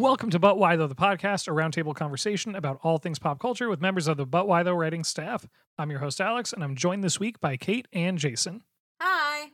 Welcome 0.00 0.30
to 0.30 0.38
But 0.38 0.56
Why 0.56 0.76
Though, 0.76 0.86
the 0.86 0.94
podcast, 0.94 1.46
a 1.46 1.50
roundtable 1.50 1.94
conversation 1.94 2.54
about 2.54 2.80
all 2.82 2.96
things 2.96 3.18
pop 3.18 3.38
culture 3.38 3.68
with 3.68 3.82
members 3.82 4.08
of 4.08 4.16
the 4.16 4.24
But 4.24 4.48
Why 4.48 4.62
Though 4.62 4.72
writing 4.72 5.04
staff. 5.04 5.46
I'm 5.76 5.90
your 5.90 6.00
host, 6.00 6.22
Alex, 6.22 6.54
and 6.54 6.64
I'm 6.64 6.74
joined 6.74 7.04
this 7.04 7.20
week 7.20 7.38
by 7.38 7.58
Kate 7.58 7.86
and 7.92 8.16
Jason. 8.16 8.62
Hi. 8.98 9.50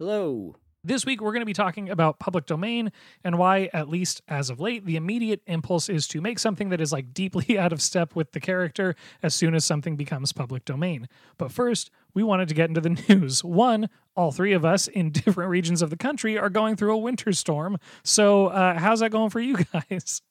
Hello. 0.00 0.56
This 0.82 1.06
week, 1.06 1.20
we're 1.20 1.30
going 1.30 1.42
to 1.42 1.46
be 1.46 1.52
talking 1.52 1.88
about 1.88 2.18
public 2.18 2.46
domain 2.46 2.90
and 3.22 3.38
why, 3.38 3.70
at 3.72 3.88
least 3.88 4.22
as 4.26 4.50
of 4.50 4.58
late, 4.58 4.86
the 4.86 4.96
immediate 4.96 5.40
impulse 5.46 5.88
is 5.88 6.08
to 6.08 6.20
make 6.20 6.40
something 6.40 6.70
that 6.70 6.80
is 6.80 6.90
like 6.90 7.14
deeply 7.14 7.56
out 7.58 7.72
of 7.72 7.80
step 7.80 8.16
with 8.16 8.32
the 8.32 8.40
character 8.40 8.96
as 9.22 9.36
soon 9.36 9.54
as 9.54 9.64
something 9.64 9.94
becomes 9.94 10.32
public 10.32 10.64
domain. 10.64 11.08
But 11.38 11.52
first, 11.52 11.92
we 12.14 12.22
wanted 12.22 12.48
to 12.48 12.54
get 12.54 12.68
into 12.68 12.80
the 12.80 12.90
news. 13.08 13.44
One, 13.44 13.88
all 14.16 14.32
three 14.32 14.52
of 14.52 14.64
us 14.64 14.88
in 14.88 15.10
different 15.10 15.50
regions 15.50 15.82
of 15.82 15.90
the 15.90 15.96
country 15.96 16.38
are 16.38 16.50
going 16.50 16.76
through 16.76 16.94
a 16.94 16.98
winter 16.98 17.32
storm. 17.32 17.78
So, 18.02 18.46
uh, 18.48 18.78
how's 18.78 19.00
that 19.00 19.10
going 19.10 19.30
for 19.30 19.40
you 19.40 19.56
guys? 19.72 20.22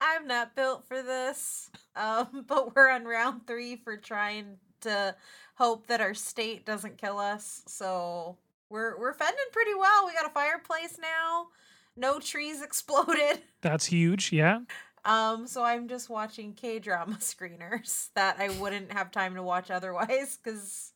I'm 0.00 0.26
not 0.26 0.54
built 0.54 0.86
for 0.86 1.02
this. 1.02 1.70
Um, 1.96 2.44
but 2.46 2.74
we're 2.74 2.90
on 2.90 3.04
round 3.04 3.46
three 3.46 3.76
for 3.76 3.96
trying 3.96 4.58
to 4.82 5.14
hope 5.56 5.86
that 5.86 6.00
our 6.00 6.14
state 6.14 6.66
doesn't 6.66 6.98
kill 6.98 7.18
us. 7.18 7.62
So 7.66 8.36
we're 8.68 8.98
we're 8.98 9.14
fending 9.14 9.44
pretty 9.52 9.74
well. 9.74 10.06
We 10.06 10.12
got 10.12 10.26
a 10.26 10.30
fireplace 10.30 10.98
now. 11.00 11.48
No 11.96 12.18
trees 12.18 12.62
exploded. 12.62 13.40
That's 13.62 13.86
huge. 13.86 14.32
Yeah. 14.32 14.60
Um, 15.04 15.46
so 15.46 15.62
I'm 15.62 15.88
just 15.88 16.08
watching 16.08 16.54
K 16.54 16.78
drama 16.78 17.16
screeners 17.20 18.08
that 18.14 18.36
I 18.38 18.48
wouldn't 18.58 18.92
have 18.92 19.10
time 19.10 19.34
to 19.34 19.42
watch 19.42 19.70
otherwise. 19.70 20.38
Cause 20.44 20.92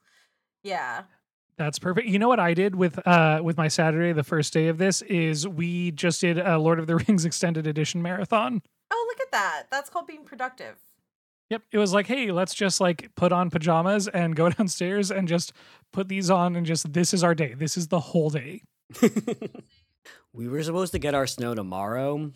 yeah, 0.62 1.02
That's 1.56 1.78
perfect. 1.78 2.08
You 2.08 2.18
know 2.18 2.28
what 2.28 2.40
I 2.40 2.54
did 2.54 2.74
with 2.74 3.06
uh 3.06 3.40
with 3.42 3.56
my 3.56 3.68
Saturday, 3.68 4.12
the 4.12 4.24
first 4.24 4.52
day 4.52 4.68
of 4.68 4.78
this, 4.78 5.02
is 5.02 5.46
we 5.46 5.90
just 5.92 6.20
did 6.20 6.38
a 6.38 6.58
Lord 6.58 6.78
of 6.78 6.86
the 6.86 6.96
Rings 7.08 7.24
extended 7.24 7.66
edition 7.66 8.02
marathon. 8.02 8.62
Oh, 8.90 9.06
look 9.08 9.20
at 9.20 9.32
that. 9.32 9.64
That's 9.70 9.90
called 9.90 10.06
being 10.06 10.24
productive. 10.24 10.76
Yep. 11.50 11.62
It 11.72 11.78
was 11.78 11.94
like, 11.94 12.06
hey, 12.06 12.30
let's 12.30 12.54
just 12.54 12.80
like 12.80 13.10
put 13.14 13.32
on 13.32 13.50
pajamas 13.50 14.06
and 14.08 14.36
go 14.36 14.48
downstairs 14.50 15.10
and 15.10 15.26
just 15.28 15.52
put 15.92 16.08
these 16.08 16.30
on 16.30 16.56
and 16.56 16.66
just 16.66 16.92
this 16.92 17.14
is 17.14 17.24
our 17.24 17.34
day. 17.34 17.54
This 17.54 17.76
is 17.76 17.88
the 17.88 18.00
whole 18.00 18.30
day. 18.30 18.62
we 20.32 20.48
were 20.48 20.62
supposed 20.62 20.92
to 20.92 20.98
get 20.98 21.14
our 21.14 21.26
snow 21.26 21.54
tomorrow, 21.54 22.32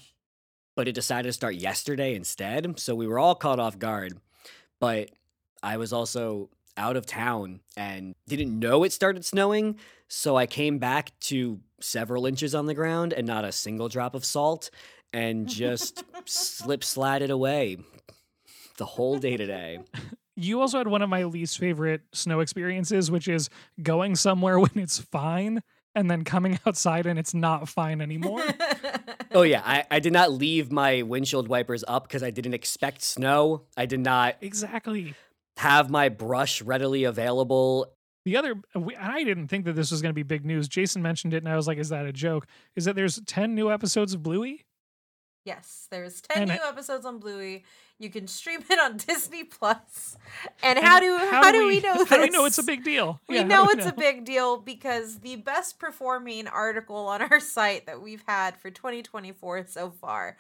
but 0.74 0.88
it 0.88 0.94
decided 0.94 1.28
to 1.28 1.32
start 1.32 1.54
yesterday 1.54 2.14
instead. 2.14 2.78
So 2.78 2.94
we 2.94 3.06
were 3.06 3.18
all 3.18 3.34
caught 3.34 3.60
off 3.60 3.78
guard. 3.78 4.18
But 4.80 5.10
I 5.62 5.76
was 5.76 5.92
also 5.92 6.50
out 6.76 6.96
of 6.96 7.06
town 7.06 7.60
and 7.76 8.14
didn't 8.26 8.58
know 8.58 8.84
it 8.84 8.92
started 8.92 9.24
snowing. 9.24 9.76
So 10.08 10.36
I 10.36 10.46
came 10.46 10.78
back 10.78 11.12
to 11.20 11.60
several 11.80 12.26
inches 12.26 12.54
on 12.54 12.66
the 12.66 12.74
ground 12.74 13.12
and 13.12 13.26
not 13.26 13.44
a 13.44 13.52
single 13.52 13.88
drop 13.88 14.14
of 14.14 14.24
salt 14.24 14.70
and 15.12 15.48
just 15.48 16.04
slip 16.24 16.82
slided 16.82 17.30
away 17.30 17.78
the 18.78 18.86
whole 18.86 19.18
day 19.18 19.36
today. 19.36 19.80
You 20.34 20.60
also 20.60 20.78
had 20.78 20.88
one 20.88 21.02
of 21.02 21.10
my 21.10 21.24
least 21.24 21.58
favorite 21.58 22.02
snow 22.12 22.40
experiences, 22.40 23.10
which 23.10 23.28
is 23.28 23.50
going 23.82 24.16
somewhere 24.16 24.58
when 24.60 24.70
it's 24.76 24.98
fine 24.98 25.62
and 25.94 26.10
then 26.10 26.24
coming 26.24 26.58
outside 26.66 27.06
and 27.06 27.18
it's 27.18 27.34
not 27.34 27.68
fine 27.68 28.00
anymore. 28.00 28.42
Oh 29.34 29.42
yeah, 29.42 29.62
I, 29.64 29.84
I 29.90 29.98
did 29.98 30.12
not 30.12 30.30
leave 30.30 30.70
my 30.70 31.00
windshield 31.00 31.48
wipers 31.48 31.82
up 31.88 32.02
because 32.06 32.22
I 32.22 32.28
didn't 32.30 32.52
expect 32.52 33.00
snow. 33.00 33.62
I 33.78 33.86
did 33.86 34.00
not 34.00 34.36
exactly. 34.42 35.14
have 35.56 35.88
my 35.88 36.10
brush 36.10 36.60
readily 36.60 37.04
available. 37.04 37.94
The 38.26 38.36
other, 38.36 38.56
we- 38.76 38.94
I 38.94 39.24
didn't 39.24 39.48
think 39.48 39.64
that 39.64 39.72
this 39.72 39.90
was 39.90 40.02
going 40.02 40.10
to 40.10 40.14
be 40.14 40.22
big 40.22 40.44
news. 40.44 40.68
Jason 40.68 41.00
mentioned 41.00 41.32
it, 41.32 41.38
and 41.38 41.48
I 41.48 41.56
was 41.56 41.66
like, 41.66 41.78
"Is 41.78 41.88
that 41.88 42.04
a 42.04 42.12
joke?" 42.12 42.46
Is 42.76 42.84
that 42.84 42.94
there's 42.94 43.22
ten 43.26 43.54
new 43.54 43.70
episodes 43.72 44.12
of 44.12 44.22
Bluey? 44.22 44.66
Yes, 45.44 45.88
there's 45.90 46.20
10 46.20 46.42
And 46.42 46.52
I- 46.52 46.56
new 46.56 46.62
episodes 46.62 47.04
on 47.04 47.18
Bluey. 47.18 47.64
You 47.98 48.10
can 48.10 48.26
stream 48.26 48.60
it 48.70 48.78
on 48.78 48.96
Disney 48.96 49.44
Plus. 49.44 50.16
And 50.62 50.78
how 50.78 51.00
do 51.00 51.16
And 51.16 51.30
how, 51.30 51.52
do 51.52 51.66
we, 51.66 51.80
know 51.80 51.94
this? 51.98 52.08
How 52.10 52.16
do 52.16 52.22
we 52.22 52.30
know 52.30 52.44
it's 52.44 52.58
a 52.58 52.62
big 52.64 52.84
deal? 52.84 53.20
We 53.28 53.36
Yeah, 53.36 53.44
know 53.44 53.64
do 53.66 53.78
it's 53.78 53.86
a 53.86 53.92
big 53.92 54.24
deal 54.24 54.56
because 54.58 55.18
the 55.20 55.36
best 55.36 55.78
performing 55.78 56.46
article 56.48 56.96
on 57.08 57.22
our 57.22 57.40
site 57.56 57.86
that 57.86 58.00
we've 58.02 58.22
had 58.26 58.56
for 58.56 58.70
2024 58.70 59.66
so 59.68 59.90
far 59.90 60.36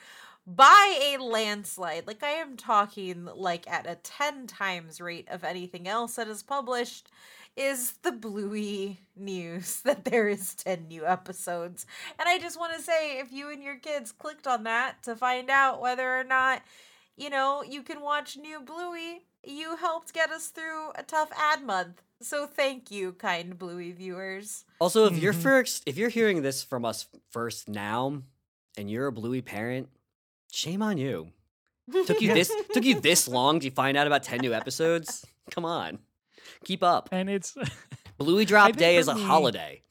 by 0.46 1.14
a 1.14 1.22
landslide. 1.22 2.06
Like 2.08 2.22
I 2.24 2.30
am 2.30 2.56
talking 2.56 3.26
like 3.36 3.68
at 3.70 3.86
a 3.86 3.94
10 3.96 4.46
times 4.48 5.00
rate 5.00 5.28
of 5.30 5.44
anything 5.44 5.86
else 5.86 6.16
that 6.16 6.26
is 6.28 6.42
published 6.42 7.10
is 7.56 7.92
the 8.02 8.12
Bluey 8.12 9.00
news 9.16 9.80
that 9.84 10.04
there 10.04 10.28
is 10.28 10.54
10 10.54 10.88
new 10.88 11.06
episodes. 11.06 11.86
And 12.18 12.28
I 12.28 12.38
just 12.38 12.58
want 12.58 12.74
to 12.76 12.82
say 12.82 13.18
if 13.18 13.32
you 13.32 13.50
and 13.50 13.62
your 13.62 13.76
kids 13.76 14.12
clicked 14.12 14.46
on 14.46 14.64
that 14.64 15.02
to 15.04 15.14
find 15.16 15.50
out 15.50 15.80
whether 15.80 16.18
or 16.18 16.24
not 16.24 16.62
you 17.14 17.28
know, 17.28 17.62
you 17.62 17.82
can 17.82 18.00
watch 18.00 18.38
new 18.38 18.58
Bluey. 18.58 19.26
You 19.44 19.76
helped 19.76 20.14
get 20.14 20.30
us 20.30 20.46
through 20.46 20.92
a 20.94 21.02
tough 21.02 21.30
ad 21.36 21.62
month. 21.62 22.00
So 22.22 22.46
thank 22.46 22.90
you, 22.90 23.12
kind 23.12 23.58
Bluey 23.58 23.92
viewers. 23.92 24.64
Also, 24.80 25.04
if 25.04 25.18
you're 25.18 25.34
Mhm. 25.34 25.42
first, 25.42 25.82
if 25.84 25.98
you're 25.98 26.08
hearing 26.08 26.40
this 26.40 26.62
from 26.62 26.86
us 26.86 27.06
first 27.30 27.68
now, 27.68 28.22
and 28.78 28.90
you're 28.90 29.08
a 29.08 29.12
Bluey 29.12 29.42
parent, 29.42 29.90
shame 30.50 30.80
on 30.82 30.96
you. 30.96 31.32
Took 32.06 32.22
you 32.22 32.32
this 32.32 32.50
took 32.72 32.84
you 32.84 32.98
this 32.98 33.28
long 33.28 33.60
to 33.60 33.70
find 33.70 33.98
out 33.98 34.06
about 34.06 34.22
ten 34.22 34.40
new 34.40 34.54
episodes. 34.54 35.26
Come 35.50 35.66
on, 35.66 35.98
keep 36.64 36.82
up. 36.82 37.08
And 37.12 37.28
it's 37.30 37.56
Bluey 38.18 38.44
Drop 38.44 38.76
Day 38.76 38.96
is 38.96 39.08
a 39.08 39.14
me- 39.14 39.22
holiday. 39.22 39.82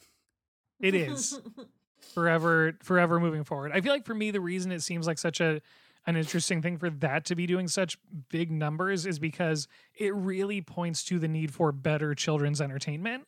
it 0.79 0.93
is 0.95 1.39
forever, 2.13 2.73
forever 2.83 3.19
moving 3.19 3.43
forward. 3.43 3.71
I 3.73 3.81
feel 3.81 3.93
like 3.93 4.05
for 4.05 4.15
me, 4.15 4.31
the 4.31 4.41
reason 4.41 4.71
it 4.71 4.81
seems 4.81 5.07
like 5.07 5.17
such 5.17 5.39
a 5.41 5.61
an 6.07 6.15
interesting 6.15 6.63
thing 6.63 6.77
for 6.77 6.89
that 6.89 7.25
to 7.25 7.35
be 7.35 7.45
doing 7.45 7.67
such 7.67 7.95
big 8.29 8.51
numbers 8.51 9.05
is 9.05 9.19
because 9.19 9.67
it 9.95 10.15
really 10.15 10.59
points 10.59 11.03
to 11.03 11.19
the 11.19 11.27
need 11.27 11.53
for 11.53 11.71
better 11.71 12.15
children's 12.15 12.59
entertainment. 12.59 13.27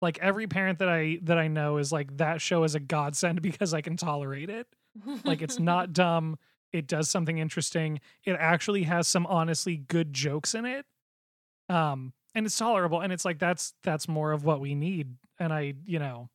Like 0.00 0.18
every 0.20 0.46
parent 0.46 0.78
that 0.78 0.88
I 0.88 1.18
that 1.22 1.38
I 1.38 1.48
know 1.48 1.78
is 1.78 1.90
like 1.90 2.16
that 2.18 2.40
show 2.40 2.62
is 2.64 2.74
a 2.76 2.80
godsend 2.80 3.42
because 3.42 3.74
I 3.74 3.80
can 3.80 3.96
tolerate 3.96 4.48
it. 4.50 4.68
Like 5.24 5.42
it's 5.42 5.58
not 5.58 5.92
dumb. 5.92 6.38
It 6.72 6.86
does 6.86 7.10
something 7.10 7.38
interesting. 7.38 8.00
It 8.24 8.36
actually 8.38 8.84
has 8.84 9.08
some 9.08 9.26
honestly 9.26 9.76
good 9.76 10.12
jokes 10.12 10.54
in 10.54 10.66
it. 10.66 10.86
Um 11.68 12.12
and 12.34 12.46
it's 12.46 12.56
tolerable 12.56 13.00
and 13.00 13.12
it's 13.12 13.24
like 13.24 13.38
that's 13.38 13.74
that's 13.82 14.08
more 14.08 14.32
of 14.32 14.44
what 14.44 14.60
we 14.60 14.74
need. 14.74 15.16
And 15.38 15.52
I, 15.52 15.74
you 15.84 15.98
know, 15.98 16.28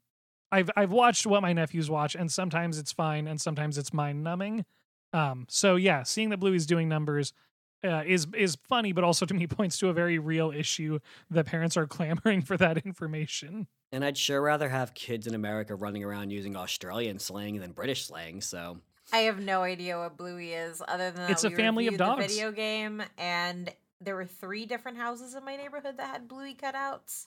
I've 0.51 0.69
I've 0.75 0.91
watched 0.91 1.25
what 1.25 1.41
my 1.41 1.53
nephews 1.53 1.89
watch 1.89 2.15
and 2.15 2.31
sometimes 2.31 2.77
it's 2.77 2.91
fine 2.91 3.27
and 3.27 3.39
sometimes 3.39 3.77
it's 3.77 3.93
mind 3.93 4.23
numbing. 4.23 4.65
Um 5.13 5.45
so 5.49 5.75
yeah, 5.75 6.03
seeing 6.03 6.29
that 6.29 6.37
Bluey's 6.37 6.65
doing 6.65 6.87
numbers 6.89 7.33
uh, 7.81 8.03
is 8.05 8.27
is 8.35 8.57
funny 8.67 8.91
but 8.91 9.03
also 9.03 9.25
to 9.25 9.33
me 9.33 9.47
points 9.57 9.77
to 9.79 9.89
a 9.89 9.93
very 9.93 10.19
real 10.19 10.51
issue 10.51 10.99
that 11.29 11.45
parents 11.45 11.77
are 11.77 11.87
clamoring 11.97 12.41
for 12.41 12.57
that 12.57 12.77
information. 12.79 13.67
And 13.91 14.05
I'd 14.05 14.17
sure 14.17 14.41
rather 14.41 14.69
have 14.69 14.93
kids 14.93 15.25
in 15.27 15.33
America 15.33 15.75
running 15.75 16.03
around 16.03 16.29
using 16.31 16.55
Australian 16.55 17.17
slang 17.19 17.59
than 17.59 17.71
British 17.71 18.05
slang. 18.05 18.41
So 18.41 18.79
I 19.11 19.19
have 19.19 19.39
no 19.39 19.63
idea 19.63 19.97
what 19.97 20.17
Bluey 20.17 20.53
is, 20.53 20.83
other 20.87 21.09
than 21.09 21.23
that 21.23 21.31
It's 21.31 21.43
a 21.43 21.49
we 21.49 21.55
family 21.55 21.87
of 21.87 21.97
dogs. 21.97 22.27
video 22.27 22.51
game, 22.51 23.01
and 23.17 23.73
there 24.01 24.15
were 24.15 24.25
three 24.25 24.65
different 24.65 24.97
houses 24.97 25.35
in 25.35 25.43
my 25.43 25.55
neighborhood 25.55 25.97
that 25.97 26.07
had 26.07 26.27
Bluey 26.27 26.55
cutouts, 26.55 27.25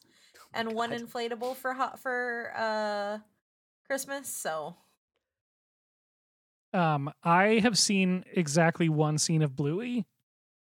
and 0.54 0.72
one 0.72 0.90
inflatable 0.92 1.56
for 1.56 1.72
hot 1.72 1.98
for 1.98 2.52
uh 2.56 3.18
Christmas. 3.86 4.28
So 4.28 4.76
Um, 6.74 7.12
I 7.22 7.58
have 7.62 7.76
seen 7.76 8.24
exactly 8.32 8.88
one 8.88 9.18
scene 9.18 9.42
of 9.42 9.54
Bluey, 9.54 10.06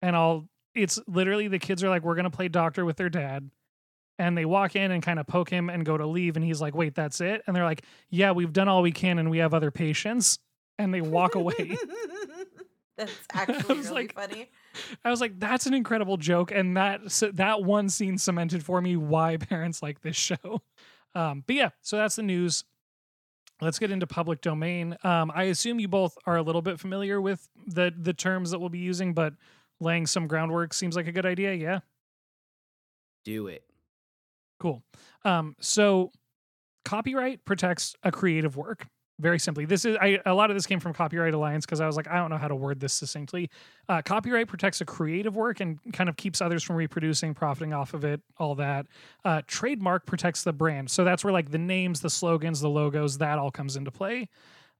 and 0.03 0.15
I'll. 0.15 0.49
It's 0.75 0.99
literally 1.07 1.49
the 1.49 1.59
kids 1.59 1.83
are 1.85 1.89
like, 1.89 2.03
"We're 2.03 2.17
gonna 2.17 2.31
play 2.31 2.49
doctor 2.49 2.85
with 2.85 2.97
their 2.97 3.09
dad," 3.09 3.51
and 4.19 4.37
they 4.37 4.45
walk 4.45 4.77
in 4.77 4.91
and 4.91 5.03
kind 5.03 5.19
of 5.19 5.27
poke 5.27 5.49
him 5.49 5.71
and 5.71 5.87
go 5.87 5.97
to 5.97 6.07
leave, 6.07 6.37
and 6.37 6.45
he's 6.45 6.61
like, 6.61 6.75
"Wait, 6.75 6.95
that's 6.95 7.21
it?" 7.21 7.43
And 7.47 7.55
they're 7.57 7.65
like, 7.65 7.85
"Yeah, 8.11 8.33
we've 8.33 8.53
done 8.53 8.69
all 8.69 8.83
we 8.83 8.93
can, 8.93 9.19
and 9.19 9.31
we 9.31 9.39
have 9.39 9.55
other 9.55 9.71
patients," 9.71 10.39
and 10.79 10.93
they 10.93 11.01
walk 11.01 11.35
away. 11.37 11.79
That's 12.97 13.13
actually 13.33 13.77
was 13.77 13.89
really 13.89 14.03
like- 14.03 14.15
funny. 14.15 14.51
I 15.05 15.11
was 15.11 15.21
like, 15.21 15.39
"That's 15.39 15.67
an 15.67 15.75
incredible 15.75 16.17
joke," 16.17 16.51
and 16.53 16.77
that 16.77 17.11
so 17.11 17.31
that 17.33 17.63
one 17.63 17.89
scene 17.89 18.19
cemented 18.19 18.65
for 18.65 18.81
me 18.81 18.97
why 18.97 19.37
parents 19.51 19.83
like 19.83 20.01
this 20.01 20.17
show. 20.17 20.63
Um, 21.15 21.45
but 21.47 21.57
yeah, 21.57 21.71
so 21.81 21.97
that's 21.97 22.17
the 22.17 22.23
news. 22.23 22.65
Let's 23.61 23.79
get 23.79 23.91
into 23.91 24.07
public 24.07 24.41
domain. 24.41 24.97
Um, 25.05 25.31
I 25.35 25.45
assume 25.45 25.79
you 25.79 25.89
both 25.89 26.19
are 26.27 26.37
a 26.37 26.43
little 26.43 26.63
bit 26.63 26.81
familiar 26.81 27.21
with 27.21 27.49
the 27.67 27.93
the 27.97 28.13
terms 28.13 28.51
that 28.51 28.59
we'll 28.59 28.69
be 28.69 28.79
using, 28.79 29.15
but 29.15 29.35
laying 29.81 30.07
some 30.07 30.27
groundwork 30.27 30.75
seems 30.75 30.97
like 30.97 31.07
a 31.07 31.13
good 31.13 31.27
idea. 31.27 31.55
Yeah, 31.55 31.81
do 33.25 33.47
it. 33.49 33.65
cool. 34.59 34.83
Um, 35.25 35.57
so 35.61 36.13
copyright 36.85 37.45
protects 37.45 37.95
a 38.03 38.13
creative 38.13 38.57
work. 38.57 38.87
Very 39.21 39.39
simply, 39.39 39.65
this 39.65 39.85
is 39.85 39.97
I, 40.01 40.19
a 40.27 40.35
lot 40.35 40.51
of 40.51 40.57
this 40.57 40.67
came 40.67 40.81
from 40.81 40.93
Copyright 40.93 41.35
Alliance 41.35 41.65
because 41.65 41.81
I 41.81 41.87
was 41.87 41.97
like, 41.97 42.09
I 42.09 42.17
don't 42.17 42.31
know 42.31 42.37
how 42.37 42.49
to 42.49 42.57
word 42.57 42.81
this 42.81 42.93
succinctly. 42.93 43.49
Uh, 43.89 44.03
copyright 44.03 44.49
protects 44.49 44.81
a 44.81 44.85
creative 44.85 45.37
work 45.37 45.61
and 45.61 45.79
kind 45.93 46.09
of 46.09 46.17
keeps 46.17 46.41
others 46.41 46.65
from 46.65 46.75
reproducing, 46.75 47.33
profiting 47.33 47.73
off 47.73 47.95
of 47.95 48.05
it, 48.05 48.21
all 48.39 48.57
that. 48.57 48.87
Uh, 49.25 49.41
trademark 49.47 50.05
protects 50.05 50.43
the 50.43 50.53
brand, 50.53 50.91
so 50.91 51.05
that's 51.05 51.23
where 51.23 51.33
like 51.33 51.53
the 51.53 51.59
names, 51.59 52.01
the 52.01 52.11
slogans, 52.11 52.61
the 52.61 52.69
logos, 52.69 53.19
that 53.19 53.39
all 53.39 53.53
comes 53.53 53.77
into 53.77 53.93
play. 53.93 54.29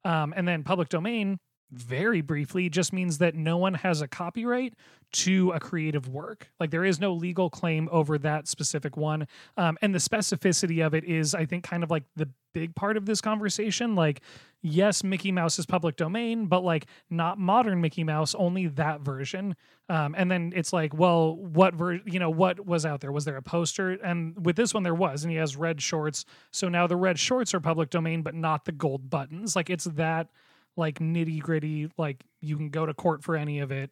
Um, 0.05 0.35
and 0.37 0.49
then 0.49 0.65
public 0.65 0.89
domain, 0.89 1.39
very 1.79 2.21
briefly, 2.21 2.69
just 2.69 2.93
means 2.93 3.19
that 3.19 3.35
no 3.35 3.57
one 3.57 3.75
has 3.75 4.01
a 4.01 4.09
copyright 4.09 4.75
to 5.13 5.53
a 5.53 5.61
creative 5.61 6.09
work. 6.09 6.51
Like 6.59 6.71
there 6.71 6.85
is 6.85 6.99
no 6.99 7.13
legal 7.13 7.49
claim 7.49 7.89
over 7.93 8.19
that 8.19 8.49
specific 8.49 8.97
one. 8.97 9.29
Um, 9.57 9.79
and 9.81 9.95
the 9.95 10.01
specificity 10.01 10.85
of 10.85 10.93
it 10.93 11.05
is, 11.05 11.37
I 11.37 11.47
think, 11.47 11.63
kind 11.63 11.85
of 11.85 11.91
like 11.91 12.03
the 12.17 12.29
big 12.53 12.75
part 12.75 12.97
of 12.97 13.07
this 13.07 13.21
conversation. 13.21 13.95
Like, 13.95 14.23
yes, 14.61 15.05
Mickey 15.05 15.31
Mouse 15.31 15.59
is 15.59 15.67
public 15.67 15.95
domain, 15.95 16.47
but 16.47 16.65
like 16.65 16.87
not 17.11 17.39
modern 17.39 17.81
Mickey 17.81 18.03
Mouse, 18.03 18.35
only 18.35 18.67
that 18.69 19.03
version. 19.03 19.55
Um, 19.89 20.17
and 20.19 20.29
then 20.29 20.53
it's 20.57 20.73
like, 20.73 20.93
well, 20.93 21.37
what 21.37 21.75
ver- 21.75 22.01
you 22.05 22.19
know, 22.19 22.31
what 22.31 22.67
was 22.67 22.85
out 22.85 23.01
there? 23.01 23.13
Was 23.13 23.25
there 23.25 23.37
a 23.37 23.43
poster? 23.43 23.91
And 23.91 24.45
with 24.45 24.57
this 24.57 24.75
one, 24.75 24.83
there 24.83 24.95
was, 24.97 25.23
and 25.23 25.31
he 25.31 25.37
has 25.37 25.57
red 25.57 25.81
shorts. 25.81 26.25
So 26.51 26.69
now 26.69 26.89
the 26.89 26.97
red 26.97 27.21
shorts 27.21 27.55
are 27.55 27.61
public 27.61 27.91
domain, 27.91 28.23
but 28.23 28.35
not 28.35 28.65
the 28.65 28.73
gold 28.73 29.11
buttons. 29.11 29.55
Like 29.55 29.71
it's 29.71 29.85
that 29.85 30.29
like 30.77 30.99
nitty 30.99 31.41
gritty. 31.41 31.91
Like 31.97 32.25
you 32.41 32.57
can 32.57 32.71
go 32.71 32.87
to 32.87 32.95
court 32.95 33.23
for 33.23 33.37
any 33.37 33.61
of 33.61 33.71
it. 33.71 33.91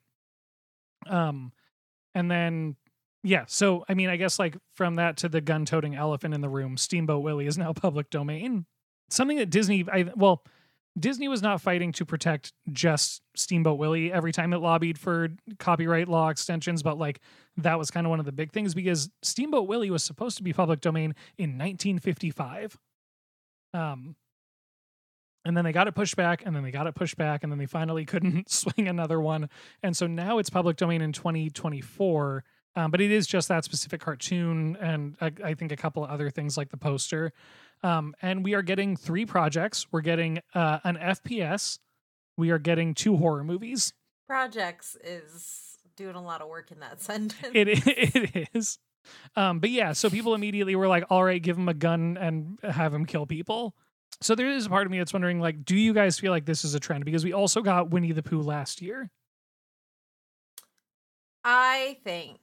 Um, 1.07 1.53
and 2.15 2.31
then 2.31 2.77
yeah, 3.25 3.45
so 3.47 3.85
I 3.89 3.95
mean, 3.95 4.09
I 4.09 4.17
guess 4.17 4.39
like 4.39 4.57
from 4.75 4.97
that 4.97 5.17
to 5.19 5.29
the 5.29 5.41
gun-toting 5.41 5.95
elephant 5.95 6.35
in 6.35 6.41
the 6.41 6.49
room, 6.49 6.77
Steamboat 6.77 7.23
Willie 7.23 7.47
is 7.47 7.57
now 7.57 7.73
public 7.73 8.11
domain. 8.11 8.67
Something 9.11 9.39
that 9.39 9.51
Disney, 9.51 9.85
I 9.93 10.11
well, 10.17 10.43
Disney 10.99 11.29
was 11.29 11.41
not 11.41 11.61
fighting 11.61 11.93
to 11.93 12.05
protect 12.05 12.53
just 12.71 13.23
Steamboat 13.35 13.79
Willie 13.79 14.13
every 14.13 14.33
time 14.33 14.53
it 14.53 14.59
lobbied 14.59 14.99
for 14.99 15.29
copyright 15.59 16.09
law 16.09 16.29
extensions, 16.29 16.83
but 16.83 16.99
like 16.99 17.21
that 17.57 17.79
was 17.79 17.91
kind 17.91 18.07
of 18.07 18.11
one 18.11 18.21
of 18.21 18.27
the 18.27 18.33
big 18.33 18.53
things 18.53 18.75
because 18.75 19.09
Steamboat 19.23 19.69
Willie 19.69 19.91
was 19.91 20.03
supposed 20.03 20.37
to 20.37 20.43
be 20.43 20.53
public 20.53 20.81
domain 20.81 21.15
in 21.39 21.51
1955. 21.51 22.79
Um, 23.73 24.17
and 25.45 25.57
then 25.57 25.65
they 25.65 25.73
got 25.73 25.89
it 25.89 25.95
pushed 25.95 26.17
back, 26.17 26.43
and 26.45 26.55
then 26.55 26.63
they 26.63 26.71
got 26.71 26.87
it 26.87 26.95
pushed 26.95 27.17
back, 27.17 27.43
and 27.43 27.51
then 27.53 27.59
they 27.59 27.67
finally 27.67 28.05
couldn't 28.07 28.51
swing 28.51 28.89
another 28.89 29.21
one. 29.21 29.49
And 29.83 29.97
so 29.97 30.07
now 30.07 30.39
it's 30.39 30.51
public 30.51 30.77
domain 30.77 31.03
in 31.03 31.13
2024. 31.13 32.45
Um, 32.75 32.91
but 32.91 33.03
it 33.03 33.11
is 33.11 33.27
just 33.27 33.49
that 33.49 33.65
specific 33.65 34.01
cartoon, 34.01 34.77
and 34.81 35.17
I, 35.21 35.33
I 35.45 35.55
think 35.55 35.73
a 35.73 35.77
couple 35.77 36.05
of 36.05 36.11
other 36.11 36.31
things 36.31 36.57
like 36.57 36.71
the 36.71 36.79
poster. 36.79 37.33
Um, 37.83 38.15
and 38.23 38.45
we 38.45 38.55
are 38.55 38.63
getting 38.63 38.97
three 38.97 39.27
projects. 39.27 39.87
We're 39.93 40.01
getting 40.01 40.41
uh, 40.55 40.79
an 40.85 40.97
FPS. 40.97 41.79
We 42.37 42.51
are 42.51 42.59
getting 42.59 42.95
two 42.95 43.17
horror 43.17 43.45
movies. 43.45 43.93
Projects 44.27 44.97
is 45.05 45.77
doing 45.97 46.15
a 46.15 46.23
lot 46.23 46.41
of 46.41 46.49
work 46.49 46.71
in 46.71 46.81
that 46.81 47.01
sentence. 47.03 47.53
It 47.53 47.69
it 47.87 48.49
is. 48.55 48.79
Um, 49.37 49.59
but 49.59 49.71
yeah, 49.71 49.93
so 49.93 50.09
people 50.09 50.35
immediately 50.35 50.77
were 50.77 50.89
like, 50.89 51.05
"All 51.11 51.25
right, 51.25 51.43
give 51.43 51.59
him 51.59 51.69
a 51.69 51.75
gun 51.75 52.17
and 52.19 52.59
have 52.63 52.95
him 52.95 53.05
kill 53.05 53.27
people." 53.27 53.75
So 54.21 54.35
there 54.35 54.49
is 54.49 54.67
a 54.67 54.69
part 54.69 54.87
of 54.87 54.93
me 54.93 54.99
that's 54.99 55.13
wondering, 55.13 55.41
like, 55.41 55.65
do 55.65 55.77
you 55.77 55.93
guys 55.93 56.19
feel 56.19 56.31
like 56.31 56.45
this 56.45 56.65
is 56.65 56.75
a 56.75 56.81
trend? 56.81 57.05
Because 57.05 57.25
we 57.25 57.33
also 57.33 57.61
got 57.61 57.91
Winnie 57.91 58.13
the 58.13 58.23
Pooh 58.23 58.43
last 58.43 58.81
year. 58.81 59.11
I 61.45 61.99
think, 62.05 62.39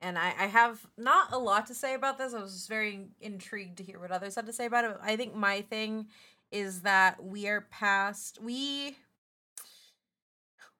and 0.00 0.18
I, 0.18 0.32
I 0.38 0.46
have 0.46 0.86
not 0.96 1.32
a 1.32 1.38
lot 1.38 1.66
to 1.66 1.74
say 1.74 1.92
about 1.92 2.16
this. 2.16 2.32
I 2.32 2.40
was 2.40 2.66
very 2.66 3.08
intrigued 3.20 3.76
to 3.78 3.82
hear 3.82 3.98
what 3.98 4.10
others 4.10 4.34
had 4.34 4.46
to 4.46 4.52
say 4.52 4.64
about 4.64 4.84
it. 4.84 4.96
I 5.02 5.16
think 5.16 5.34
my 5.34 5.60
thing 5.60 6.06
is 6.50 6.82
that 6.82 7.22
we 7.22 7.46
are 7.48 7.66
past 7.70 8.38
we 8.42 8.96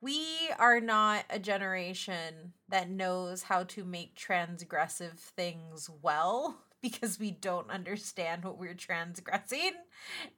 we 0.00 0.24
are 0.58 0.80
not 0.80 1.24
a 1.28 1.38
generation 1.38 2.52
that 2.68 2.88
knows 2.88 3.42
how 3.42 3.64
to 3.64 3.84
make 3.84 4.16
transgressive 4.16 5.18
things 5.18 5.90
well 6.02 6.56
because 6.82 7.19
we 7.19 7.30
don't 7.30 7.70
understand 7.70 8.44
what 8.44 8.58
we're 8.58 8.75
transgressing. 8.75 9.72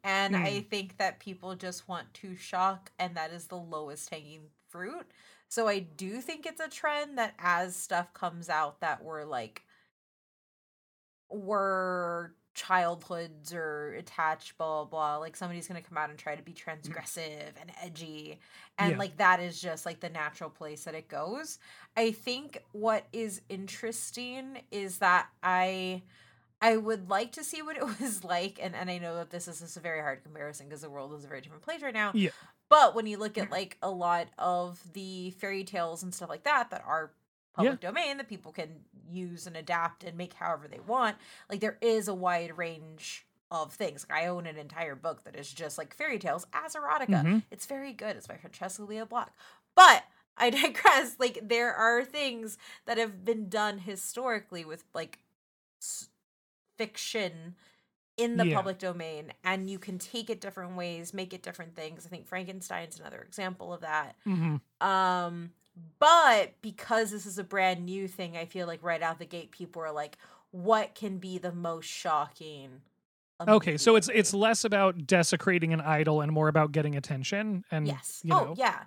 And 0.05 0.35
Hmm. 0.35 0.45
I 0.45 0.63
think 0.63 0.99
that 0.99 1.21
people 1.21 1.55
just 1.55 1.89
want 1.89 2.13
to 2.15 2.37
shock, 2.37 2.93
and 2.99 3.17
that 3.17 3.33
is 3.33 3.47
the 3.47 3.57
lowest 3.59 4.11
hanging 4.11 4.49
fruit. 4.69 5.07
So 5.49 5.69
I 5.69 5.81
do 5.81 6.21
think 6.21 6.47
it's 6.47 6.61
a 6.61 6.69
trend 6.69 7.19
that 7.19 7.35
as 7.39 7.77
stuff 7.77 8.13
comes 8.15 8.49
out 8.49 8.81
that 8.81 9.03
we're 9.03 9.25
like, 9.25 9.63
were 11.29 12.35
childhoods 12.55 13.55
or 13.55 13.93
attached, 13.95 14.59
blah, 14.59 14.85
blah, 14.85 14.91
blah. 14.91 15.17
Like 15.19 15.37
somebody's 15.37 15.69
going 15.69 15.81
to 15.81 15.89
come 15.89 15.97
out 15.97 16.11
and 16.11 16.19
try 16.19 16.35
to 16.35 16.43
be 16.43 16.53
transgressive 16.53 17.53
and 17.61 17.71
edgy. 17.81 18.41
And 18.79 18.97
Yeah. 18.97 18.99
like 18.99 19.17
that 19.19 19.41
is 19.41 19.61
just 19.61 19.87
like 19.87 20.01
the 20.01 20.09
natural 20.11 20.51
place 20.51 20.85
that 20.85 20.95
it 20.95 21.09
goes. 21.09 21.59
I 21.97 22.11
think 22.11 22.59
what 22.73 23.07
is 23.13 23.43
interesting 23.49 24.63
is 24.71 24.99
that 24.99 25.29
I. 25.43 26.03
I 26.63 26.77
would 26.77 27.09
like 27.09 27.33
to 27.33 27.45
see 27.45 27.63
what 27.63 27.77
it 27.77 27.85
was 28.01 28.23
like, 28.25 28.59
and, 28.63 28.75
and 28.75 28.91
I 28.91 28.99
know 28.99 29.17
that 29.17 29.31
this 29.31 29.49
is 29.49 29.61
just 29.61 29.77
a 29.77 29.81
very 29.81 30.01
hard 30.01 30.23
comparison 30.23 30.67
because 30.69 30.83
the 30.83 30.91
world 30.91 31.13
is 31.15 31.25
a 31.25 31.29
very 31.29 31.41
different 31.41 31.63
place 31.63 31.83
right 31.83 31.95
now. 31.95 32.11
Yeah. 32.15 32.31
But 32.69 32.95
when 32.95 33.07
you 33.07 33.17
look 33.19 33.37
at 33.39 33.51
like 33.51 33.77
a 33.83 33.91
lot 33.91 34.29
of 34.39 34.81
the 34.93 35.31
fairy 35.33 35.65
tales 35.65 36.03
and 36.03 36.15
stuff 36.15 36.29
like 36.29 36.45
that 36.45 36.71
that 36.71 36.85
are 36.87 37.11
public 37.55 37.81
domain 37.81 38.17
that 38.19 38.29
people 38.29 38.53
can 38.53 38.69
use 39.11 39.47
and 39.49 39.57
adapt 39.57 40.05
and 40.05 40.17
make 40.17 40.35
however 40.35 40.69
they 40.69 40.79
want, 40.79 41.17
like 41.49 41.59
there 41.61 41.79
is 41.81 42.07
a 42.07 42.15
wide 42.15 42.57
range 42.57 43.27
of 43.51 43.73
things. 43.73 44.07
Like 44.09 44.23
I 44.23 44.27
own 44.29 44.47
an 44.47 44.57
entire 44.57 44.95
book 44.95 45.25
that 45.25 45.35
is 45.35 45.53
just 45.53 45.79
like 45.79 45.93
fairy 45.97 46.19
tales 46.21 46.47
as 46.53 46.75
erotica. 46.77 47.25
Mhm. 47.25 47.43
It's 47.51 47.67
very 47.67 47.93
good. 47.93 48.15
It's 48.17 48.29
by 48.29 48.37
Francesca 48.37 48.85
Lia 48.85 49.05
Block. 49.07 49.33
But 49.75 50.05
I 50.37 50.51
digress. 50.51 51.17
Like 51.19 51.41
there 51.43 51.75
are 51.75 52.05
things 52.05 52.57
that 52.87 52.99
have 52.99 53.25
been 53.25 53.49
done 53.49 53.79
historically 53.79 54.65
with 54.65 54.85
like 54.95 55.19
s- 55.83 56.10
fiction 56.81 57.55
in 58.17 58.37
the 58.37 58.47
Yeah. 58.47 58.57
public 58.57 58.79
domain 58.79 59.33
and 59.45 59.69
you 59.71 59.79
can 59.79 59.99
take 59.99 60.31
it 60.31 60.41
different 60.41 60.77
ways, 60.77 61.13
make 61.15 61.33
it 61.33 61.43
different 61.43 61.75
things. 61.75 62.07
I 62.07 62.09
think 62.09 62.27
Frankenstein's 62.27 62.99
another 62.99 63.21
example 63.23 63.73
of 63.73 63.81
that. 63.83 64.17
hmm 64.25 64.57
Um 64.81 65.53
but 65.99 66.61
because 66.63 67.11
this 67.11 67.25
is 67.27 67.39
a 67.39 67.45
brand 67.45 67.87
new 67.87 68.09
thing, 68.09 68.37
I 68.37 68.45
feel 68.45 68.67
like 68.67 68.83
right 68.83 69.01
out 69.03 69.19
the 69.19 69.25
gate 69.27 69.51
people 69.51 69.83
are 69.83 69.93
like 69.93 70.17
what 70.51 70.95
can 70.95 71.19
be 71.19 71.39
the 71.39 71.53
most 71.53 71.87
shocking? 71.87 72.83
Okay, 73.49 73.77
so 73.79 73.97
it's 73.97 74.09
it's 74.13 74.35
less 74.35 74.65
about 74.65 75.07
desecrating 75.07 75.73
an 75.73 75.81
idol 75.81 76.21
and 76.21 76.31
more 76.33 76.49
about 76.49 76.73
getting 76.73 76.97
attention. 76.97 77.65
And 77.71 77.87
Yes. 77.87 78.21
you 78.25 78.35
oh, 78.35 78.45
know, 78.47 78.55
yeah. 78.57 78.81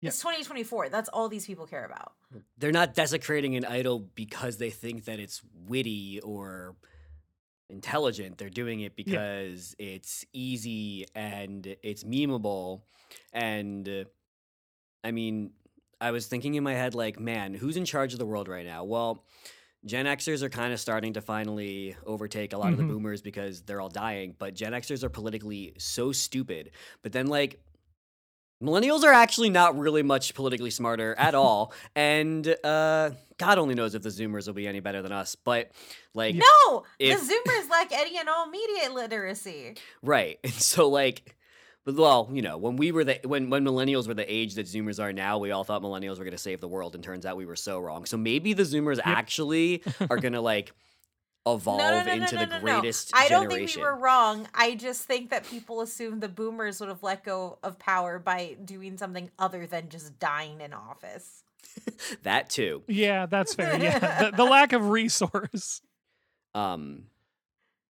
Yeah. 0.00 0.08
It's 0.08 0.20
2024. 0.20 0.88
That's 0.90 1.08
all 1.08 1.28
these 1.28 1.44
people 1.44 1.66
care 1.66 1.84
about. 1.84 2.12
They're 2.56 2.72
not 2.72 2.94
desecrating 2.94 3.56
an 3.56 3.64
idol 3.64 3.98
because 4.14 4.58
they 4.58 4.70
think 4.70 5.04
that 5.06 5.18
it's 5.18 5.42
witty 5.66 6.20
or 6.20 6.76
intelligent. 7.70 8.38
They're 8.38 8.50
doing 8.50 8.80
it 8.80 8.96
because 8.96 9.74
it's 9.78 10.24
easy 10.32 11.06
and 11.14 11.66
it's 11.82 12.04
memeable. 12.04 12.82
And 13.32 13.88
uh, 13.88 14.04
I 15.04 15.10
mean, 15.10 15.52
I 16.00 16.10
was 16.10 16.26
thinking 16.26 16.54
in 16.54 16.64
my 16.64 16.74
head, 16.74 16.94
like, 16.94 17.18
man, 17.18 17.54
who's 17.54 17.76
in 17.76 17.84
charge 17.84 18.12
of 18.12 18.18
the 18.18 18.26
world 18.26 18.48
right 18.48 18.66
now? 18.66 18.84
Well, 18.84 19.24
Gen 19.84 20.06
Xers 20.06 20.42
are 20.42 20.48
kind 20.48 20.72
of 20.72 20.80
starting 20.80 21.12
to 21.12 21.20
finally 21.20 21.96
overtake 22.04 22.52
a 22.52 22.58
lot 22.58 22.72
of 22.72 22.78
the 22.78 22.84
Mhm. 22.84 22.88
boomers 22.88 23.22
because 23.22 23.62
they're 23.62 23.80
all 23.80 23.88
dying, 23.88 24.34
but 24.38 24.54
Gen 24.54 24.72
Xers 24.72 25.04
are 25.04 25.08
politically 25.08 25.74
so 25.78 26.10
stupid. 26.10 26.72
But 27.02 27.12
then, 27.12 27.28
like, 27.28 27.60
millennials 28.62 29.02
are 29.04 29.12
actually 29.12 29.50
not 29.50 29.78
really 29.78 30.02
much 30.02 30.34
politically 30.34 30.70
smarter 30.70 31.14
at 31.18 31.34
all. 31.34 31.72
and 31.96 32.46
uh, 32.64 33.10
God 33.38 33.58
only 33.58 33.74
knows 33.74 33.94
if 33.94 34.02
the 34.02 34.08
Zoomers 34.08 34.46
will 34.46 34.54
be 34.54 34.66
any 34.66 34.80
better 34.80 35.02
than 35.02 35.12
us. 35.12 35.34
But, 35.36 35.70
like, 36.14 36.34
No, 36.34 36.84
If- 36.98 37.20
the 37.20 37.34
Zoomers 37.34 37.70
lack 37.70 37.92
any 37.92 38.18
and 38.18 38.28
all 38.28 38.48
media 38.48 38.92
literacy. 38.92 39.76
Right. 40.02 40.38
And 40.44 40.52
so 40.52 40.88
like 40.88 41.34
well, 41.86 42.28
you 42.30 42.42
know, 42.42 42.58
when 42.58 42.76
we 42.76 42.92
were 42.92 43.04
the 43.04 43.18
when 43.24 43.48
when 43.48 43.64
millennials 43.64 44.06
were 44.08 44.14
the 44.14 44.30
age 44.30 44.54
that 44.56 44.66
Zoomers 44.66 45.02
are 45.02 45.12
now, 45.12 45.38
we 45.38 45.52
all 45.52 45.64
thought 45.64 45.82
millennials 45.82 46.18
were 46.18 46.24
going 46.24 46.32
to 46.32 46.38
save 46.38 46.60
the 46.60 46.68
world, 46.68 46.94
and 46.94 47.02
turns 47.02 47.24
out 47.24 47.36
we 47.38 47.46
were 47.46 47.56
so 47.56 47.80
wrong. 47.80 48.04
So 48.04 48.18
maybe 48.18 48.52
the 48.52 48.64
Zoomers 48.64 48.98
actually 49.02 49.82
are 50.10 50.18
going 50.18 50.34
to 50.34 50.40
like 50.42 50.72
evolve 51.54 51.78
No, 51.78 51.90
no, 51.90 51.98
no, 51.98 52.04
no, 52.04 52.12
into 52.24 52.34
no, 52.36 52.40
the 52.42 52.46
no, 52.46 52.56
no. 52.58 52.60
greatest 52.80 53.12
I 53.14 53.28
don't 53.28 53.44
generation. 53.44 53.66
think 53.66 53.76
we 53.76 53.82
were 53.82 53.94
wrong. 53.96 54.48
I 54.54 54.74
just 54.74 55.04
think 55.04 55.30
that 55.30 55.44
people 55.46 55.80
assume 55.80 56.20
the 56.20 56.28
boomers 56.28 56.80
would 56.80 56.88
have 56.88 57.02
let 57.02 57.24
go 57.24 57.58
of 57.62 57.78
power 57.78 58.18
by 58.18 58.56
doing 58.64 58.96
something 58.98 59.30
other 59.38 59.66
than 59.66 59.88
just 59.88 60.18
dying 60.18 60.60
in 60.60 60.72
office. 60.72 61.44
that 62.22 62.50
too. 62.50 62.82
yeah, 62.88 63.26
that's 63.26 63.54
fair. 63.54 63.78
Yeah, 63.78 64.30
the, 64.30 64.36
the 64.36 64.44
lack 64.56 64.72
of 64.72 64.88
resource. 64.88 65.80
Um, 66.54 67.04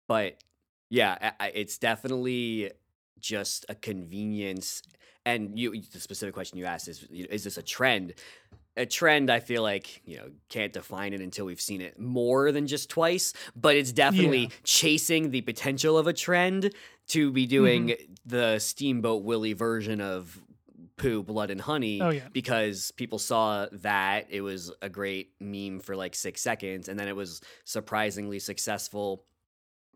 but 0.09 0.37
yeah, 0.91 1.17
I- 1.39 1.47
I- 1.47 1.53
it's 1.55 1.79
definitely 1.79 2.73
just 3.21 3.67
a 3.69 3.75
convenience. 3.75 4.83
And 5.27 5.59
you, 5.59 5.83
the 5.93 6.01
specific 6.01 6.35
question 6.35 6.59
you 6.59 6.65
asked 6.65 6.89
is: 6.89 7.03
Is 7.05 7.45
this 7.45 7.59
a 7.59 7.63
trend? 7.63 8.15
A 8.77 8.87
trend, 8.87 9.29
I 9.29 9.41
feel 9.41 9.63
like 9.63 10.03
you 10.05 10.19
know 10.19 10.31
can't 10.49 10.73
define 10.73 11.13
it 11.13 11.21
until 11.21 11.47
we've 11.47 11.61
seen 11.61 11.81
it 11.81 11.99
more 11.99 12.53
than 12.53 12.69
just 12.69 12.89
twice. 12.89 13.33
But 13.57 13.75
it's 13.77 13.91
definitely 13.93 14.43
Yeah. 14.43 14.49
chasing 14.63 15.31
the 15.33 15.41
potential 15.41 15.99
of 15.99 16.07
a 16.07 16.13
trend 16.13 16.73
to 17.09 17.33
be 17.33 17.45
doing 17.47 17.95
the 18.25 18.59
Steamboat 18.61 19.25
Willie 19.25 19.53
version 19.55 20.01
of 20.01 20.41
Pooh, 20.97 21.25
Blood 21.25 21.51
and 21.51 21.61
Honey 21.61 22.01
Oh 22.03 22.11
yeah. 22.11 22.29
because 22.33 22.93
people 22.93 23.19
saw 23.19 23.67
that 23.73 24.27
it 24.31 24.43
was 24.43 24.71
a 24.81 24.89
great 24.89 25.33
meme 25.41 25.81
for 25.81 25.97
like 25.97 26.15
six 26.15 26.41
seconds 26.41 26.89
and 26.89 26.99
then 27.01 27.09
it 27.09 27.17
was 27.17 27.41
surprisingly 27.65 28.39
successful 28.39 29.25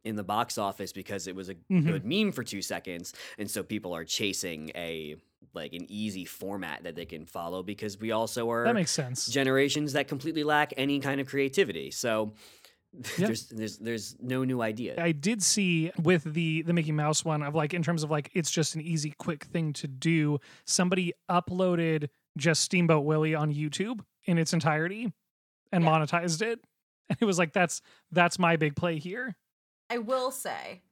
in 0.04 0.16
the 0.16 0.24
box 0.24 0.58
office 0.58 0.92
because 0.92 1.28
it 1.28 1.36
was 1.36 1.48
a 1.48 1.54
Mhm. 1.70 1.86
good 1.86 2.04
meme 2.04 2.32
for 2.32 2.42
two 2.42 2.62
seconds, 2.62 3.14
and 3.38 3.48
so 3.48 3.62
people 3.62 3.94
are 3.94 4.04
chasing 4.04 4.70
a 4.74 5.16
like 5.54 5.72
an 5.72 5.86
easy 5.88 6.24
format 6.24 6.84
that 6.84 6.94
they 6.96 7.04
can 7.04 7.26
follow 7.26 7.62
because 7.62 7.98
we 8.00 8.10
also 8.12 8.50
are 8.50 8.64
That 8.64 8.74
makes 8.74 8.90
sense. 8.90 9.26
generations 9.26 9.92
that 9.94 10.08
completely 10.08 10.44
lack 10.44 10.72
any 10.76 10.98
kind 11.00 11.20
of 11.20 11.26
creativity. 11.26 11.90
So 11.90 12.32
Yeah. 13.16 13.26
there's 13.28 13.48
there's 13.48 13.78
there's 13.78 14.16
no 14.20 14.44
new 14.44 14.60
idea. 14.60 15.02
I 15.02 15.12
did 15.12 15.42
see 15.42 15.90
with 16.02 16.24
the 16.24 16.60
the 16.62 16.74
Mickey 16.74 16.92
Mouse 16.92 17.24
one 17.24 17.42
of 17.42 17.54
like 17.54 17.72
in 17.72 17.82
terms 17.82 18.02
of 18.02 18.10
like 18.10 18.30
it's 18.34 18.50
just 18.50 18.74
an 18.74 18.82
easy 18.82 19.14
quick 19.18 19.44
thing 19.44 19.72
to 19.74 19.88
do. 19.88 20.38
Somebody 20.66 21.14
uploaded 21.30 22.08
just 22.36 22.62
Steamboat 22.62 23.04
Willie 23.04 23.34
on 23.34 23.52
YouTube 23.52 24.00
in 24.26 24.36
its 24.38 24.52
entirety 24.52 25.10
and 25.72 25.84
Yeah. 25.84 25.90
monetized 25.90 26.42
it. 26.42 26.60
And 27.08 27.18
it 27.20 27.24
was 27.24 27.38
like 27.38 27.52
that's 27.52 27.80
that's 28.10 28.38
my 28.38 28.56
big 28.56 28.76
play 28.76 28.98
here. 28.98 29.36
I 29.90 29.98
will 29.98 30.30
say, 30.30 30.82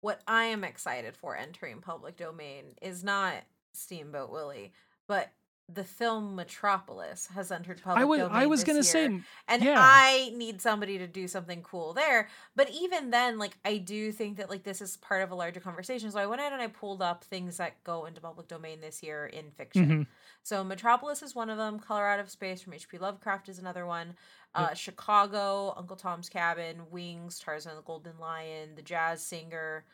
what 0.00 0.20
I 0.26 0.44
am 0.44 0.64
excited 0.64 1.16
for 1.16 1.36
entering 1.36 1.80
public 1.80 2.16
domain 2.16 2.64
is 2.82 3.04
not 3.04 3.34
Steamboat 3.72 4.30
Willie, 4.30 4.72
but 5.06 5.32
the 5.68 5.84
film 5.84 6.34
Metropolis 6.34 7.28
has 7.34 7.50
entered 7.50 7.80
public 7.82 8.02
I 8.02 8.04
was 8.04 8.20
domain. 8.20 8.36
I 8.36 8.46
was 8.46 8.64
gonna 8.64 8.82
say 8.82 9.20
and 9.48 9.62
yeah. 9.62 9.76
I 9.78 10.32
need 10.34 10.60
somebody 10.60 10.98
to 10.98 11.06
do 11.06 11.26
something 11.28 11.62
cool 11.62 11.92
there. 11.94 12.28
But 12.56 12.70
even 12.70 13.10
then, 13.10 13.38
like 13.38 13.56
I 13.64 13.78
do 13.78 14.12
think 14.12 14.36
that 14.36 14.50
like 14.50 14.64
this 14.64 14.80
is 14.82 14.96
part 14.98 15.22
of 15.22 15.30
a 15.30 15.34
larger 15.34 15.60
conversation. 15.60 16.10
So 16.10 16.18
I 16.18 16.26
went 16.26 16.42
out 16.42 16.52
and 16.52 16.60
I 16.60 16.66
pulled 16.66 17.00
up 17.00 17.24
things 17.24 17.56
that 17.56 17.82
go 17.84 18.04
into 18.04 18.20
public 18.20 18.48
domain 18.48 18.80
this 18.80 19.02
year 19.02 19.26
in 19.26 19.50
fiction. 19.52 19.88
Mhm. 19.88 20.06
So 20.42 20.64
Metropolis 20.64 21.22
is 21.22 21.34
one 21.34 21.48
of 21.48 21.58
them. 21.58 21.78
Color 21.78 22.06
Out 22.06 22.20
of 22.20 22.28
Space 22.28 22.60
from 22.60 22.74
H.P. 22.74 22.98
Lovecraft 22.98 23.48
is 23.48 23.58
another 23.58 23.86
one. 23.86 24.16
Yep. 24.58 24.70
Uh, 24.70 24.74
Chicago, 24.74 25.72
Uncle 25.76 25.96
Tom's 25.96 26.28
Cabin, 26.28 26.90
Wings, 26.90 27.38
Tarzan 27.38 27.70
and 27.70 27.78
the 27.78 27.84
Golden 27.84 28.18
Lion, 28.18 28.74
The 28.74 28.82
Jazz 28.82 29.22
Singer. 29.24 29.84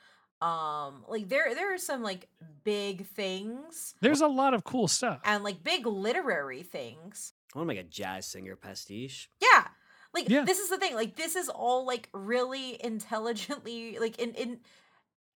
Um, 0.41 1.05
like 1.09 1.29
there 1.29 1.55
there 1.55 1.75
are 1.75 1.79
some 1.79 2.03
like 2.03 2.29
big 2.63 3.07
things 3.07 3.95
there's 4.01 4.21
a 4.21 4.29
lot 4.29 4.55
of 4.55 4.63
cool 4.63 4.87
stuff. 4.87 5.21
and 5.25 5.43
like 5.43 5.65
big 5.65 5.85
literary 5.87 6.63
things. 6.63 7.33
I 7.55 7.59
want 7.59 7.69
to 7.69 7.75
make 7.75 7.85
a 7.85 7.89
jazz 7.89 8.27
singer 8.27 8.55
pastiche. 8.57 9.29
Yeah. 9.41 9.67
Like 10.15 10.29
Yeah. 10.29 10.45
this 10.45 10.59
is 10.59 10.69
the 10.71 10.79
thing. 10.79 10.95
Like 10.95 11.17
this 11.17 11.35
is 11.35 11.49
all 11.49 11.85
like 11.87 12.09
really 12.13 12.83
intelligently 12.85 13.99
like 13.99 14.19
in 14.19 14.33
in 14.35 14.61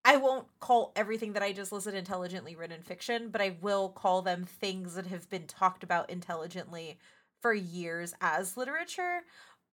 I 0.04 0.16
won't 0.16 0.47
call 0.61 0.92
everything 0.97 1.35
that 1.35 1.42
I 1.44 1.52
just 1.52 1.71
listed 1.73 1.94
intelligently 1.94 2.56
written 2.56 2.82
fiction, 2.82 3.30
but 3.30 3.40
I 3.40 3.56
will 3.61 3.88
call 3.88 4.23
them 4.23 4.44
things 4.44 4.94
that 4.97 5.06
have 5.06 5.30
been 5.30 5.47
talked 5.47 5.85
about 5.85 6.11
intelligently 6.11 6.99
for 7.40 7.52
years 7.54 8.12
as 8.21 8.56
literature. 8.56 9.21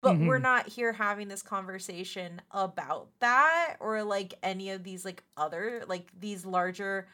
But 0.04 0.22
we're 0.22 0.40
Mhm. 0.40 0.40
not 0.40 0.68
here 0.70 0.94
having 0.94 1.28
this 1.28 1.42
conversation 1.42 2.42
about 2.52 3.10
that 3.20 3.76
or 3.82 4.02
like 4.04 4.34
any 4.42 4.70
of 4.70 4.84
these 4.84 5.04
like 5.04 5.24
other 5.36 5.84
like 5.88 6.12
these 6.18 6.46
larger 6.46 7.08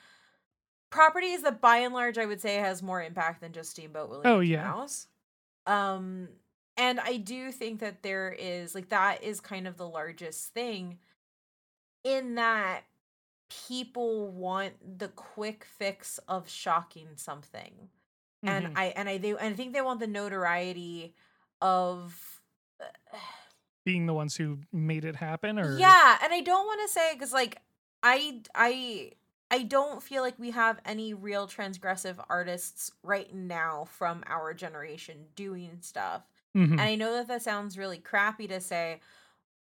properties 0.91 1.43
that 1.43 1.61
by 1.61 1.77
and 1.77 1.93
large 1.93 2.17
I 2.17 2.25
would 2.25 2.41
say 2.41 2.55
has 2.55 2.83
more 2.83 3.01
impact 3.03 3.41
than 3.41 3.53
just 3.53 3.71
Steamboat 3.71 4.09
Willie 4.09 4.25
Oh, 4.25 4.39
Mickey 4.39 4.55
yeah. 4.55 4.61
Mouse. 4.61 5.07
Um 5.67 6.29
and 6.77 6.99
I 6.99 7.17
do 7.17 7.51
think 7.51 7.79
that 7.81 8.03
there 8.03 8.31
is 8.31 8.75
like 8.75 8.89
that 8.89 9.23
is 9.23 9.41
kind 9.41 9.67
of 9.67 9.77
the 9.77 9.87
largest 9.89 10.53
thing 10.53 10.99
in 12.03 12.35
that 12.35 12.83
people 13.67 14.29
want 14.29 14.99
the 14.99 15.09
quick 15.09 15.65
fix 15.65 16.19
of 16.27 16.49
shocking 16.49 17.09
something. 17.17 17.89
And 18.47 18.67
Mhm. 18.67 18.75
I 18.75 18.87
and 18.87 19.09
I 19.09 19.17
they 19.17 19.31
and 19.31 19.39
I 19.41 19.53
think 19.53 19.73
they 19.73 19.81
want 19.81 19.99
the 19.99 20.07
notoriety 20.07 21.15
of 21.61 22.34
being 23.85 24.05
the 24.07 24.13
ones 24.13 24.35
who 24.37 24.61
made 24.73 25.05
it 25.05 25.15
happen 25.17 25.59
or 25.59 25.87
yeah, 25.87 26.17
and 26.21 26.33
I 26.33 26.41
don't 26.41 26.65
want 26.65 26.81
to 26.81 26.87
say 26.93 27.13
because 27.13 27.33
like 27.33 27.61
I 28.03 28.41
I 28.53 29.11
I 29.51 29.63
don't 29.63 30.01
feel 30.03 30.21
like 30.21 30.37
we 30.39 30.51
have 30.51 30.79
any 30.85 31.13
real 31.13 31.47
transgressive 31.47 32.23
artists 32.29 32.91
right 33.03 33.33
now 33.33 33.85
from 33.85 34.23
our 34.27 34.53
generation 34.53 35.27
doing 35.35 35.79
stuff. 35.81 36.23
Mhm. 36.55 36.77
And 36.77 36.89
I 36.89 36.95
know 36.95 37.13
that 37.13 37.27
that 37.27 37.41
sounds 37.41 37.77
really 37.77 37.99
crappy 37.99 38.47
to 38.47 38.59
say, 38.59 38.99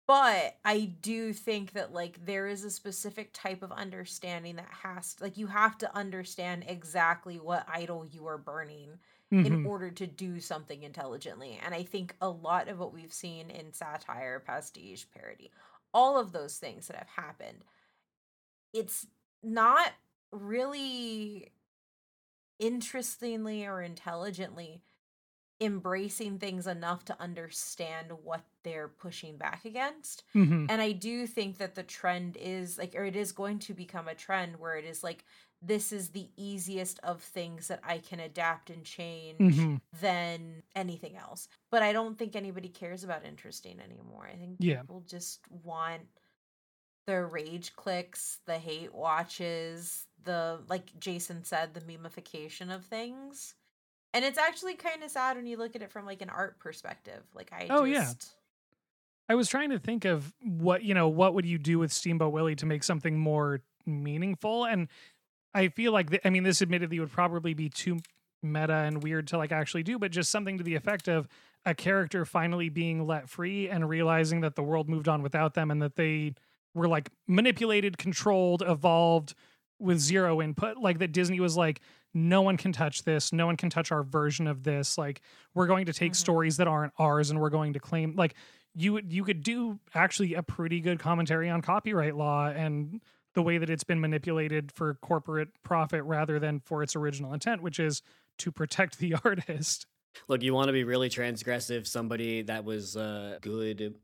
but 0.08 0.60
I 0.66 0.86
do 1.02 1.34
think 1.34 1.74
that 1.74 1.94
like 1.94 2.26
there 2.26 2.48
is 2.48 2.64
a 2.66 2.72
specific 2.72 3.32
type 3.34 3.64
of 3.64 3.72
understanding 3.72 4.58
that 4.58 4.70
has 4.84 5.16
to, 5.16 5.24
like 5.24 5.38
you 5.38 5.48
have 5.48 5.78
to 5.80 5.96
understand 5.96 6.66
exactly 6.68 7.40
what 7.40 7.68
idol 7.70 8.06
you 8.06 8.28
are 8.28 8.38
burning 8.38 9.00
in 9.44 9.56
Mhm. 9.56 9.66
order 9.66 9.92
to 9.92 10.08
do 10.08 10.40
something 10.40 10.84
intelligently. 10.84 11.60
And 11.64 11.74
I 11.76 11.84
think 11.84 12.16
a 12.22 12.30
lot 12.30 12.68
of 12.68 12.80
what 12.80 12.94
we've 12.94 13.14
seen 13.14 13.50
in 13.52 13.74
satire, 13.74 14.40
pastiche, 14.40 15.10
parody, 15.12 15.52
all 15.94 16.18
of 16.20 16.32
those 16.32 16.58
things 16.58 16.88
that 16.88 16.98
have 16.98 17.10
happened, 17.10 17.64
it's 18.74 19.08
not 19.44 19.94
really 20.32 21.54
interestingly 22.60 23.66
or 23.66 23.82
intelligently 23.82 24.84
embracing 25.62 26.40
things 26.40 26.68
enough 26.68 27.06
to 27.06 27.22
understand 27.22 28.12
what 28.12 28.46
they're 28.64 28.90
pushing 28.90 29.38
back 29.38 29.66
against. 29.66 30.24
Mhm. 30.36 30.70
And 30.70 30.82
I 30.82 30.94
do 30.94 31.28
think 31.28 31.58
that 31.60 31.76
the 31.76 31.84
trend 31.84 32.38
is 32.38 32.78
like, 32.78 32.96
or 32.96 33.06
it 33.06 33.16
is 33.16 33.32
going 33.34 33.60
to 33.60 33.74
become 33.74 34.08
a 34.08 34.16
trend 34.16 34.58
where 34.58 34.78
it 34.78 34.86
is 34.86 35.04
like, 35.04 35.26
this 35.66 35.92
is 35.92 36.10
the 36.10 36.30
easiest 36.38 37.00
of 37.00 37.22
things 37.24 37.68
that 37.70 37.80
I 37.84 37.98
can 37.98 38.20
adapt 38.20 38.70
and 38.70 38.84
change 38.86 39.40
Mhm. 39.40 39.82
than 40.00 40.64
anything 40.76 41.16
else. 41.18 41.48
But 41.72 41.82
I 41.82 41.92
don't 41.94 42.18
think 42.18 42.36
anybody 42.36 42.70
cares 42.70 43.04
about 43.04 43.26
interesting 43.26 43.80
anymore. 43.80 44.28
I 44.28 44.36
think 44.36 44.58
Yeah. 44.60 44.82
people 44.82 45.02
just 45.02 45.40
want 45.50 46.04
the 47.08 47.24
rage 47.26 47.76
clicks, 47.76 48.40
the 48.46 48.58
hate 48.58 48.94
watches, 48.94 50.08
the 50.24 50.64
like 50.68 50.98
Jason 51.00 51.44
said, 51.44 51.74
the 51.74 51.82
memification 51.82 52.74
of 52.74 52.86
things. 52.86 53.56
And 54.14 54.24
it's 54.26 54.38
actually 54.38 54.76
kind 54.76 55.04
of 55.04 55.12
sad 55.12 55.36
when 55.38 55.46
you 55.46 55.58
look 55.58 55.76
at 55.76 55.82
it 55.82 55.92
from 55.92 56.06
like 56.06 56.22
an 56.22 56.30
art 56.30 56.58
perspective. 56.60 57.24
Like 57.34 57.52
I 57.54 57.68
Oh, 57.70 57.84
yeah. 57.84 58.14
I 59.28 59.36
was 59.36 59.50
trying 59.50 59.72
to 59.72 59.80
think 59.80 60.06
of 60.06 60.34
what 60.42 60.84
you 60.84 60.94
know 60.94 61.08
what 61.10 61.34
would 61.34 61.46
you 61.46 61.58
do 61.58 61.80
with 61.80 61.92
Steamboat 61.92 62.32
Willie 62.32 62.56
to 62.58 62.66
make 62.66 62.84
something 62.84 63.18
more 63.20 63.62
meaningful, 63.88 64.66
and 64.66 64.88
I 65.56 65.70
feel 65.70 65.92
like 65.92 66.10
th- 66.12 66.22
I 66.24 66.30
mean 66.30 66.44
this 66.44 66.62
admittedly 66.62 67.00
would 67.00 67.12
probably 67.12 67.54
be 67.56 67.70
too 67.70 68.00
meta 68.44 68.74
and 68.74 69.02
weird 69.02 69.28
to 69.30 69.38
like 69.40 69.52
actually 69.52 69.82
do, 69.84 69.98
but 69.98 70.12
just 70.12 70.30
something 70.30 70.58
to 70.60 70.64
the 70.64 70.76
effect 70.76 71.08
of 71.08 71.28
a 71.66 71.74
character 71.74 72.26
finally 72.26 72.70
being 72.70 73.08
let 73.08 73.28
free 73.28 73.70
and 73.70 73.90
realizing 73.90 74.42
that 74.42 74.56
the 74.56 74.62
world 74.62 74.88
moved 74.88 75.08
on 75.08 75.24
without 75.24 75.56
them 75.56 75.72
and 75.72 75.82
that 75.82 75.96
they 75.96 76.36
were 76.76 76.88
like 76.88 77.10
manipulated, 77.28 77.98
controlled, 77.98 78.62
evolved 78.68 79.34
with 79.80 79.98
zero 80.00 80.42
input. 80.42 80.78
Like 80.78 81.00
that 81.00 81.12
Disney 81.12 81.40
was 81.40 81.58
like, 81.58 81.82
no 82.14 82.42
one 82.44 82.56
can 82.58 82.72
touch 82.72 83.04
this, 83.04 83.34
no 83.34 83.48
one 83.48 83.58
can 83.58 83.70
touch 83.72 83.92
our 83.92 84.04
version 84.04 84.46
of 84.48 84.64
this. 84.64 84.98
Like 84.98 85.22
we're 85.56 85.68
going 85.68 85.88
to 85.88 85.94
take 85.94 86.12
Mhm. 86.12 86.18
stories 86.18 86.58
that 86.58 86.68
aren't 86.68 86.94
ours 87.00 87.32
and 87.32 87.40
we're 87.42 87.50
going 87.50 87.74
to 87.74 87.80
claim 87.80 88.16
like 88.16 88.36
you 88.76 88.94
would 88.94 89.12
you 89.12 89.24
could 89.24 89.42
do 89.42 89.80
actually 89.96 90.34
a 90.36 90.44
pretty 90.44 90.82
good 90.82 91.00
commentary 91.00 91.50
on 91.50 91.62
copyright 91.62 92.16
law 92.16 92.48
and 92.48 93.02
the 93.36 93.44
way 93.44 93.58
that 93.60 93.70
it's 93.70 93.84
been 93.84 94.00
manipulated 94.02 94.72
for 94.72 94.96
corporate 94.96 95.50
profit 95.64 96.04
rather 96.04 96.40
than 96.40 96.60
for 96.60 96.82
its 96.82 96.96
original 96.96 97.34
intent, 97.34 97.62
which 97.62 97.80
is 97.80 98.02
to 98.40 98.52
protect 98.52 98.98
the 98.98 99.16
artist. 99.24 99.86
Look, 100.28 100.42
you 100.42 100.54
want 100.54 100.68
to 100.68 100.74
be 100.74 100.84
really 100.84 101.10
transgressive. 101.10 101.86
Somebody 101.86 102.42
that 102.44 102.64
was 102.66 102.96
a 102.96 103.38
good, 103.42 103.96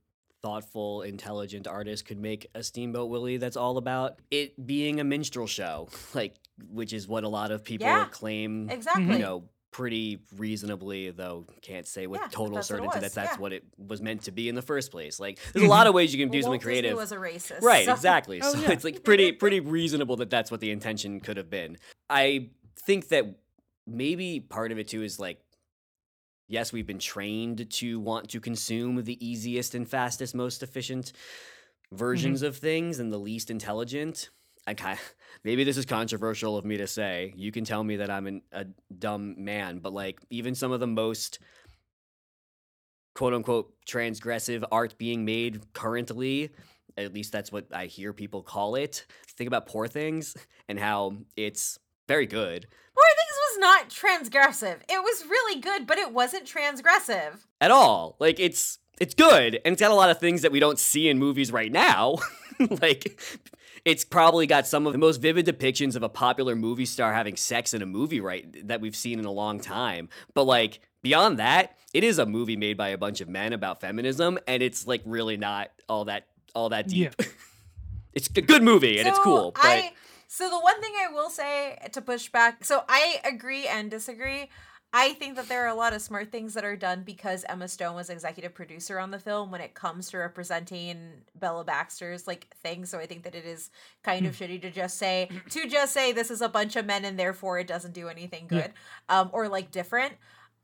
thoughtful, 0.42 1.02
intelligent 1.04 1.68
artist 1.68 2.06
could 2.06 2.20
make 2.20 2.48
a 2.54 2.62
Steamboat 2.64 3.10
Willie 3.10 3.38
that's 3.38 3.56
all 3.58 3.78
about 3.78 4.20
it 4.30 4.66
being 4.68 5.00
a 5.00 5.04
minstrel 5.04 5.48
show, 5.48 5.88
like 6.14 6.36
which 6.70 6.94
is 6.94 7.08
what 7.08 7.24
a 7.24 7.30
lot 7.30 7.52
of 7.52 7.64
people 7.64 7.88
Yeah, 7.88 8.06
claim. 8.12 8.70
exactly. 8.70 9.06
You 9.14 9.20
know, 9.20 9.44
pretty 9.72 10.20
reasonably, 10.38 11.12
though 11.12 11.46
can't 11.62 11.88
say 11.88 12.06
with 12.06 12.22
Yeah, 12.22 12.28
total 12.30 12.56
that's 12.56 12.68
certainty 12.68 13.00
that 13.00 13.14
that's 13.14 13.34
yeah. 13.34 13.40
what 13.40 13.54
it 13.54 13.64
was 13.78 14.02
meant 14.02 14.24
to 14.24 14.32
be 14.32 14.50
in 14.50 14.56
the 14.56 14.62
first 14.62 14.92
place. 14.92 15.20
Like, 15.20 15.40
there's 15.54 15.56
a 15.56 15.60
mm-hmm. 15.60 15.70
lot 15.70 15.88
of 15.88 15.94
ways 15.94 16.14
you 16.14 16.24
can 16.24 16.30
do 16.30 16.38
Well, 16.40 16.44
something 16.44 16.52
Walt 16.52 16.62
Disney 16.62 16.82
creative. 16.82 16.98
was 16.98 17.12
a 17.12 17.18
racist. 17.18 17.62
Right, 17.62 17.86
so- 17.86 17.94
exactly. 17.94 18.42
Oh, 18.44 18.54
so 18.54 18.60
yeah. 18.60 18.72
it's 18.72 18.84
like 18.84 19.04
pretty 19.04 19.32
pretty 19.32 19.60
reasonable 19.60 20.18
that 20.18 20.30
that's 20.30 20.50
what 20.52 20.60
the 20.60 20.72
intention 20.72 21.20
could 21.20 21.38
have 21.38 21.50
been. 21.50 21.78
I 22.10 22.50
think 22.86 23.10
that 23.10 23.26
maybe 23.86 24.40
part 24.40 24.72
of 24.72 24.80
it 24.80 24.88
too 24.88 25.04
is 25.04 25.20
like 25.20 25.40
yes, 26.48 26.74
we've 26.74 26.88
been 26.88 27.00
trained 27.00 27.70
to 27.70 28.00
want 28.00 28.30
to 28.30 28.40
consume 28.40 29.04
the 29.04 29.26
easiest 29.26 29.74
and 29.74 29.88
fastest, 29.88 30.36
most 30.36 30.62
efficient 30.62 31.14
mm-hmm. 31.14 31.96
versions 31.96 32.42
of 32.42 32.58
things 32.58 33.00
and 33.00 33.12
the 33.12 33.18
least 33.18 33.50
intelligent. 33.50 34.30
I 34.68 34.74
kind 34.74 34.98
maybe 35.44 35.64
this 35.64 35.78
is 35.78 35.86
controversial 35.86 36.58
of 36.58 36.66
me 36.66 36.78
to 36.78 36.88
say. 36.88 37.34
You 37.36 37.52
can 37.52 37.64
tell 37.64 37.84
me 37.84 37.98
that 37.98 38.10
I'm 38.10 38.28
an, 38.28 38.42
a 38.52 38.66
dumb 38.98 39.36
man, 39.44 39.80
but 39.80 39.94
like 39.94 40.20
even 40.30 40.56
some 40.56 40.72
of 40.72 40.80
the 40.80 40.88
most 40.88 41.40
quote 43.16 43.34
unquote 43.34 43.74
transgressive 43.88 44.64
art 44.72 44.98
being 44.98 45.26
made 45.26 45.74
currently, 45.74 46.52
at 46.98 47.14
least 47.14 47.32
that's 47.32 47.52
what 47.52 47.68
I 47.74 47.86
hear 47.86 48.14
people 48.14 48.42
call 48.44 48.76
it. 48.76 49.06
Think 49.28 49.48
about 49.48 49.68
Poor 49.68 49.88
Things 49.88 50.36
and 50.68 50.80
how 50.80 51.18
it's 51.36 51.80
very 52.08 52.26
good 52.26 52.68
Poor 52.94 53.04
Things 53.16 53.38
was 53.48 53.60
not 53.60 53.90
transgressive. 53.90 54.82
It 54.90 55.02
was 55.02 55.26
really 55.30 55.60
good, 55.60 55.88
but 55.88 55.98
it 55.98 56.12
wasn't 56.14 56.46
transgressive. 56.46 57.46
at 57.60 57.72
all. 57.72 58.16
Like 58.20 58.40
it's 58.40 58.80
it's 59.00 59.14
good 59.14 59.60
and 59.66 59.74
it's 59.74 59.80
got 59.80 59.92
a 59.92 59.96
lot 59.96 60.10
of 60.10 60.20
things 60.20 60.42
that 60.44 60.52
we 60.52 60.60
don't 60.60 60.78
see 60.78 61.10
in 61.10 61.18
movies 61.18 61.52
right 61.52 61.72
now. 61.72 62.18
like 62.82 63.20
it's 63.86 64.04
probably 64.04 64.48
got 64.48 64.68
some 64.68 64.86
of 64.86 64.94
the 64.94 65.00
most 65.00 65.18
vivid 65.18 65.46
depictions 65.46 65.96
of 65.96 66.04
a 66.04 66.10
popular 66.10 66.56
movie 66.56 66.86
star 66.86 67.14
having 67.14 67.36
sex 67.36 67.74
in 67.74 67.82
a 67.82 67.86
movie 67.86 68.20
right 68.20 68.68
that 68.68 68.82
we've 68.82 68.96
seen 68.96 69.20
in 69.20 69.26
a 69.26 69.32
long 69.32 69.60
time. 69.60 70.10
But 70.34 70.44
like 70.44 70.82
beyond 71.02 71.40
that, 71.40 71.78
it 71.94 72.04
is 72.04 72.20
a 72.20 72.26
movie 72.26 72.58
made 72.58 72.78
by 72.78 72.90
a 72.90 72.98
bunch 72.98 73.22
of 73.22 73.30
men 73.30 73.54
about 73.54 73.82
feminism 73.82 74.38
and 74.48 74.62
it's 74.62 74.88
like 74.88 75.02
really 75.06 75.38
not 75.38 75.72
all 75.90 76.06
that 76.06 76.28
all 76.54 76.70
that 76.70 76.88
deep. 76.88 77.14
Yeah. 77.20 77.26
it's 78.14 78.30
a 78.36 78.42
good 78.42 78.64
movie 78.64 79.00
and 79.00 79.08
it's 79.08 79.20
cool, 79.20 79.52
but 79.52 79.64
I, 79.64 79.94
so 80.28 80.50
the 80.50 80.60
one 80.60 80.80
thing 80.82 80.94
I 80.98 81.12
will 81.12 81.30
say 81.30 81.78
to 81.92 82.02
push 82.02 82.30
back, 82.30 82.64
so 82.64 82.84
I 82.88 83.20
agree 83.26 83.68
and 83.68 83.92
disagree. 83.92 84.50
I 84.94 85.14
think 85.14 85.38
that 85.38 85.48
there 85.48 85.64
are 85.64 85.70
a 85.70 85.76
lot 85.76 85.94
of 85.94 86.02
smart 86.02 86.32
things 86.34 86.54
that 86.54 86.66
are 86.66 86.76
done 86.76 87.04
because 87.04 87.46
Emma 87.48 87.70
Stone 87.70 87.96
was 87.96 88.10
executive 88.10 88.54
producer 88.54 89.00
on 89.00 89.12
the 89.12 89.20
film 89.20 89.50
when 89.50 89.62
it 89.62 89.74
comes 89.74 90.10
to 90.10 90.18
representing 90.18 91.22
Bella 91.34 91.64
Baxter's 91.64 92.28
like 92.28 92.54
thing. 92.62 92.86
So 92.86 93.00
I 93.00 93.06
think 93.06 93.24
that 93.24 93.34
it 93.34 93.46
is 93.46 93.70
kind 94.04 94.26
of 94.26 94.36
shitty 94.36 94.62
to 94.64 94.70
just 94.70 94.98
say 94.98 95.30
to 95.52 95.68
just 95.68 95.94
say 95.94 96.12
this 96.12 96.30
is 96.30 96.42
a 96.42 96.50
bunch 96.50 96.76
of 96.76 96.86
men 96.86 97.06
and 97.06 97.18
therefore 97.18 97.58
it 97.58 97.68
doesn't 97.68 97.94
do 97.94 98.10
anything 98.10 98.48
Yeah. 98.52 98.62
good 98.64 98.74
um 99.08 99.30
or 99.32 99.48
like 99.48 99.72
different. 99.72 100.14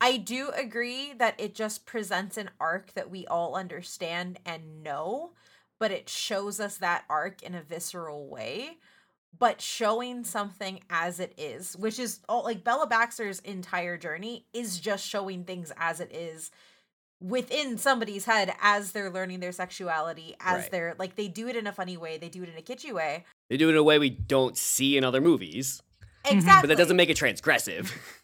I 0.00 0.18
do 0.18 0.50
agree 0.54 1.12
that 1.14 1.34
it 1.40 1.54
just 1.54 1.86
presents 1.86 2.36
an 2.36 2.50
arc 2.60 2.92
that 2.94 3.10
we 3.10 3.26
all 3.26 3.56
understand 3.56 4.38
and 4.46 4.82
know, 4.84 5.32
but 5.78 5.90
it 5.90 6.08
shows 6.08 6.60
us 6.60 6.76
that 6.76 7.04
arc 7.08 7.42
in 7.42 7.54
a 7.54 7.62
visceral 7.62 8.28
way. 8.28 8.76
But 9.38 9.60
showing 9.60 10.24
something 10.24 10.80
as 10.90 11.20
it 11.20 11.32
is, 11.38 11.76
which 11.76 11.98
is 11.98 12.20
all 12.28 12.44
like 12.44 12.64
Bella 12.64 12.86
Baxter's 12.86 13.38
entire 13.40 13.96
journey, 13.96 14.46
is 14.52 14.80
just 14.80 15.06
showing 15.06 15.44
things 15.44 15.72
as 15.76 16.00
it 16.00 16.12
is 16.12 16.50
within 17.20 17.78
somebody's 17.78 18.24
head 18.24 18.52
as 18.60 18.92
they're 18.92 19.10
learning 19.10 19.40
their 19.40 19.52
sexuality, 19.52 20.36
as 20.40 20.62
Right. 20.62 20.70
they're 20.70 20.94
like 20.98 21.16
they 21.16 21.28
do 21.28 21.48
it 21.48 21.56
in 21.56 21.66
a 21.66 21.72
funny 21.72 21.96
way, 21.96 22.16
they 22.18 22.28
do 22.28 22.42
it 22.42 22.48
in 22.48 22.56
a 22.56 22.62
kitschy 22.62 22.92
way. 22.92 23.24
they 23.50 23.56
do 23.56 23.68
it 23.68 23.72
in 23.72 23.76
a 23.78 23.82
way 23.82 23.98
we 23.98 24.10
don't 24.10 24.56
see 24.56 24.96
in 24.96 25.04
other 25.04 25.20
movies. 25.20 25.82
Exactly. 26.24 26.62
But 26.68 26.68
that 26.76 26.78
doesn't 26.82 26.96
make 26.96 27.08
it 27.10 27.16
transgressive. 27.16 27.90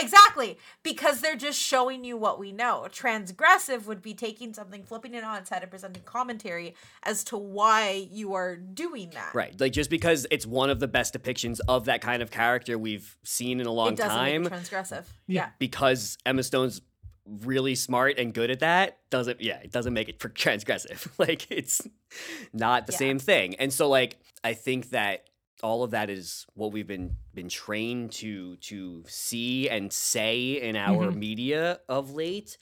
Exactly, 0.00 0.58
because 0.82 1.20
they're 1.20 1.36
just 1.36 1.58
showing 1.60 2.02
you 2.04 2.16
what 2.16 2.38
we 2.38 2.50
know. 2.50 2.86
Transgressive 2.90 3.86
would 3.86 4.00
be 4.00 4.14
taking 4.14 4.54
something, 4.54 4.82
flipping 4.84 5.14
it 5.14 5.22
on 5.24 5.36
its 5.38 5.50
head, 5.50 5.62
and 5.62 5.70
presenting 5.70 6.02
commentary 6.04 6.74
as 7.02 7.22
to 7.24 7.36
why 7.36 8.08
you 8.10 8.32
are 8.34 8.56
doing 8.56 9.10
that. 9.10 9.34
right. 9.34 9.58
Like 9.60 9.72
just 9.72 9.90
because 9.90 10.26
it's 10.30 10.46
one 10.46 10.70
of 10.70 10.80
the 10.80 10.88
best 10.88 11.14
depictions 11.14 11.60
of 11.68 11.84
that 11.86 12.00
kind 12.00 12.22
of 12.22 12.30
character 12.30 12.78
we've 12.78 13.16
seen 13.22 13.60
in 13.60 13.66
a 13.66 13.72
long 13.72 13.92
it 13.92 13.96
doesn't 13.96 14.10
time. 14.16 14.42
make 14.44 14.52
it 14.52 14.54
transgressive. 14.56 15.04
Yeah. 15.26 15.42
Yeah. 15.42 15.48
because 15.58 16.16
Emma 16.24 16.42
Stone's 16.42 16.80
really 17.44 17.74
smart 17.74 18.18
and 18.18 18.34
good 18.34 18.50
at 18.50 18.58
that 18.60 18.98
doesn't 19.08 19.40
yeah 19.40 19.58
it 19.62 19.70
doesn't 19.70 19.92
make 19.92 20.08
it 20.08 20.18
for 20.18 20.28
transgressive 20.28 21.06
like 21.18 21.48
it's 21.52 21.80
not 22.52 22.86
the 22.88 22.92
Yeah. 22.92 22.98
same 22.98 23.18
thing 23.20 23.54
and 23.60 23.72
so 23.72 23.88
like 23.88 24.16
i 24.42 24.54
think 24.54 24.90
that 24.90 25.24
all 25.62 25.82
of 25.84 25.92
that 25.92 26.10
is 26.10 26.46
what 26.54 26.72
we've 26.72 26.86
been 26.86 27.16
been 27.34 27.48
trained 27.48 28.12
to 28.12 28.56
to 28.56 29.04
see 29.06 29.68
and 29.68 29.92
say 29.92 30.60
in 30.60 30.76
our 30.76 31.10
Mhm. 31.10 31.14
media 31.14 31.80
of 31.88 32.12
late 32.12 32.58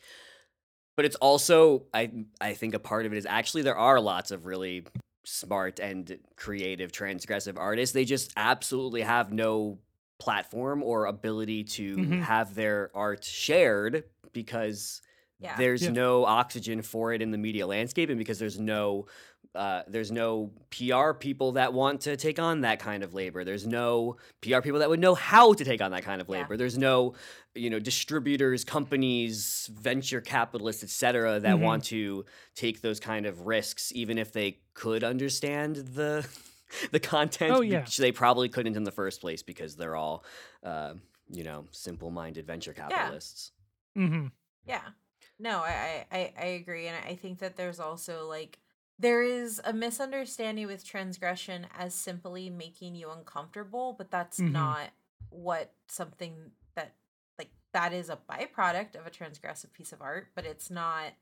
but 0.96 1.04
it's 1.04 1.16
also 1.16 1.86
i 1.94 2.10
i 2.40 2.54
think 2.54 2.74
a 2.74 2.78
part 2.78 3.06
of 3.06 3.12
it 3.12 3.16
is 3.16 3.26
actually 3.26 3.62
there 3.62 3.76
are 3.76 4.00
lots 4.00 4.30
of 4.30 4.46
really 4.46 4.86
smart 5.24 5.78
and 5.80 6.18
creative 6.36 6.92
transgressive 6.92 7.58
artists 7.58 7.92
they 7.92 8.04
just 8.04 8.32
absolutely 8.36 9.02
have 9.02 9.32
no 9.32 9.78
platform 10.18 10.82
or 10.82 11.06
ability 11.06 11.64
to 11.64 11.98
Mhm. 12.02 12.20
have 12.20 12.54
their 12.54 12.90
art 12.94 13.24
shared 13.24 14.04
because 14.32 15.00
Yeah. 15.38 15.56
there's 15.56 15.82
Yeah. 15.82 15.90
no 15.90 16.24
oxygen 16.24 16.82
for 16.82 17.12
it 17.12 17.22
in 17.22 17.30
the 17.30 17.38
media 17.38 17.66
landscape 17.66 18.08
and 18.10 18.18
because 18.18 18.38
there's 18.38 18.60
no 18.60 19.06
uh, 19.54 19.82
there's 19.88 20.12
no 20.12 20.52
PR 20.70 21.14
people 21.14 21.52
that 21.52 21.72
want 21.72 22.02
to 22.02 22.16
take 22.16 22.38
on 22.38 22.60
that 22.60 22.78
kind 22.78 23.02
of 23.02 23.14
labor. 23.14 23.44
There's 23.44 23.66
no 23.66 24.16
PR 24.40 24.62
people 24.62 24.78
that 24.80 24.88
would 24.88 25.00
know 25.00 25.14
how 25.14 25.52
to 25.54 25.64
take 25.64 25.80
on 25.82 25.90
that 25.90 26.04
kind 26.04 26.20
of 26.20 26.28
Yeah. 26.28 26.48
labor. 26.48 26.56
There's 26.56 26.78
no, 26.78 27.14
you 27.54 27.68
know, 27.70 27.80
distributors, 27.80 28.64
companies, 28.64 29.68
venture 29.72 30.20
capitalists, 30.20 30.82
etc., 30.84 31.40
that 31.40 31.58
Mhm. 31.58 31.60
want 31.60 31.84
to 31.84 32.24
take 32.54 32.80
those 32.80 33.00
kind 33.00 33.26
of 33.26 33.46
risks, 33.46 33.92
even 33.94 34.18
if 34.18 34.32
they 34.32 34.60
could 34.74 35.02
understand 35.04 35.76
the 35.76 36.28
the 36.92 37.00
content, 37.00 37.56
Oh, 37.56 37.60
yeah. 37.60 37.86
which 37.86 37.96
they 37.96 38.12
probably 38.12 38.48
couldn't 38.48 38.76
in 38.76 38.84
the 38.84 38.92
first 38.92 39.20
place 39.20 39.42
because 39.42 39.76
they're 39.76 39.96
all, 39.96 40.24
uh, 40.62 40.94
you 41.28 41.42
know, 41.44 41.66
simple-minded 41.72 42.46
venture 42.46 42.72
capitalists. 42.72 43.52
hmm 43.94 44.26
Yeah. 44.64 44.90
No, 45.38 45.60
I, 45.60 46.06
I, 46.10 46.18
I 46.18 46.32
I 46.38 46.44
agree. 46.60 46.86
And 46.86 47.04
I 47.06 47.14
think 47.16 47.38
that 47.38 47.56
there's 47.56 47.80
also 47.80 48.28
like 48.28 48.58
there 49.00 49.22
is 49.22 49.60
a 49.64 49.72
misunderstanding 49.72 50.66
with 50.66 50.84
transgression 50.84 51.66
as 51.76 51.94
simply 51.94 52.50
making 52.50 52.94
you 52.94 53.10
uncomfortable, 53.10 53.94
but 53.98 54.10
that's 54.10 54.40
Mhm. 54.40 54.52
not 54.52 54.90
what 55.30 55.74
something 55.88 56.52
that 56.74 56.96
like 57.38 57.50
that 57.72 57.92
is 57.92 58.10
a 58.10 58.16
byproduct 58.16 58.96
of 58.96 59.06
a 59.06 59.10
transgressive 59.10 59.72
piece 59.72 59.92
of 59.92 60.02
art, 60.02 60.28
but 60.34 60.44
it's 60.46 60.70
not 60.70 61.14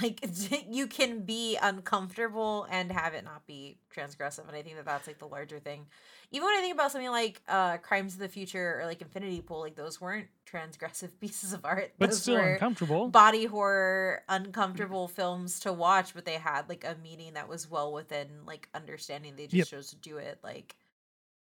like 0.00 0.24
you 0.68 0.86
can 0.86 1.22
be 1.22 1.56
uncomfortable 1.60 2.66
and 2.70 2.92
have 2.92 3.14
it 3.14 3.24
not 3.24 3.46
be 3.46 3.76
transgressive 3.94 4.46
and 4.46 4.56
i 4.56 4.62
think 4.62 4.76
that 4.76 4.84
that's 4.84 5.06
like 5.06 5.18
the 5.18 5.26
larger 5.26 5.58
thing. 5.58 5.86
Even 6.32 6.46
when 6.46 6.56
i 6.58 6.60
think 6.60 6.74
about 6.74 6.92
something 6.92 7.10
like 7.10 7.42
uh 7.48 7.76
crimes 7.78 8.14
of 8.14 8.20
the 8.20 8.28
future 8.28 8.78
or 8.80 8.86
like 8.86 9.02
infinity 9.02 9.40
pool 9.40 9.60
like 9.60 9.74
those 9.74 10.00
weren't 10.00 10.28
transgressive 10.50 11.10
pieces 11.20 11.52
of 11.52 11.64
art. 11.64 11.92
But 11.98 12.10
those 12.10 12.22
still 12.22 12.36
uncomfortable. 12.36 13.08
body 13.08 13.46
horror 13.46 14.22
uncomfortable 14.28 15.08
films 15.08 15.58
to 15.60 15.72
watch 15.72 16.14
but 16.14 16.24
they 16.24 16.34
had 16.34 16.68
like 16.68 16.84
a 16.84 16.96
meaning 17.02 17.34
that 17.34 17.48
was 17.48 17.68
well 17.70 17.92
within 17.92 18.28
like 18.46 18.68
understanding. 18.74 19.34
They 19.36 19.46
just 19.46 19.56
Yep. 19.56 19.66
chose 19.68 19.90
to 19.90 19.96
do 19.96 20.18
it 20.18 20.38
like 20.44 20.76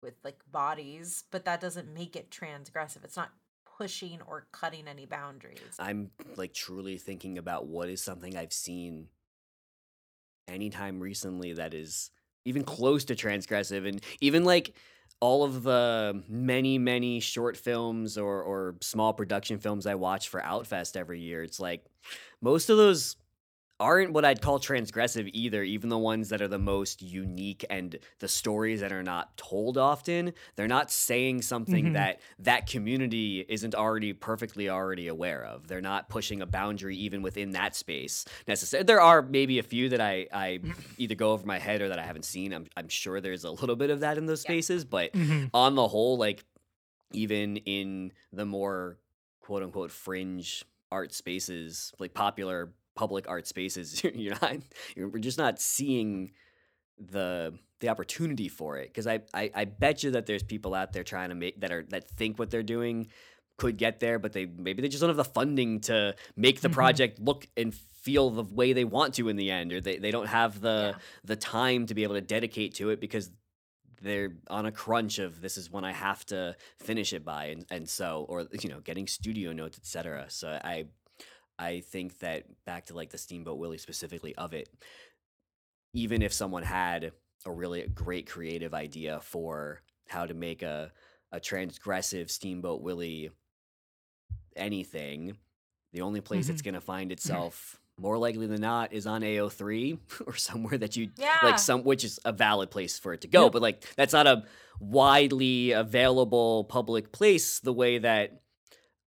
with 0.03 0.15
like 0.25 0.39
bodies 0.51 1.25
but 1.31 1.45
that 1.45 1.61
doesn't 1.61 1.93
make 1.93 2.17
it 2.17 2.31
transgressive. 2.31 3.05
It's 3.05 3.17
not 3.17 3.31
pushing 3.79 4.21
or 4.27 4.47
cutting 4.53 4.88
any 4.88 5.07
boundaries. 5.07 5.77
I'm 5.79 6.11
like 6.37 6.53
truly 6.53 6.99
thinking 6.99 7.38
about 7.38 7.67
what 7.67 7.88
is 7.88 8.03
something 8.03 8.37
I've 8.37 8.53
seen 8.53 9.07
anytime 10.49 10.99
recently 10.99 11.53
that 11.53 11.75
is 11.75 12.11
even 12.45 12.64
close 12.64 13.05
to 13.05 13.14
transgressive 13.14 13.87
and 13.87 14.03
even 14.21 14.45
like 14.45 14.75
all 15.21 15.45
of 15.45 15.62
the 15.62 16.23
many 16.29 16.79
many 16.79 17.21
short 17.21 17.57
films 17.57 18.17
or 18.19 18.43
or 18.43 18.77
small 18.81 19.12
production 19.12 19.59
films 19.59 19.87
I 19.87 19.95
watch 19.95 20.29
for 20.29 20.41
Outfest 20.41 20.97
every 20.97 21.21
year 21.21 21.43
it's 21.43 21.61
like 21.61 21.85
most 22.41 22.71
of 22.71 22.79
those 22.79 23.17
aren't 23.81 24.12
what 24.12 24.25
I'd 24.25 24.43
call 24.43 24.59
transgressive 24.59 25.31
either 25.33 25.62
even 25.62 25.88
the 25.88 25.99
ones 25.99 26.29
that 26.31 26.43
are 26.43 26.49
the 26.49 26.59
most 26.59 27.01
unique 27.01 27.64
and 27.71 27.97
the 28.19 28.29
stories 28.29 28.81
that 28.81 28.93
are 28.93 29.03
not 29.03 29.37
told 29.37 29.79
often 29.79 30.33
they're 30.57 30.67
not 30.67 30.91
saying 30.91 31.43
something 31.43 31.87
Mhm. 31.91 31.93
that 31.93 32.21
that 32.41 32.67
community 32.67 33.45
isn't 33.49 33.75
already 33.75 34.12
perfectly 34.12 34.69
already 34.69 35.07
aware 35.09 35.45
of 35.45 35.69
they're 35.69 35.81
not 35.81 36.09
pushing 36.09 36.43
a 36.43 36.47
boundary 36.47 36.97
even 36.97 37.23
within 37.23 37.53
that 37.53 37.77
space 37.77 38.25
necessarily 38.49 38.85
there 38.85 39.01
are 39.01 39.23
maybe 39.23 39.59
a 39.59 39.62
few 39.62 39.88
that 39.91 40.01
I 40.01 40.27
I 40.33 40.61
either 40.99 41.14
go 41.14 41.33
over 41.33 41.47
my 41.47 41.59
head 41.59 41.81
or 41.81 41.88
that 41.91 41.99
I 41.99 42.05
haven't 42.05 42.25
seen 42.25 42.53
I'm 42.53 42.67
I'm 42.77 42.88
sure 42.88 43.21
there's 43.21 43.45
a 43.45 43.51
little 43.51 43.77
bit 43.77 43.91
of 43.91 44.01
that 44.01 44.19
in 44.19 44.27
those 44.27 44.43
Yeah. 44.45 44.51
spaces 44.51 44.85
but 44.85 45.12
Mhm. 45.12 45.51
on 45.55 45.75
the 45.77 45.87
whole, 45.87 46.17
like 46.19 46.45
even 47.12 47.57
in 47.59 48.12
the 48.33 48.45
more 48.45 48.99
quote 49.41 49.62
unquote 49.62 49.91
fringe 49.91 50.64
art 50.91 51.12
spaces, 51.14 51.93
like 51.99 52.12
popular 52.14 52.73
public 53.03 53.25
art 53.29 53.47
spaces, 53.47 54.03
you're 54.25 54.37
not 54.43 54.57
you're, 54.97 55.09
we're 55.09 55.27
just 55.31 55.39
not 55.39 55.61
seeing 55.61 56.33
the 56.99 57.55
the 57.81 57.89
opportunity 57.89 58.49
for 58.49 58.77
it. 58.79 58.89
Because 58.89 59.07
I, 59.07 59.21
I 59.33 59.51
I 59.55 59.65
bet 59.67 60.03
you 60.03 60.11
that 60.13 60.27
there's 60.27 60.43
people 60.43 60.75
out 60.75 60.93
there 60.93 61.05
trying 61.05 61.29
to 61.31 61.35
make 61.35 61.61
that 61.61 61.71
are 61.73 61.85
that 61.91 62.09
think 62.21 62.39
what 62.39 62.51
they're 62.51 62.71
doing 62.79 63.09
could 63.57 63.77
get 63.77 64.01
there, 64.01 64.19
but 64.19 64.33
they 64.33 64.47
maybe 64.47 64.83
they 64.83 64.89
just 64.89 65.01
don't 65.01 65.11
have 65.11 65.17
the 65.27 65.33
funding 65.41 65.81
to 65.91 66.15
make 66.37 66.61
the 66.61 66.69
Mhm. 66.69 66.73
project 66.81 67.19
look 67.21 67.47
and 67.57 67.75
feel 67.75 68.31
the 68.31 68.45
way 68.61 68.73
they 68.73 68.85
want 68.85 69.15
to 69.15 69.29
in 69.29 69.37
the 69.37 69.51
end, 69.51 69.73
or 69.73 69.81
they, 69.81 69.97
they 69.99 70.13
don't 70.13 70.29
have 70.29 70.61
the 70.61 70.79
Yeah. 70.95 70.99
the 71.25 71.37
time 71.37 71.87
to 71.87 71.95
be 71.95 72.03
able 72.05 72.15
to 72.15 72.27
dedicate 72.37 72.75
to 72.77 72.91
it 72.91 73.01
because 73.01 73.31
they're 74.01 74.33
on 74.49 74.65
a 74.65 74.71
crunch 74.73 75.19
of 75.19 75.41
this 75.41 75.57
is 75.57 75.73
when 75.75 75.85
I 75.85 75.93
have 75.93 76.25
to 76.27 76.55
finish 76.79 77.13
it 77.13 77.25
by 77.25 77.43
and, 77.47 77.67
and 77.71 77.89
so 77.89 78.27
or 78.29 78.47
you 78.63 78.69
know 78.73 78.81
getting 78.81 79.07
studio 79.09 79.53
notes 79.53 79.77
etc. 79.79 80.27
So 80.29 80.47
I 80.49 80.87
I 81.59 81.81
think 81.81 82.18
that 82.21 82.44
back 82.64 82.87
to 82.87 82.94
like 82.94 83.11
the 83.11 83.18
Steamboat 83.18 83.59
Willie 83.59 83.79
specifically 83.79 84.35
of 84.37 84.53
it, 84.55 84.68
even 85.92 86.23
if 86.23 86.33
someone 86.33 86.62
had 86.62 87.12
a 87.47 87.51
really 87.51 87.83
great 87.88 88.29
creative 88.29 88.75
idea 88.75 89.21
for 89.23 89.83
how 90.09 90.27
to 90.27 90.35
make 90.35 90.62
a 90.62 90.92
a 91.33 91.38
transgressive 91.40 92.31
Steamboat 92.31 92.81
Willie 92.81 93.31
anything, 94.57 95.37
the 95.92 96.01
only 96.01 96.21
place 96.21 96.49
it's 96.49 96.62
Mhm. 96.62 96.66
gonna 96.66 96.81
find 96.81 97.12
itself 97.12 97.81
more 97.99 98.16
likely 98.16 98.47
than 98.47 98.61
not 98.61 98.92
is 98.92 99.07
on 99.07 99.23
AO3 99.23 99.99
or 100.27 100.37
somewhere 100.37 100.79
that 100.79 100.97
you 100.97 101.11
yeah. 101.16 101.38
like 101.42 101.59
some 101.59 101.83
which 101.83 102.05
is 102.05 102.18
a 102.25 102.33
valid 102.33 102.71
place 102.71 102.97
for 102.99 103.12
it 103.12 103.21
to 103.23 103.29
go 103.29 103.51
but 103.51 103.61
like 103.61 103.85
that's 103.97 104.12
not 104.12 104.27
a 104.27 104.44
widely 104.79 105.73
available 105.73 106.62
public 106.64 107.11
place 107.11 107.59
the 107.59 107.73
way 107.73 107.99
that 107.99 108.40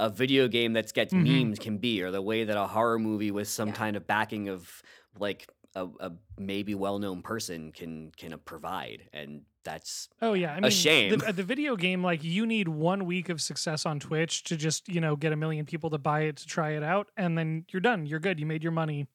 a 0.02 0.10
video 0.10 0.48
game 0.48 0.74
that's 0.74 0.92
gets 0.92 1.14
Mhm. 1.14 1.24
memes 1.46 1.60
can 1.60 1.78
be 1.78 2.02
or 2.02 2.12
the 2.12 2.22
way 2.22 2.44
that 2.44 2.58
a 2.58 2.68
horror 2.68 3.00
movie 3.00 3.32
with 3.32 3.48
some 3.48 3.70
Yeah. 3.70 3.74
kind 3.76 3.96
of 3.96 4.08
backing 4.08 4.50
of 4.50 4.82
like 5.18 5.48
a, 5.76 5.88
a 6.02 6.12
maybe 6.38 6.76
well-known 6.76 7.22
person 7.22 7.72
can 7.72 8.12
can 8.18 8.34
uh, 8.34 8.38
provide 8.38 9.10
and 9.14 9.44
that's 9.64 10.10
Oh 10.22 10.34
yeah, 10.34 10.54
I 10.54 10.60
mean, 10.60 10.72
shame. 10.72 11.18
The, 11.20 11.32
the 11.34 11.44
video 11.44 11.76
game, 11.76 12.04
like 12.04 12.24
you 12.24 12.46
need 12.48 12.68
one 12.68 13.06
week 13.06 13.30
of 13.30 13.40
success 13.42 13.86
on 13.86 14.00
Twitch 14.00 14.44
to 14.46 14.58
just 14.58 14.90
you 14.90 15.00
know 15.00 15.16
get 15.16 15.32
a 15.32 15.36
million 15.36 15.66
people 15.66 15.90
to 15.92 15.98
buy 16.00 16.22
it 16.22 16.38
to 16.38 16.48
try 16.48 16.72
it 16.72 16.84
out, 16.84 17.12
and 17.16 17.38
then 17.38 17.66
you're 17.72 17.80
done. 17.82 18.06
You're 18.08 18.20
good. 18.20 18.40
You 18.40 18.46
made 18.48 18.64
your 18.64 18.72
money. 18.74 19.08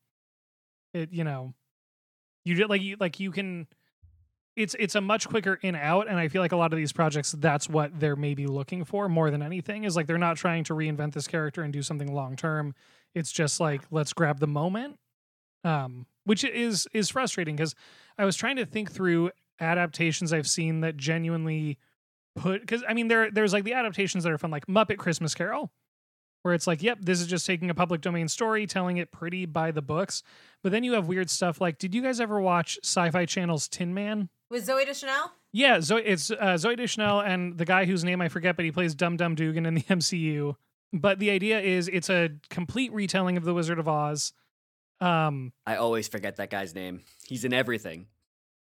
It 0.95 1.13
you 1.13 1.25
know, 1.25 1.53
you 2.45 2.55
did 2.55 2.71
like 2.71 2.81
you 2.81 2.97
like 3.01 3.19
you 3.21 3.33
can. 3.33 3.67
It's 4.57 4.75
it's 4.79 4.95
a 4.95 5.01
much 5.01 5.29
quicker 5.29 5.59
in 5.63 5.75
out, 5.75 6.09
and 6.09 6.19
I 6.19 6.29
feel 6.29 6.41
like 6.41 6.53
a 6.53 6.57
lot 6.57 6.73
of 6.73 6.79
these 6.79 6.93
projects, 6.93 7.33
that's 7.33 7.69
what 7.69 8.01
they're 8.01 8.17
maybe 8.17 8.47
looking 8.47 8.85
for 8.85 9.09
more 9.09 9.31
than 9.31 9.43
anything. 9.43 9.85
Is 9.85 9.97
like 9.97 10.07
they're 10.07 10.19
not 10.19 10.39
trying 10.39 10.65
to 10.65 10.75
reinvent 10.75 11.13
this 11.13 11.27
character 11.27 11.63
and 11.63 11.73
do 11.73 11.83
something 11.83 12.13
long 12.13 12.37
term. 12.37 12.75
It's 13.15 13.31
just 13.31 13.61
like 13.61 13.83
let's 13.91 14.15
grab 14.15 14.41
the 14.41 14.47
moment, 14.47 14.99
um, 15.63 16.07
which 16.25 16.43
is 16.43 16.89
is 16.95 17.11
frustrating 17.11 17.57
because 17.57 17.75
I 18.19 18.25
was 18.25 18.35
trying 18.35 18.57
to 18.57 18.65
think 18.65 18.91
through 18.91 19.31
adaptations 19.61 20.33
I've 20.33 20.49
seen 20.49 20.81
that 20.81 20.97
genuinely 20.97 21.79
put 22.35 22.61
because 22.61 22.83
I 22.89 22.95
mean 22.95 23.09
there 23.09 23.31
there's 23.31 23.53
like 23.53 23.65
the 23.65 23.75
adaptations 23.75 24.25
that 24.25 24.33
are 24.33 24.39
from 24.39 24.51
like 24.51 24.67
Muppet 24.67 24.99
Christmas 24.99 25.35
Carol, 25.35 25.71
where 26.47 26.55
it's 26.55 26.69
like, 26.69 26.81
yep, 26.81 26.99
this 27.01 27.21
is 27.21 27.27
just 27.27 27.45
taking 27.45 27.71
a 27.71 27.75
public 27.75 28.01
domain 28.01 28.29
story, 28.29 28.69
telling 28.69 28.99
it 28.99 29.11
pretty 29.11 29.47
by 29.47 29.73
the 29.73 29.83
books. 29.83 30.23
But 30.63 30.71
then 30.71 30.85
you 30.85 30.93
have 30.93 31.09
weird 31.09 31.29
stuff 31.29 31.61
like, 31.61 31.77
did 31.77 31.93
you 31.93 32.01
guys 32.01 32.21
ever 32.21 32.41
watch 32.41 32.79
Sci-Fi 32.85 33.25
Channel's 33.27 33.67
Tin 33.67 33.93
Man? 33.93 34.29
With 34.49 34.65
Zooey 34.65 34.87
Deschanel? 34.87 35.33
Yeah, 35.53 35.79
Zooey, 35.79 36.03
it's 36.05 36.31
uh, 36.31 36.37
Zooey 36.55 36.77
Deschanel 36.77 37.19
and 37.19 37.59
the 37.59 37.65
guy 37.65 37.85
whose 37.85 38.05
name 38.05 38.21
I 38.21 38.29
forget, 38.29 38.55
but 38.55 38.65
he 38.65 38.71
plays 38.71 38.95
Dum 38.95 39.17
Dum 39.17 39.35
Dugan 39.35 39.67
in 39.67 39.75
the 39.75 39.83
MCU. 39.91 40.55
But 40.93 41.19
the 41.19 41.31
idea 41.31 41.59
is 41.61 41.89
it's 41.89 42.11
a 42.11 42.31
complete 42.49 42.93
retelling 42.93 43.37
of 43.37 43.45
The 43.45 43.53
Wizard 43.53 43.81
of 43.81 43.89
Oz. 43.89 44.33
Um, 45.01 45.53
I 45.67 45.75
always 45.75 46.07
forget 46.07 46.37
that 46.37 46.49
guy's 46.49 46.77
name. 46.77 47.03
He's 47.27 47.45
in 47.45 47.53
everything. 47.53 48.07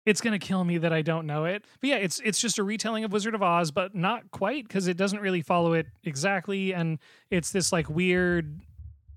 It's 0.07 0.21
gonna 0.21 0.39
kill 0.39 0.65
me 0.65 0.79
that 0.79 0.93
I 0.93 1.03
don't 1.03 1.27
know 1.27 1.45
it. 1.45 1.65
But 1.81 1.91
yeah, 1.91 1.97
it's 1.97 2.21
it's 2.25 2.41
just 2.41 2.59
a 2.59 2.63
retelling 2.65 3.05
of 3.05 3.13
Wizard 3.13 3.35
of 3.35 3.43
Oz, 3.43 3.71
but 3.71 3.95
not 3.95 4.31
quite 4.31 4.67
because 4.67 4.87
it 4.89 4.97
doesn't 4.97 5.21
really 5.21 5.43
follow 5.43 5.73
it 5.75 5.87
exactly, 6.05 6.73
and 6.75 6.99
it's 7.31 7.51
this 7.53 7.73
like 7.73 7.89
weird. 7.89 8.61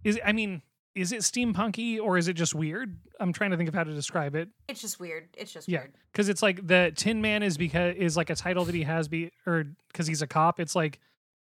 Is 0.04 0.20
I 0.24 0.32
mean, 0.32 0.62
is 0.94 1.12
it 1.12 1.22
steampunky 1.22 2.00
or 2.00 2.18
is 2.18 2.28
it 2.28 2.34
just 2.34 2.54
weird? 2.54 2.98
I'm 3.20 3.34
trying 3.34 3.52
to 3.52 3.58
think 3.58 3.70
of 3.70 3.74
how 3.76 3.84
to 3.84 3.94
describe 3.94 4.36
it. 4.36 4.50
It's 4.68 4.82
just 4.82 5.00
weird. 5.00 5.30
It's 5.38 5.52
just 5.52 5.68
Yeah. 5.68 5.80
weird. 5.80 5.94
Because 6.12 6.30
it's 6.30 6.42
like 6.44 6.66
the 6.68 6.92
Tin 6.96 7.22
Man 7.22 7.42
is 7.44 7.58
because 7.58 7.96
is 7.96 8.16
like 8.18 8.30
a 8.30 8.36
title 8.36 8.66
that 8.66 8.76
he 8.76 8.84
has 8.84 9.08
be 9.08 9.32
or 9.48 9.66
because 9.92 10.06
he's 10.08 10.22
a 10.22 10.28
cop. 10.28 10.60
It's 10.60 10.76
like 10.76 11.00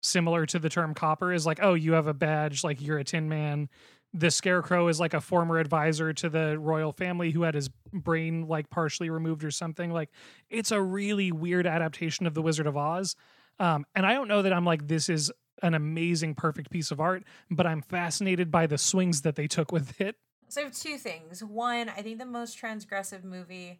similar 0.03 0.45
to 0.47 0.57
the 0.59 0.67
term 0.69 0.93
copper 0.95 1.31
is 1.31 1.45
like 1.45 1.59
oh 1.61 1.75
you 1.75 1.93
have 1.93 2.07
a 2.07 2.13
badge 2.13 2.63
like 2.63 2.81
you're 2.81 2.97
a 2.97 3.03
Tin 3.03 3.29
Man. 3.29 3.69
The 4.13 4.29
Scarecrow 4.29 4.87
is 4.89 4.99
like 4.99 5.13
a 5.13 5.21
former 5.21 5.57
advisor 5.57 6.11
to 6.13 6.29
the 6.29 6.59
royal 6.59 6.91
family 6.91 7.31
who 7.31 7.43
had 7.43 7.55
his 7.55 7.69
brain 7.93 8.47
like 8.47 8.69
partially 8.69 9.09
removed 9.09 9.43
or 9.43 9.51
something. 9.51 9.91
Like 9.91 10.09
it's 10.49 10.71
a 10.71 10.81
really 10.81 11.31
weird 11.31 11.65
adaptation 11.65 12.25
of 12.25 12.33
the 12.33 12.41
Wizard 12.41 12.67
of 12.67 12.75
Oz. 12.75 13.15
Um, 13.59 13.85
and 13.95 14.05
I 14.05 14.13
don't 14.13 14.27
know 14.27 14.41
that 14.41 14.51
I'm 14.51 14.65
like 14.65 14.87
this 14.87 15.07
is 15.07 15.31
an 15.61 15.73
amazing 15.73 16.35
perfect 16.35 16.71
piece 16.71 16.91
of 16.91 16.99
art, 16.99 17.23
but 17.49 17.65
I'm 17.67 17.81
fascinated 17.81 18.51
by 18.51 18.67
the 18.67 18.77
swings 18.77 19.21
that 19.21 19.35
they 19.35 19.47
took 19.47 19.71
with 19.71 20.01
it. 20.01 20.15
So 20.49 20.61
I 20.61 20.63
have 20.65 20.73
two 20.73 20.97
things. 20.97 21.43
One, 21.43 21.87
I 21.87 22.01
think 22.01 22.19
the 22.19 22.25
most 22.25 22.59
transgressive 22.59 23.23
movie 23.23 23.79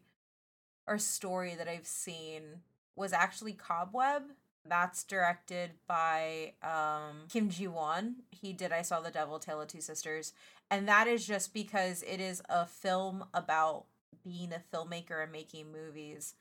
or 0.87 0.97
story 0.97 1.55
that 1.55 1.67
I've 1.67 1.87
seen 1.87 2.61
was 2.95 3.11
actually 3.13 3.53
Cobweb. 3.53 4.23
That's 4.67 5.04
directed 5.04 5.71
by 5.88 6.54
um, 6.62 7.28
Kim 7.30 7.50
Jee-woon. 7.50 8.15
He 8.30 8.54
did 8.54 8.71
I 8.71 8.84
Saw 8.84 9.00
the 9.00 9.10
Devil, 9.10 9.39
Tale 9.39 9.62
of 9.62 9.67
Two 9.67 9.82
Sisters. 9.82 10.34
And 10.69 10.88
that 10.88 11.08
is 11.08 11.26
just 11.26 11.54
because 11.54 12.04
it 12.04 12.21
is 12.21 12.41
a 12.47 12.65
film 12.65 13.26
about 13.34 13.86
being 14.24 14.54
a 14.54 14.76
filmmaker 14.76 15.24
and 15.24 15.32
making 15.32 15.71
movies 15.71 16.36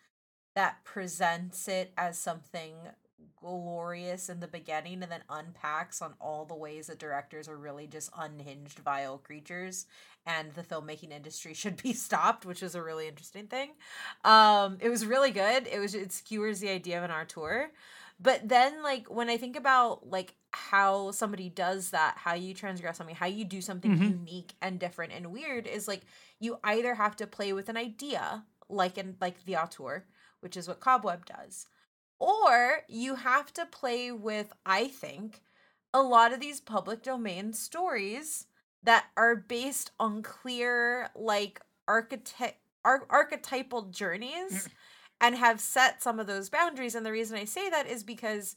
that 0.55 0.85
presents 0.85 1.67
it 1.69 1.93
as 1.97 2.19
something 2.19 2.75
glorious 3.37 4.29
in 4.29 4.41
the 4.41 4.49
beginning 4.49 5.03
and 5.03 5.11
then 5.11 5.23
unpacks 5.29 6.03
on 6.03 6.15
all 6.21 6.45
the 6.45 6.55
ways 6.55 6.87
that 6.87 6.99
directors 6.99 7.49
are 7.49 7.57
really 7.57 7.87
just 7.87 8.11
unhinged, 8.17 8.79
vile 8.79 9.19
creatures 9.19 9.87
and 10.27 10.53
the 10.55 10.63
filmmaking 10.63 11.11
industry 11.11 11.55
should 11.55 11.83
be 11.83 11.93
stopped, 11.93 12.45
which 12.45 12.63
is 12.63 12.75
a 12.75 12.83
really 12.83 13.09
interesting 13.09 13.47
thing. 13.47 13.71
Um, 14.25 14.79
it 14.81 14.89
was 14.89 15.07
really 15.07 15.31
good. 15.31 15.67
It 15.67 15.79
was 15.79 15.95
it 15.95 16.13
skewers 16.13 16.61
the 16.61 16.71
idea 16.71 16.99
of 16.99 17.05
an 17.05 17.11
auteur. 17.11 17.71
But 18.23 18.49
then 18.49 18.83
like 18.83 19.09
when 19.09 19.31
I 19.31 19.37
think 19.39 19.57
about 19.57 20.07
like 20.09 20.35
how 20.53 21.11
somebody 21.13 21.49
does 21.49 21.91
that, 21.91 22.19
how 22.19 22.35
you 22.35 22.53
transgress 22.55 22.99
something, 22.99 23.17
how 23.17 23.27
you 23.27 23.45
do 23.45 23.61
something 23.63 23.97
Mhm. 23.97 24.09
unique 24.11 24.55
and 24.61 24.79
different 24.79 25.13
and 25.13 25.33
weird 25.33 25.67
is 25.67 25.89
like 25.89 26.03
you 26.39 26.59
either 26.65 26.95
have 26.95 27.17
to 27.17 27.27
play 27.27 27.53
with 27.53 27.69
an 27.69 27.77
idea, 27.77 28.45
like 28.69 28.99
in 28.99 29.17
like 29.21 29.45
the 29.45 29.57
auteur, 29.57 30.05
which 30.41 30.57
is 30.57 30.69
what 30.69 30.81
Cobweb 30.81 31.25
does, 31.25 31.67
or 32.19 32.83
you 32.89 33.15
have 33.17 33.53
to 33.55 33.65
play 33.67 34.13
with, 34.13 34.53
I 34.67 34.89
think, 34.89 35.41
a 35.95 36.03
lot 36.03 36.33
of 36.33 36.41
these 36.41 36.61
public 36.61 37.03
domain 37.03 37.53
stories 37.53 38.47
that 38.83 39.07
are 39.17 39.37
based 39.37 39.93
on 39.99 40.23
clear 40.23 41.11
like 41.15 41.61
architect 41.89 42.59
ar- 42.85 43.07
archetypal 43.11 43.83
journeys 43.91 44.69
and 45.21 45.37
have 45.37 45.61
set 45.61 46.03
some 46.03 46.19
of 46.19 46.27
those 46.27 46.49
boundaries 46.49 46.95
and 46.95 47.05
the 47.05 47.13
reason 47.13 47.37
I 47.37 47.45
say 47.45 47.69
that 47.71 47.87
is 47.87 48.03
because 48.03 48.57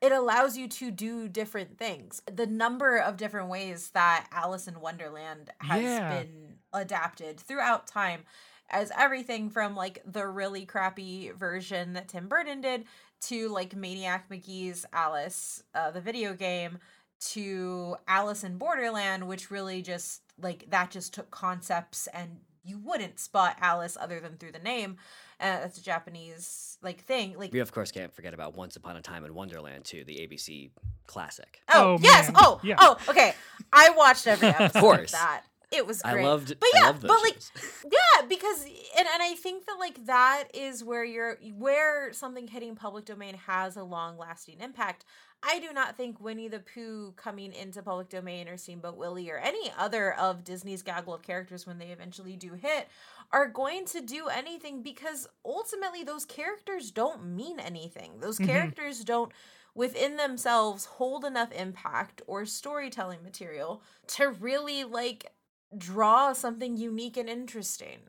it 0.00 0.12
allows 0.12 0.56
you 0.56 0.66
to 0.68 0.90
do 0.90 1.28
different 1.28 1.78
things. 1.78 2.22
The 2.32 2.46
number 2.46 2.96
of 2.96 3.16
different 3.16 3.48
ways 3.48 3.90
that 3.90 4.26
Alice 4.32 4.66
in 4.66 4.80
Wonderland 4.80 5.50
has 5.60 5.82
Yeah. 5.82 6.08
been 6.08 6.58
adapted 6.72 7.38
throughout 7.38 7.86
time 7.86 8.24
as 8.70 8.90
everything 8.98 9.50
from 9.50 9.76
like 9.76 10.02
the 10.04 10.26
really 10.26 10.64
crappy 10.66 11.30
version 11.30 11.92
that 11.92 12.08
Tim 12.08 12.26
Burton 12.28 12.60
did 12.60 12.84
to 13.22 13.48
like 13.50 13.76
Maniac 13.76 14.28
McGee's 14.28 14.84
Alice, 14.92 15.62
uh, 15.74 15.90
the 15.92 16.00
video 16.00 16.34
game, 16.34 16.78
to 17.20 17.96
Alice 18.08 18.42
in 18.42 18.58
Borderland, 18.58 19.28
which 19.28 19.50
really 19.52 19.82
just 19.82 20.22
like 20.40 20.68
that 20.70 20.90
just 20.90 21.14
took 21.14 21.30
concepts 21.30 22.08
and 22.08 22.40
you 22.64 22.78
wouldn't 22.78 23.20
spot 23.20 23.56
Alice 23.60 23.96
other 24.00 24.18
than 24.18 24.36
through 24.36 24.52
the 24.52 24.58
name. 24.58 24.96
Uh, 25.42 25.60
that's 25.60 25.78
a 25.78 25.82
Japanese 25.82 26.78
like 26.82 27.02
thing. 27.04 27.34
Like 27.36 27.52
We 27.52 27.58
of 27.60 27.72
course 27.72 27.90
can't 27.90 28.12
forget 28.14 28.32
about 28.34 28.56
Once 28.56 28.76
Upon 28.76 28.96
a 28.96 29.02
Time 29.02 29.24
in 29.24 29.34
Wonderland 29.34 29.84
too, 29.84 30.04
the 30.04 30.14
ABC 30.16 30.70
classic. 31.06 31.60
Oh, 31.68 31.94
Oh, 31.94 31.98
yes. 32.00 32.28
man. 32.28 32.36
Oh, 32.38 32.60
Yeah. 32.62 32.76
oh, 32.78 32.96
okay. 33.08 33.34
I 33.72 33.90
watched 33.90 34.26
every 34.26 34.48
episode 34.58 34.64
of, 34.76 34.80
course. 34.80 35.12
that. 35.12 35.42
It 35.70 35.86
was 35.86 36.02
great. 36.02 36.20
I 36.20 36.24
loved 36.24 36.54
But 36.60 36.66
I 36.74 36.78
yeah, 36.80 36.86
loved 36.86 37.02
those 37.02 37.08
but 37.08 37.22
like 37.22 37.34
shows. 37.34 37.84
yeah, 37.90 38.26
because 38.28 38.62
and 38.64 39.08
and 39.12 39.22
I 39.22 39.34
think 39.36 39.64
that 39.66 39.76
like 39.80 40.04
that 40.06 40.44
is 40.54 40.84
where 40.84 41.02
you're 41.04 41.38
where 41.56 42.12
something 42.12 42.46
hitting 42.46 42.76
public 42.76 43.06
domain 43.06 43.34
has 43.46 43.76
a 43.76 43.82
long 43.82 44.18
lasting 44.18 44.60
impact. 44.60 45.04
I 45.42 45.58
do 45.58 45.72
not 45.72 45.96
think 45.96 46.20
Winnie 46.20 46.46
the 46.48 46.60
Pooh 46.60 47.14
coming 47.16 47.52
into 47.52 47.82
public 47.82 48.08
domain 48.10 48.46
or 48.48 48.56
Steamboat 48.58 48.96
Willie 48.96 49.28
or 49.30 49.38
any 49.38 49.72
other 49.76 50.12
of 50.12 50.44
Disney's 50.44 50.82
gaggle 50.82 51.14
of 51.14 51.22
characters 51.22 51.66
when 51.66 51.78
they 51.78 51.86
eventually 51.86 52.36
do 52.36 52.52
hit 52.52 52.86
are 53.32 53.48
going 53.48 53.86
to 53.86 54.00
do 54.00 54.28
anything 54.28 54.82
because 54.82 55.26
ultimately 55.44 56.04
those 56.04 56.24
characters 56.24 56.90
don't 56.90 57.24
mean 57.24 57.58
anything. 57.58 58.20
Those 58.20 58.38
Mhm. 58.38 58.46
characters 58.46 59.04
don't 59.04 59.32
within 59.74 60.16
themselves 60.16 60.84
hold 60.84 61.24
enough 61.24 61.50
impact 61.52 62.20
or 62.26 62.44
storytelling 62.44 63.22
material 63.22 63.82
to 64.06 64.28
really 64.30 64.84
like 64.84 65.32
draw 65.76 66.32
something 66.34 66.76
unique 66.76 67.16
and 67.16 67.28
interesting. 67.30 68.00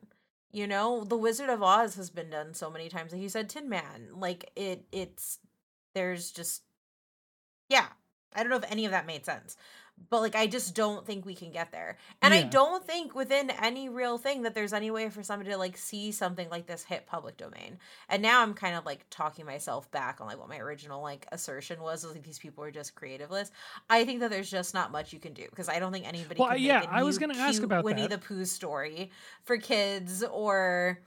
You 0.52 0.66
know, 0.66 1.04
The 1.04 1.16
Wizard 1.16 1.48
of 1.50 1.62
Oz 1.62 1.94
has 1.96 2.10
been 2.10 2.30
done 2.30 2.54
so 2.54 2.70
many 2.70 2.88
times. 2.88 3.12
Like 3.12 3.22
you 3.22 3.28
said, 3.30 3.48
Tin 3.48 3.68
Man. 3.68 4.10
Like 4.12 4.50
it 4.56 4.86
it's 4.92 5.38
there's 5.94 6.30
just 6.30 6.62
yeah. 7.68 7.86
I 8.34 8.42
don't 8.42 8.50
know 8.50 8.56
if 8.56 8.70
any 8.70 8.84
of 8.84 8.90
that 8.90 9.06
made 9.06 9.24
sense. 9.24 9.56
But 10.10 10.20
like 10.20 10.34
I 10.34 10.46
just 10.46 10.74
don't 10.74 11.06
think 11.06 11.24
we 11.24 11.34
can 11.34 11.50
get 11.50 11.72
there. 11.72 11.96
And 12.22 12.34
I 12.34 12.42
don't 12.42 12.84
think 12.84 13.14
within 13.14 13.50
any 13.50 13.88
real 13.88 14.18
thing 14.18 14.42
that 14.42 14.54
there's 14.54 14.72
any 14.72 14.90
way 14.90 15.08
for 15.08 15.22
somebody 15.22 15.50
to 15.50 15.56
like 15.56 15.76
see 15.76 16.12
something 16.12 16.48
like 16.50 16.66
this 16.66 16.84
hit 16.84 17.06
public 17.06 17.36
domain. 17.36 17.78
And 18.08 18.22
now 18.22 18.42
I'm 18.42 18.54
kind 18.54 18.76
of 18.76 18.84
like 18.84 19.06
talking 19.10 19.46
myself 19.46 19.90
back 19.90 20.20
on 20.20 20.26
like 20.26 20.38
what 20.38 20.48
my 20.48 20.58
original 20.58 21.02
like 21.02 21.26
assertion 21.32 21.80
was, 21.80 22.04
was 22.04 22.14
like 22.14 22.22
these 22.24 22.38
people 22.38 22.62
are 22.64 22.70
just 22.70 22.94
creativeless. 22.94 23.50
I 23.88 24.04
think 24.04 24.20
that 24.20 24.30
there's 24.30 24.50
just 24.50 24.74
not 24.74 24.92
much 24.92 25.12
you 25.12 25.18
can 25.18 25.32
do 25.32 25.46
because 25.50 25.68
I 25.68 25.78
don't 25.78 25.92
think 25.92 26.06
anybody 26.06 26.40
Well, 26.40 26.56
yeah, 26.56 26.82
a 26.82 26.88
I 26.88 27.02
was 27.02 27.18
gonna 27.18 27.38
ask 27.38 27.62
about 27.62 27.84
Winnie 27.84 28.02
that. 28.02 28.10
the 28.10 28.18
Pooh 28.18 28.44
story 28.44 29.10
for 29.44 29.56
kids 29.56 30.22
or 30.22 31.00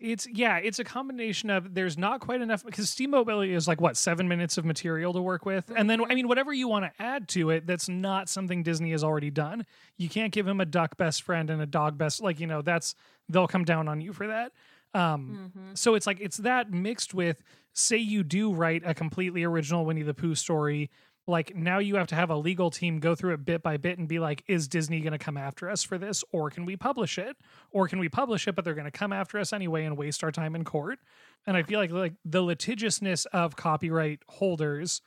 It's 0.00 0.26
yeah, 0.32 0.56
it's 0.56 0.78
a 0.78 0.84
combination 0.84 1.50
of 1.50 1.74
there's 1.74 1.98
not 1.98 2.20
quite 2.20 2.40
enough 2.40 2.64
because 2.64 2.88
Steamboat 2.90 3.26
Willie 3.26 3.52
is 3.52 3.68
like 3.68 3.80
what 3.80 3.96
seven 3.96 4.26
minutes 4.28 4.56
of 4.56 4.64
material 4.64 5.12
to 5.12 5.20
work 5.20 5.44
with, 5.44 5.70
and 5.76 5.88
then 5.90 6.02
I 6.10 6.14
mean 6.14 6.26
whatever 6.26 6.52
you 6.52 6.68
want 6.68 6.86
to 6.86 7.02
add 7.02 7.28
to 7.28 7.50
it 7.50 7.66
that's 7.66 7.88
not 7.88 8.28
something 8.28 8.62
Disney 8.62 8.92
has 8.92 9.04
already 9.04 9.30
done. 9.30 9.66
You 9.98 10.08
can't 10.08 10.32
give 10.32 10.48
him 10.48 10.60
a 10.60 10.64
duck 10.64 10.96
best 10.96 11.22
friend 11.22 11.50
and 11.50 11.60
a 11.60 11.66
dog 11.66 11.98
best 11.98 12.22
like 12.22 12.40
you 12.40 12.46
know 12.46 12.62
that's 12.62 12.94
they'll 13.28 13.46
come 13.46 13.64
down 13.64 13.88
on 13.88 14.00
you 14.00 14.12
for 14.12 14.26
that. 14.28 14.52
Um, 14.92 15.52
Mhm. 15.56 15.78
so 15.78 15.94
it's 15.94 16.06
like 16.06 16.18
it's 16.20 16.38
that 16.38 16.72
mixed 16.72 17.14
with 17.14 17.42
say 17.72 17.96
you 17.98 18.24
do 18.24 18.52
write 18.52 18.82
a 18.84 18.94
completely 18.94 19.44
original 19.44 19.84
Winnie 19.84 20.02
the 20.02 20.14
Pooh 20.14 20.34
story 20.34 20.90
like 21.30 21.54
now 21.56 21.78
you 21.78 21.96
have 21.96 22.08
to 22.08 22.14
have 22.14 22.30
a 22.30 22.36
legal 22.36 22.70
team 22.70 22.98
go 22.98 23.14
through 23.14 23.32
it 23.32 23.44
bit 23.44 23.62
by 23.62 23.76
bit 23.76 23.98
and 23.98 24.06
be 24.08 24.18
like 24.18 24.44
is 24.46 24.68
disney 24.68 25.00
going 25.00 25.12
to 25.12 25.18
come 25.18 25.36
after 25.36 25.70
us 25.70 25.82
for 25.82 25.96
this 25.96 26.22
or 26.32 26.50
can 26.50 26.66
we 26.66 26.76
publish 26.76 27.18
it? 27.18 27.36
Or 27.70 27.88
can 27.88 27.98
we 27.98 28.08
publish 28.08 28.46
it 28.48 28.54
but 28.54 28.64
they're 28.64 28.74
going 28.74 28.84
to 28.84 28.90
come 28.90 29.12
after 29.12 29.38
us 29.38 29.52
anyway 29.52 29.84
and 29.84 29.96
waste 29.96 30.22
our 30.22 30.32
time 30.32 30.54
in 30.54 30.64
court? 30.64 30.98
And 31.46 31.56
i 31.56 31.62
feel 31.62 31.80
like 31.80 31.90
like 31.90 32.14
the 32.24 32.42
litigiousness 32.42 33.26
of 33.26 33.56
copyright 33.56 34.20
holders 34.28 35.00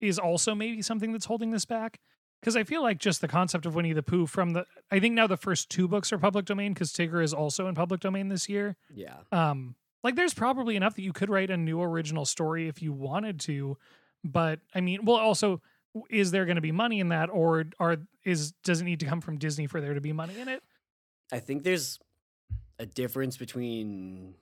is 0.00 0.18
also 0.18 0.54
maybe 0.54 0.82
something 0.82 1.12
that's 1.12 1.26
holding 1.26 1.50
this 1.50 1.64
back. 1.64 2.00
Because 2.40 2.56
i 2.56 2.64
feel 2.64 2.82
like 2.82 2.98
just 2.98 3.20
the 3.20 3.28
concept 3.28 3.66
of 3.66 3.74
winnie 3.74 3.92
the 3.92 4.02
pooh 4.02 4.26
from 4.26 4.52
the 4.52 4.64
i 4.90 5.00
think 5.00 5.14
now 5.14 5.26
the 5.26 5.36
first 5.36 5.70
two 5.70 5.88
books 5.88 6.12
are 6.12 6.18
public 6.18 6.44
domain 6.44 6.74
because 6.74 6.92
tigger 6.92 7.22
is 7.22 7.32
also 7.32 7.66
in 7.66 7.74
public 7.74 8.00
domain 8.00 8.28
this 8.28 8.48
year. 8.48 8.76
Yeah. 8.94 9.16
um 9.32 9.76
like 10.04 10.14
there's 10.14 10.34
probably 10.34 10.76
enough 10.76 10.94
that 10.94 11.02
you 11.02 11.12
could 11.12 11.28
write 11.28 11.50
a 11.50 11.56
new 11.56 11.82
original 11.82 12.24
story 12.24 12.68
if 12.68 12.80
you 12.82 12.92
wanted 12.92 13.40
to 13.40 13.76
but 14.32 14.60
i 14.74 14.80
mean 14.80 15.04
well 15.04 15.16
also 15.16 15.60
is 16.10 16.30
there 16.30 16.44
going 16.44 16.56
to 16.56 16.60
be 16.62 16.72
money 16.72 17.00
in 17.00 17.08
that 17.08 17.28
or 17.30 17.64
are 17.80 17.96
is 18.24 18.52
does 18.62 18.80
it 18.80 18.84
need 18.84 19.00
to 19.00 19.06
come 19.06 19.20
from 19.20 19.38
disney 19.38 19.66
for 19.66 19.80
there 19.80 19.94
to 19.94 20.00
be 20.00 20.12
money 20.12 20.38
in 20.38 20.48
it 20.48 20.62
I 21.30 21.40
think 21.40 21.62
there's 21.62 21.98
a 22.78 22.86
difference 22.86 23.36
between 23.36 24.34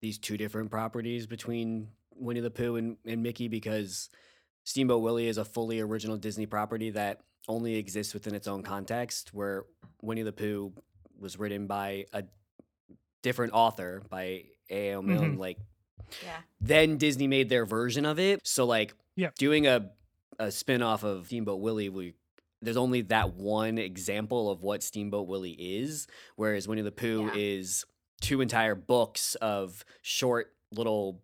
these 0.00 0.16
two 0.18 0.38
different 0.38 0.70
properties 0.70 1.26
between 1.26 1.88
Winnie 2.14 2.40
the 2.40 2.50
Pooh 2.50 2.76
and, 2.76 2.96
and 3.04 3.22
Mickey 3.22 3.48
because 3.48 4.08
Steamboat 4.64 5.02
Willie 5.02 5.28
is 5.28 5.36
a 5.36 5.44
fully 5.44 5.78
original 5.80 6.16
Disney 6.16 6.46
property 6.46 6.88
that 6.90 7.20
only 7.48 7.74
exists 7.76 8.14
within 8.14 8.34
its 8.34 8.48
own 8.48 8.62
context, 8.62 9.34
where 9.34 9.64
Winnie 10.00 10.22
the 10.22 10.32
Pooh 10.32 10.72
was 11.20 11.38
written 11.38 11.66
by 11.66 12.06
a 12.14 12.24
different 13.22 13.52
author 13.52 14.02
by 14.08 14.44
A.O. 14.70 15.02
Milne. 15.02 15.32
Mm-hmm. 15.32 15.38
Like 15.38 15.58
Yeah. 16.24 16.38
then 16.62 16.96
Disney 16.96 17.26
made 17.26 17.50
their 17.50 17.66
version 17.66 18.06
of 18.06 18.18
it. 18.18 18.40
So 18.44 18.64
like 18.64 18.94
Yep. 19.16 19.34
doing 19.36 19.66
a 19.66 19.90
a 20.38 20.50
spin-off 20.50 21.04
of 21.04 21.26
Steamboat 21.26 21.60
Willie 21.60 21.88
we 21.90 22.14
there's 22.62 22.76
only 22.76 23.02
that 23.02 23.34
one 23.34 23.76
example 23.76 24.50
of 24.50 24.62
what 24.62 24.82
Steamboat 24.84 25.26
Willie 25.26 25.50
is, 25.58 26.06
whereas 26.36 26.68
Winnie 26.68 26.82
the 26.82 26.92
Pooh 26.92 27.26
Yeah. 27.26 27.32
is 27.36 27.84
two 28.20 28.40
entire 28.40 28.76
books 28.76 29.34
of 29.36 29.84
short 30.00 30.54
little 30.70 31.20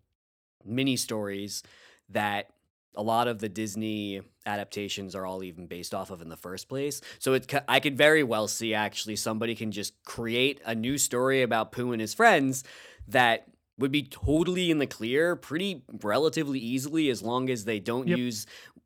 mini 0.65 0.97
stories 0.97 1.63
that 2.09 2.49
a 2.95 3.01
lot 3.01 3.29
of 3.29 3.39
the 3.39 3.47
Disney 3.47 4.21
adaptations 4.45 5.15
are 5.15 5.25
all 5.25 5.41
even 5.43 5.65
based 5.65 5.93
off 5.93 6.11
of 6.11 6.21
in 6.21 6.27
the 6.27 6.35
first 6.35 6.67
place. 6.67 6.99
So 7.19 7.33
it 7.33 7.51
I 7.69 7.79
could 7.79 7.97
very 7.97 8.23
well 8.23 8.47
see 8.49 8.73
actually 8.73 9.15
somebody 9.15 9.55
can 9.55 9.71
just 9.71 9.93
create 10.03 10.59
a 10.65 10.75
new 10.75 10.97
story 10.97 11.41
about 11.41 11.71
Pooh 11.71 11.93
and 11.93 12.01
his 12.01 12.13
friends 12.13 12.65
that 13.07 13.47
would 13.79 13.91
be 13.91 14.03
totally 14.03 14.69
in 14.69 14.77
the 14.77 14.85
clear 14.87 15.35
pretty 15.35 15.83
relatively 16.03 16.59
easily 16.59 17.09
as 17.09 17.23
long 17.23 17.49
as 17.49 17.65
they 17.65 17.79
don't 17.79 18.07
Yep. 18.07 18.17
use 18.17 18.45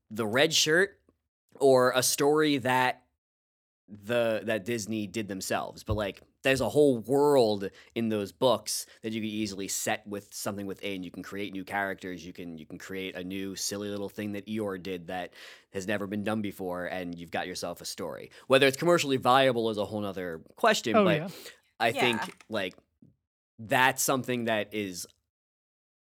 the 0.09 0.25
red 0.25 0.53
shirt 0.53 0.99
or 1.59 1.91
a 1.95 2.03
story 2.03 2.57
that 2.59 3.01
the 3.87 4.41
that 4.45 4.65
Disney 4.65 5.07
did 5.07 5.27
themselves. 5.27 5.83
But 5.83 5.95
like 5.95 6.21
there's 6.43 6.61
a 6.61 6.69
whole 6.69 6.97
world 6.99 7.69
in 7.95 8.09
those 8.09 8.31
books 8.31 8.85
that 9.01 9.13
you 9.13 9.21
could 9.21 9.29
easily 9.29 9.67
set 9.67 10.05
with 10.07 10.33
something 10.33 10.65
within. 10.65 11.03
You 11.03 11.11
can 11.11 11.23
create 11.23 11.53
new 11.53 11.63
characters, 11.63 12.25
you 12.25 12.33
can 12.33 12.57
you 12.57 12.65
can 12.65 12.77
create 12.77 13.15
a 13.15 13.23
new 13.23 13.55
silly 13.55 13.89
little 13.89 14.09
thing 14.09 14.31
that 14.33 14.45
Eeyore 14.47 14.81
did 14.81 15.07
that 15.07 15.33
has 15.73 15.87
never 15.87 16.07
been 16.07 16.23
done 16.23 16.41
before 16.41 16.85
and 16.85 17.17
you've 17.17 17.31
got 17.31 17.47
yourself 17.47 17.81
a 17.81 17.85
story. 17.85 18.31
Whether 18.47 18.67
it's 18.67 18.77
commercially 18.77 19.17
viable 19.17 19.69
is 19.69 19.77
a 19.77 19.85
whole 19.85 20.01
nother 20.01 20.41
question, 20.55 20.97
oh 20.97 21.03
but 21.03 21.17
yeah 21.17 21.27
I 21.79 21.91
Yeah. 21.91 22.01
think 22.01 22.35
like 22.49 22.75
that's 23.59 24.01
something 24.03 24.45
that 24.45 24.73
is 24.73 25.05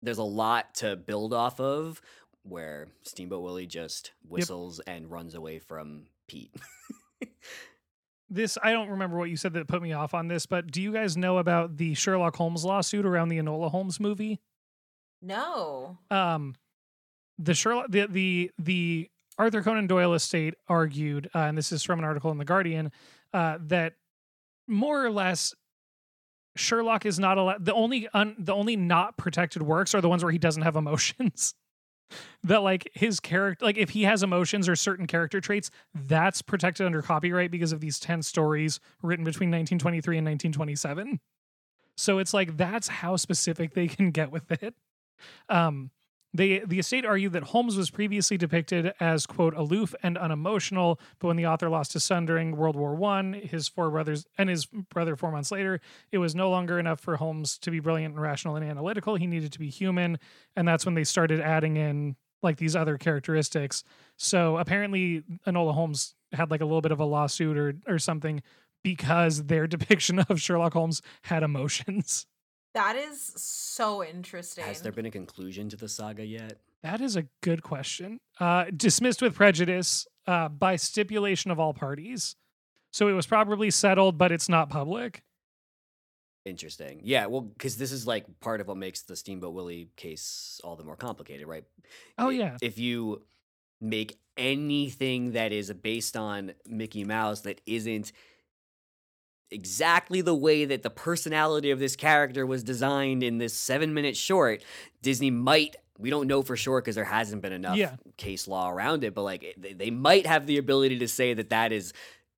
there's 0.01 0.17
a 0.17 0.23
lot 0.23 0.75
to 0.75 0.95
build 0.95 1.33
off 1.33 1.59
of 1.59 2.01
where 2.43 2.87
Steamboat 3.03 3.41
Willie 3.41 3.67
just 3.67 4.11
whistles 4.27 4.79
and 4.81 5.09
runs 5.09 5.33
away 5.33 5.59
from 5.59 6.07
Pete. 6.27 6.53
this 8.29 8.57
i 8.63 8.71
don't 8.71 8.89
remember 8.89 9.17
what 9.17 9.29
you 9.29 9.37
said 9.37 9.53
that 9.53 9.67
put 9.67 9.81
me 9.81 9.93
off 9.93 10.13
on 10.13 10.27
this 10.27 10.45
but 10.45 10.71
do 10.71 10.81
you 10.81 10.91
guys 10.91 11.15
know 11.15 11.37
about 11.37 11.77
the 11.77 11.93
sherlock 11.93 12.35
holmes 12.35 12.65
lawsuit 12.65 13.05
around 13.05 13.29
the 13.29 13.37
enola 13.37 13.69
holmes 13.69 13.99
movie 13.99 14.39
No. 15.21 15.97
um 16.09 16.55
the 17.37 17.53
Sherlock 17.53 17.87
the 17.89 18.07
the 18.07 18.51
the 18.57 19.09
Arthur 19.39 19.63
Conan 19.63 19.87
Doyle 19.87 20.13
estate 20.13 20.53
argued, 20.67 21.27
uh, 21.33 21.39
and 21.39 21.57
this 21.57 21.71
is 21.71 21.81
from 21.81 21.97
an 21.97 22.05
article 22.05 22.29
in 22.29 22.37
the 22.37 22.45
Guardian, 22.45 22.91
uh, 23.33 23.57
that 23.61 23.93
more 24.67 25.03
or 25.03 25.09
less 25.09 25.55
Sherlock 26.55 27.05
is 27.05 27.19
not 27.19 27.37
allowed. 27.37 27.65
The 27.65 27.73
only 27.73 28.07
un, 28.13 28.35
the 28.37 28.53
only 28.53 28.75
not 28.75 29.17
protected 29.17 29.63
works 29.63 29.95
are 29.95 30.01
the 30.01 30.09
ones 30.09 30.23
where 30.23 30.31
he 30.31 30.37
doesn't 30.37 30.61
have 30.61 30.75
emotions. 30.75 31.55
that 32.43 32.61
like 32.61 32.89
his 32.93 33.19
character, 33.19 33.65
like 33.65 33.77
if 33.77 33.91
he 33.91 34.03
has 34.03 34.23
emotions 34.23 34.69
or 34.69 34.75
certain 34.75 35.07
character 35.07 35.41
traits, 35.41 35.71
that's 35.93 36.41
protected 36.41 36.85
under 36.85 37.01
copyright 37.01 37.51
because 37.51 37.71
of 37.71 37.79
these 37.79 37.99
ten 37.99 38.21
stories 38.21 38.79
written 39.01 39.25
between 39.25 39.49
1923 39.49 40.17
and 40.17 40.25
1927. 40.27 41.19
So 41.97 42.19
it's 42.19 42.33
like 42.33 42.57
that's 42.57 42.87
how 42.87 43.15
specific 43.15 43.73
they 43.73 43.87
can 43.87 44.11
get 44.11 44.31
with 44.31 44.51
it. 44.51 44.75
Um, 45.49 45.91
they 46.33 46.59
the 46.59 46.79
estate 46.79 47.05
argued 47.05 47.33
that 47.33 47.43
Holmes 47.43 47.77
was 47.77 47.89
previously 47.89 48.37
depicted 48.37 48.93
as 48.99 49.25
quote 49.25 49.55
aloof 49.55 49.93
and 50.01 50.17
unemotional, 50.17 50.99
but 51.19 51.27
when 51.27 51.37
the 51.37 51.45
author 51.45 51.69
lost 51.69 51.93
his 51.93 52.03
son 52.03 52.25
during 52.25 52.55
World 52.55 52.75
War 52.75 52.95
One, 52.95 53.33
his 53.33 53.67
four 53.67 53.89
brothers 53.91 54.25
and 54.37 54.49
his 54.49 54.65
brother 54.65 55.15
four 55.15 55.31
months 55.31 55.51
later, 55.51 55.79
it 56.11 56.17
was 56.17 56.33
no 56.33 56.49
longer 56.49 56.79
enough 56.79 56.99
for 56.99 57.17
Holmes 57.17 57.57
to 57.59 57.71
be 57.71 57.79
brilliant 57.79 58.15
and 58.15 58.21
rational 58.21 58.55
and 58.55 58.65
analytical. 58.65 59.15
He 59.15 59.27
needed 59.27 59.51
to 59.53 59.59
be 59.59 59.69
human, 59.69 60.17
and 60.55 60.67
that's 60.67 60.85
when 60.85 60.95
they 60.95 61.03
started 61.03 61.39
adding 61.39 61.77
in 61.77 62.15
like 62.41 62.57
these 62.57 62.75
other 62.75 62.97
characteristics. 62.97 63.83
So 64.17 64.57
apparently, 64.57 65.23
Enola 65.47 65.73
Holmes 65.73 66.15
had 66.31 66.49
like 66.49 66.61
a 66.61 66.65
little 66.65 66.81
bit 66.81 66.91
of 66.91 66.99
a 66.99 67.05
lawsuit 67.05 67.57
or 67.57 67.75
or 67.87 67.99
something 67.99 68.41
because 68.83 69.43
their 69.45 69.67
depiction 69.75 70.19
of 70.19 70.41
Sherlock 70.41 70.73
Holmes 70.73 71.01
had 71.23 71.43
emotions. 71.43 72.25
That 72.73 72.95
is 72.95 73.33
so 73.35 74.03
interesting. 74.03 74.63
Has 74.63 74.81
there 74.81 74.91
been 74.91 75.05
a 75.05 75.11
conclusion 75.11 75.69
to 75.69 75.77
the 75.77 75.87
saga 75.87 76.25
yet? 76.25 76.57
That 76.81 77.01
is 77.01 77.15
a 77.15 77.25
good 77.41 77.61
question. 77.61 78.19
Uh, 78.39 78.65
dismissed 78.75 79.21
with 79.21 79.35
prejudice 79.35 80.07
uh, 80.27 80.49
by 80.49 80.75
stipulation 80.75 81.51
of 81.51 81.59
all 81.59 81.73
parties. 81.73 82.35
So 82.91 83.07
it 83.07 83.13
was 83.13 83.25
probably 83.25 83.71
settled, 83.71 84.17
but 84.17 84.31
it's 84.31 84.49
not 84.49 84.69
public. 84.69 85.23
Interesting. 86.45 86.99
Yeah, 87.03 87.27
well, 87.27 87.41
because 87.41 87.77
this 87.77 87.91
is 87.91 88.05
like 88.05 88.25
part 88.41 88.59
of 88.59 88.67
what 88.67 88.77
makes 88.77 89.03
the 89.03 89.15
Steamboat 89.15 89.53
Willie 89.53 89.89
case 89.95 90.59
all 90.63 90.75
the 90.75 90.83
more 90.83 90.97
complicated, 90.97 91.47
right? 91.47 91.63
Oh, 92.17 92.29
yeah. 92.29 92.57
If 92.61 92.77
you 92.77 93.21
make 93.79 94.17
anything 94.35 95.33
that 95.33 95.51
is 95.51 95.71
based 95.71 96.17
on 96.17 96.53
Mickey 96.67 97.03
Mouse 97.03 97.41
that 97.41 97.61
isn't 97.65 98.11
exactly 99.53 100.21
the 100.21 100.35
way 100.35 100.65
that 100.65 100.83
the 100.83 100.89
personality 100.89 101.71
of 101.71 101.79
this 101.79 101.95
character 101.95 102.45
was 102.45 102.63
designed 102.63 103.23
in 103.23 103.37
this 103.37 103.53
seven 103.53 103.93
minute 103.93 104.17
short, 104.17 104.63
Disney 105.01 105.31
might. 105.31 105.75
We 105.99 106.09
don't 106.09 106.27
know 106.27 106.41
for 106.41 106.57
sure 106.57 106.81
because 106.81 106.95
there 106.95 107.03
hasn't 107.05 107.41
been 107.41 107.53
enough 107.53 107.77
Yeah. 107.77 107.95
case 108.17 108.47
law 108.47 108.69
around 108.69 109.03
it, 109.03 109.13
but 109.13 109.21
like 109.21 109.55
they, 109.57 109.73
they 109.73 109.91
might 109.91 110.25
have 110.25 110.47
the 110.47 110.57
ability 110.57 110.99
to 110.99 111.07
say 111.07 111.33
that 111.35 111.49
that 111.49 111.71
is 111.71 111.93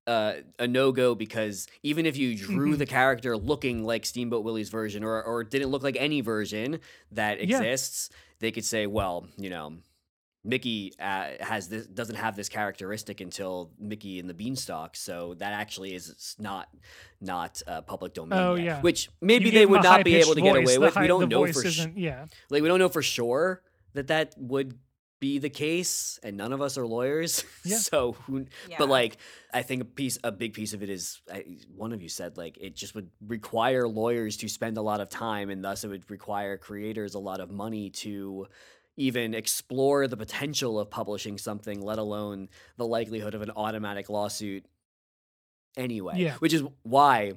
uh, 0.06 0.34
a 0.60 0.68
no 0.68 0.92
go 0.92 1.16
because 1.16 1.66
even 1.82 2.06
if 2.06 2.16
you 2.16 2.36
drew 2.36 2.74
Mhm. 2.76 2.78
the 2.78 2.86
character 2.86 3.36
looking 3.36 3.82
like 3.84 4.06
Steamboat 4.06 4.44
Willie's 4.44 4.68
version 4.68 5.02
or 5.02 5.20
or 5.22 5.42
didn't 5.42 5.70
look 5.70 5.82
like 5.82 5.96
any 5.98 6.20
version 6.20 6.78
that 7.10 7.38
Yeah. 7.40 7.58
exists, 7.60 8.10
they 8.38 8.52
could 8.52 8.64
say, 8.64 8.86
well, 8.86 9.26
you 9.36 9.50
know, 9.50 9.72
Mickey 10.46 10.92
uh, 11.00 11.30
has 11.40 11.68
this 11.68 11.86
doesn't 11.86 12.14
have 12.16 12.36
this 12.36 12.48
characteristic 12.48 13.20
until 13.20 13.72
Mickey 13.78 14.20
and 14.20 14.30
the 14.30 14.34
Beanstalk, 14.34 14.94
so 14.96 15.34
that 15.34 15.52
actually 15.52 15.92
is 15.94 16.36
not 16.38 16.68
not 17.20 17.60
uh, 17.66 17.80
public 17.82 18.14
domain. 18.14 18.38
Oh, 18.38 18.54
yet, 18.54 18.64
yeah. 18.64 18.80
Which 18.80 19.10
maybe 19.20 19.46
gave 19.46 19.54
they 19.54 19.66
would 19.66 19.80
a 19.80 19.82
not 19.82 20.04
be 20.04 20.14
able 20.16 20.28
high-pitched 20.28 20.36
to 20.36 20.42
get 20.42 20.56
away 20.56 20.78
with. 20.78 20.94
high- 20.94 21.02
we 21.02 21.06
don't 21.08 21.28
know 21.28 21.46
for 21.46 21.68
sh- 21.70 21.86
yeah. 21.96 22.26
like 22.48 22.62
we 22.62 22.68
don't 22.68 22.78
know 22.78 22.88
for 22.88 23.02
sure 23.02 23.62
that 23.94 24.06
that 24.06 24.34
would 24.38 24.78
be 25.18 25.38
the 25.38 25.48
case, 25.48 26.20
and 26.22 26.36
none 26.36 26.52
of 26.52 26.60
us 26.60 26.76
are 26.78 26.86
lawyers. 26.86 27.42
Yeah. 27.64 27.78
so 27.78 28.12
who, 28.12 28.46
Yeah. 28.68 28.76
but 28.78 28.88
like 28.88 29.16
I 29.52 29.62
think 29.62 29.82
a 29.82 29.84
piece 29.86 30.18
a 30.22 30.30
big 30.30 30.52
piece 30.52 30.72
of 30.74 30.82
it 30.82 30.90
is 30.90 31.20
I, 31.32 31.44
one 31.74 31.92
of 31.92 32.00
you 32.02 32.08
said 32.08 32.36
like 32.36 32.56
it 32.60 32.76
just 32.76 32.94
would 32.94 33.10
require 33.26 33.88
lawyers 33.88 34.36
to 34.38 34.48
spend 34.48 34.76
a 34.76 34.82
lot 34.82 35.00
of 35.00 35.08
time 35.08 35.50
and 35.50 35.64
thus 35.64 35.82
it 35.82 35.88
would 35.88 36.08
require 36.10 36.56
creators 36.58 37.14
a 37.14 37.18
lot 37.18 37.40
of 37.40 37.50
money 37.50 37.90
to 37.90 38.46
even 38.96 39.34
explore 39.34 40.08
the 40.08 40.16
potential 40.16 40.78
of 40.78 40.90
publishing 40.90 41.36
something 41.38 41.80
let 41.82 41.98
alone 41.98 42.48
the 42.76 42.86
likelihood 42.86 43.34
of 43.34 43.42
an 43.42 43.50
automatic 43.56 44.08
lawsuit 44.08 44.64
anyway 45.76 46.14
Yeah. 46.16 46.34
which 46.36 46.52
is 46.54 46.62
why 46.82 47.32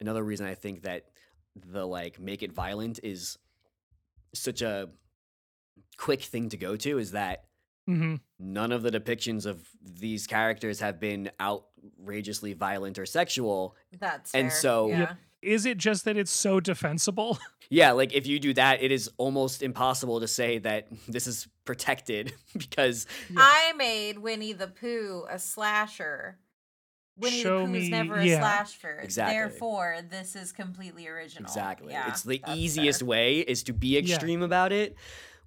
another 0.00 0.22
reason 0.22 0.46
I 0.46 0.54
think 0.54 0.82
that 0.82 1.06
the 1.56 1.84
like 1.86 2.20
make 2.20 2.42
it 2.42 2.52
violent 2.52 3.00
is 3.02 3.38
such 4.34 4.62
a 4.62 4.88
quick 5.96 6.22
thing 6.22 6.48
to 6.50 6.56
go 6.56 6.76
to 6.76 6.98
is 6.98 7.10
that 7.12 7.44
hmm 7.86 8.16
none 8.38 8.72
of 8.72 8.82
the 8.82 8.90
depictions 8.90 9.44
of 9.46 9.68
these 9.82 10.26
characters 10.26 10.80
have 10.80 11.00
been 11.00 11.30
outrageously 11.40 12.52
violent 12.54 12.98
or 12.98 13.04
sexual 13.06 13.74
That's 13.98 14.32
and 14.34 14.50
fair, 14.50 14.60
so- 14.60 14.88
yeah. 14.88 15.14
Is 15.42 15.66
it 15.66 15.78
just 15.78 16.04
that 16.04 16.16
it's 16.16 16.30
so 16.30 16.60
defensible? 16.60 17.38
Yeah, 17.72 17.92
like 17.92 18.12
if 18.12 18.26
you 18.26 18.40
do 18.40 18.52
that, 18.54 18.82
it 18.82 18.90
is 18.90 19.08
almost 19.16 19.62
impossible 19.62 20.18
to 20.18 20.26
say 20.26 20.58
that 20.58 20.88
this 21.06 21.28
is 21.28 21.46
protected 21.64 22.32
because 22.58 23.06
I 23.36 23.72
made 23.76 24.18
Winnie 24.18 24.52
the 24.54 24.66
Pooh 24.66 25.24
a 25.30 25.38
slasher. 25.38 26.40
Winnie 27.16 27.40
Show 27.40 27.60
the 27.60 27.66
Pooh 27.66 27.74
is 27.74 27.84
me- 27.84 27.90
never 27.90 28.24
yeah. 28.24 28.38
a 28.38 28.40
slasher. 28.40 28.98
Exactly. 29.00 29.36
Therefore, 29.36 29.98
this 30.10 30.34
is 30.34 30.50
completely 30.50 31.06
original. 31.06 31.46
exactly 31.48 31.92
Yeah, 31.92 32.08
it's 32.08 32.24
the 32.24 32.42
easiest 32.48 33.00
fair. 33.02 33.06
way 33.08 33.38
is 33.38 33.62
to 33.62 33.72
be 33.72 33.96
extreme 33.96 34.42
about 34.42 34.72
it, 34.72 34.96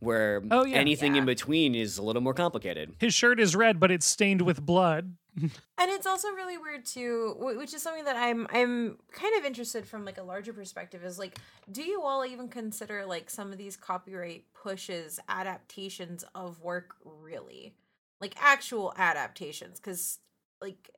where 0.04 0.42
Oh, 0.52 0.66
yeah. 0.66 0.78
anything 0.78 1.16
in 1.16 1.26
between 1.26 1.76
is 1.76 1.98
a 1.98 2.04
little 2.04 2.22
more 2.22 2.34
complicated. 2.34 2.96
His 3.00 3.14
shirt 3.14 3.40
is 3.40 3.56
red, 3.56 3.80
but 3.80 3.92
it's 3.92 4.06
stained 4.06 4.42
with 4.42 4.62
blood. 4.66 5.16
And 5.36 5.90
it's 5.92 6.06
also 6.06 6.30
really 6.30 6.60
weird 6.60 6.86
too, 6.86 7.36
which 7.40 7.74
is 7.74 7.82
something 7.82 8.06
that 8.06 8.16
I'm 8.16 8.46
I'm 8.52 9.00
kind 9.12 9.36
of 9.38 9.46
interested 9.46 9.86
from 9.86 10.06
like 10.06 10.20
a 10.20 10.24
larger 10.24 10.54
perspective 10.54 11.04
is 11.04 11.18
like 11.18 11.40
do 11.72 11.82
you 11.82 12.04
all 12.04 12.24
even 12.24 12.48
consider 12.50 13.04
like 13.06 13.32
some 13.32 13.52
of 13.52 13.58
these 13.58 13.76
copyright 13.76 14.46
pushes 14.54 15.20
adaptations 15.28 16.24
of 16.36 16.62
work 16.62 16.96
really? 17.04 17.74
Like 18.22 18.36
actual 18.40 18.94
adaptations 18.96 19.80
cuz 19.80 20.20
like 20.62 20.92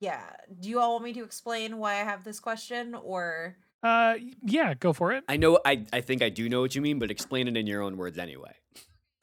yeah, 0.00 0.30
do 0.58 0.68
you 0.68 0.80
all 0.80 0.92
want 0.92 1.04
me 1.04 1.12
to 1.14 1.24
explain 1.24 1.78
why 1.78 1.92
I 1.94 2.04
have 2.04 2.24
this 2.24 2.40
question 2.40 2.94
or 2.94 3.56
Uh, 3.82 4.14
yeah, 4.42 4.74
go 4.74 4.92
for 4.92 5.12
it. 5.12 5.24
I 5.28 5.36
know, 5.36 5.58
I, 5.64 5.84
I 5.92 6.00
think 6.00 6.22
I 6.22 6.28
do 6.28 6.48
know 6.48 6.60
what 6.60 6.74
you 6.74 6.82
mean, 6.82 6.98
but 6.98 7.10
explain 7.10 7.48
it 7.48 7.56
in 7.56 7.66
your 7.66 7.82
own 7.82 7.96
words 7.96 8.18
anyway. 8.18 8.54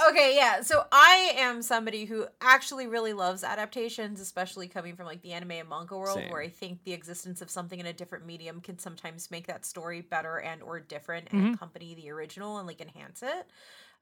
Okay, 0.09 0.35
yeah. 0.35 0.61
So 0.61 0.83
I 0.91 1.33
am 1.37 1.63
somebody 1.63 2.05
who 2.05 2.27
actually 2.39 2.85
really 2.85 3.13
loves 3.13 3.43
adaptations, 3.43 4.21
especially 4.21 4.67
coming 4.67 4.95
from 4.95 5.07
like 5.07 5.23
the 5.23 5.33
anime 5.33 5.51
and 5.51 5.69
manga 5.69 5.97
world, 5.97 6.19
Same. 6.19 6.29
where 6.29 6.41
I 6.41 6.49
think 6.49 6.83
the 6.83 6.93
existence 6.93 7.41
of 7.41 7.49
something 7.49 7.79
in 7.79 7.87
a 7.87 7.93
different 7.93 8.25
medium 8.25 8.61
can 8.61 8.77
sometimes 8.77 9.31
make 9.31 9.47
that 9.47 9.65
story 9.65 10.01
better 10.01 10.37
and 10.37 10.61
or 10.61 10.79
different 10.79 11.29
and 11.31 11.55
accompany 11.55 11.95
the 11.95 12.11
original 12.11 12.59
and 12.59 12.67
like 12.67 12.79
enhance 12.79 13.23
it. 13.23 13.47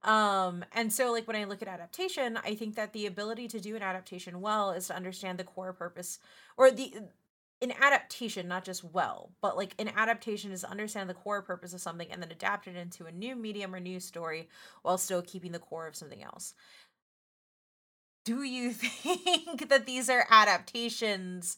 Um, 0.03 0.65
and 0.73 0.91
so 0.91 1.13
like 1.13 1.27
when 1.27 1.37
I 1.37 1.45
look 1.45 1.61
at 1.61 1.69
adaptation, 1.69 2.37
I 2.43 2.55
think 2.55 2.75
that 2.75 2.91
the 2.91 3.05
ability 3.05 3.47
to 3.49 3.61
do 3.61 3.77
an 3.77 3.81
adaptation 3.81 4.41
well 4.41 4.71
is 4.71 4.87
to 4.87 4.95
understand 4.95 5.39
the 5.39 5.45
core 5.45 5.73
purpose 5.73 6.19
or 6.57 6.71
the 6.71 6.93
an 7.61 7.71
adaptation, 7.81 8.47
not 8.47 8.65
just 8.65 8.83
well, 8.83 9.31
but 9.41 9.55
like 9.57 9.73
an 9.79 9.89
adaptation 9.95 10.51
is 10.51 10.61
to 10.61 10.69
understand 10.69 11.09
the 11.09 11.13
core 11.13 11.41
purpose 11.41 11.73
of 11.73 11.81
something 11.81 12.11
and 12.11 12.21
then 12.21 12.31
adapt 12.31 12.67
it 12.67 12.75
into 12.75 13.05
a 13.05 13.11
new 13.11 13.35
medium 13.35 13.73
or 13.73 13.79
new 13.79 13.99
story 13.99 14.49
while 14.81 14.97
still 14.97 15.21
keeping 15.21 15.51
the 15.51 15.59
core 15.59 15.87
of 15.87 15.95
something 15.95 16.21
else. 16.23 16.53
Do 18.25 18.43
you 18.43 18.71
think 18.73 19.69
that 19.69 19.85
these 19.85 20.09
are 20.09 20.27
adaptations? 20.29 21.57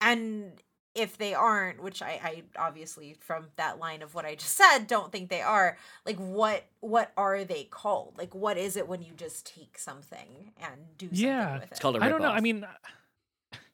And 0.00 0.60
if 0.94 1.16
they 1.16 1.32
aren't, 1.34 1.82
which 1.82 2.02
I, 2.02 2.20
I 2.22 2.42
obviously 2.58 3.14
from 3.20 3.46
that 3.56 3.78
line 3.78 4.02
of 4.02 4.14
what 4.14 4.24
I 4.24 4.34
just 4.34 4.56
said 4.56 4.86
don't 4.86 5.10
think 5.12 5.30
they 5.30 5.40
are, 5.42 5.78
like 6.04 6.16
what 6.16 6.64
what 6.80 7.12
are 7.16 7.44
they 7.44 7.64
called? 7.64 8.14
Like 8.18 8.34
what 8.34 8.58
is 8.58 8.76
it 8.76 8.88
when 8.88 9.02
you 9.02 9.12
just 9.16 9.46
take 9.46 9.78
something 9.78 10.52
and 10.60 10.72
do 10.98 11.06
something 11.06 11.20
Yeah. 11.20 11.54
with 11.54 11.62
it? 11.62 11.68
It's 11.70 11.80
called 11.80 11.96
a 11.96 12.00
I 12.02 12.08
don't 12.08 12.20
know. 12.20 12.30
I 12.30 12.40
ripoff. 12.40 12.42
mean, 12.42 12.66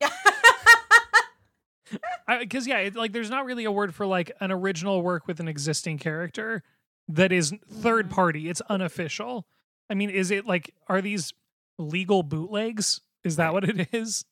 because 2.40 2.66
yeah, 2.66 2.78
it, 2.78 2.96
like 2.96 3.12
there's 3.12 3.30
not 3.30 3.44
really 3.44 3.64
a 3.64 3.72
word 3.72 3.94
for 3.94 4.06
like 4.06 4.32
an 4.40 4.50
original 4.52 5.02
work 5.02 5.26
with 5.26 5.40
an 5.40 5.48
existing 5.48 5.98
character 5.98 6.62
that 7.08 7.32
is 7.32 7.52
third 7.70 8.08
Mhm. 8.08 8.12
party. 8.12 8.48
It's 8.48 8.60
unofficial. 8.62 9.46
I 9.90 9.94
mean, 9.94 10.10
is 10.10 10.30
it 10.30 10.46
like 10.46 10.74
are 10.88 11.02
these 11.02 11.32
legal 11.78 12.22
bootlegs? 12.22 13.00
Is 13.24 13.36
that 13.36 13.52
what 13.52 13.64
it 13.68 13.88
is? 13.92 14.24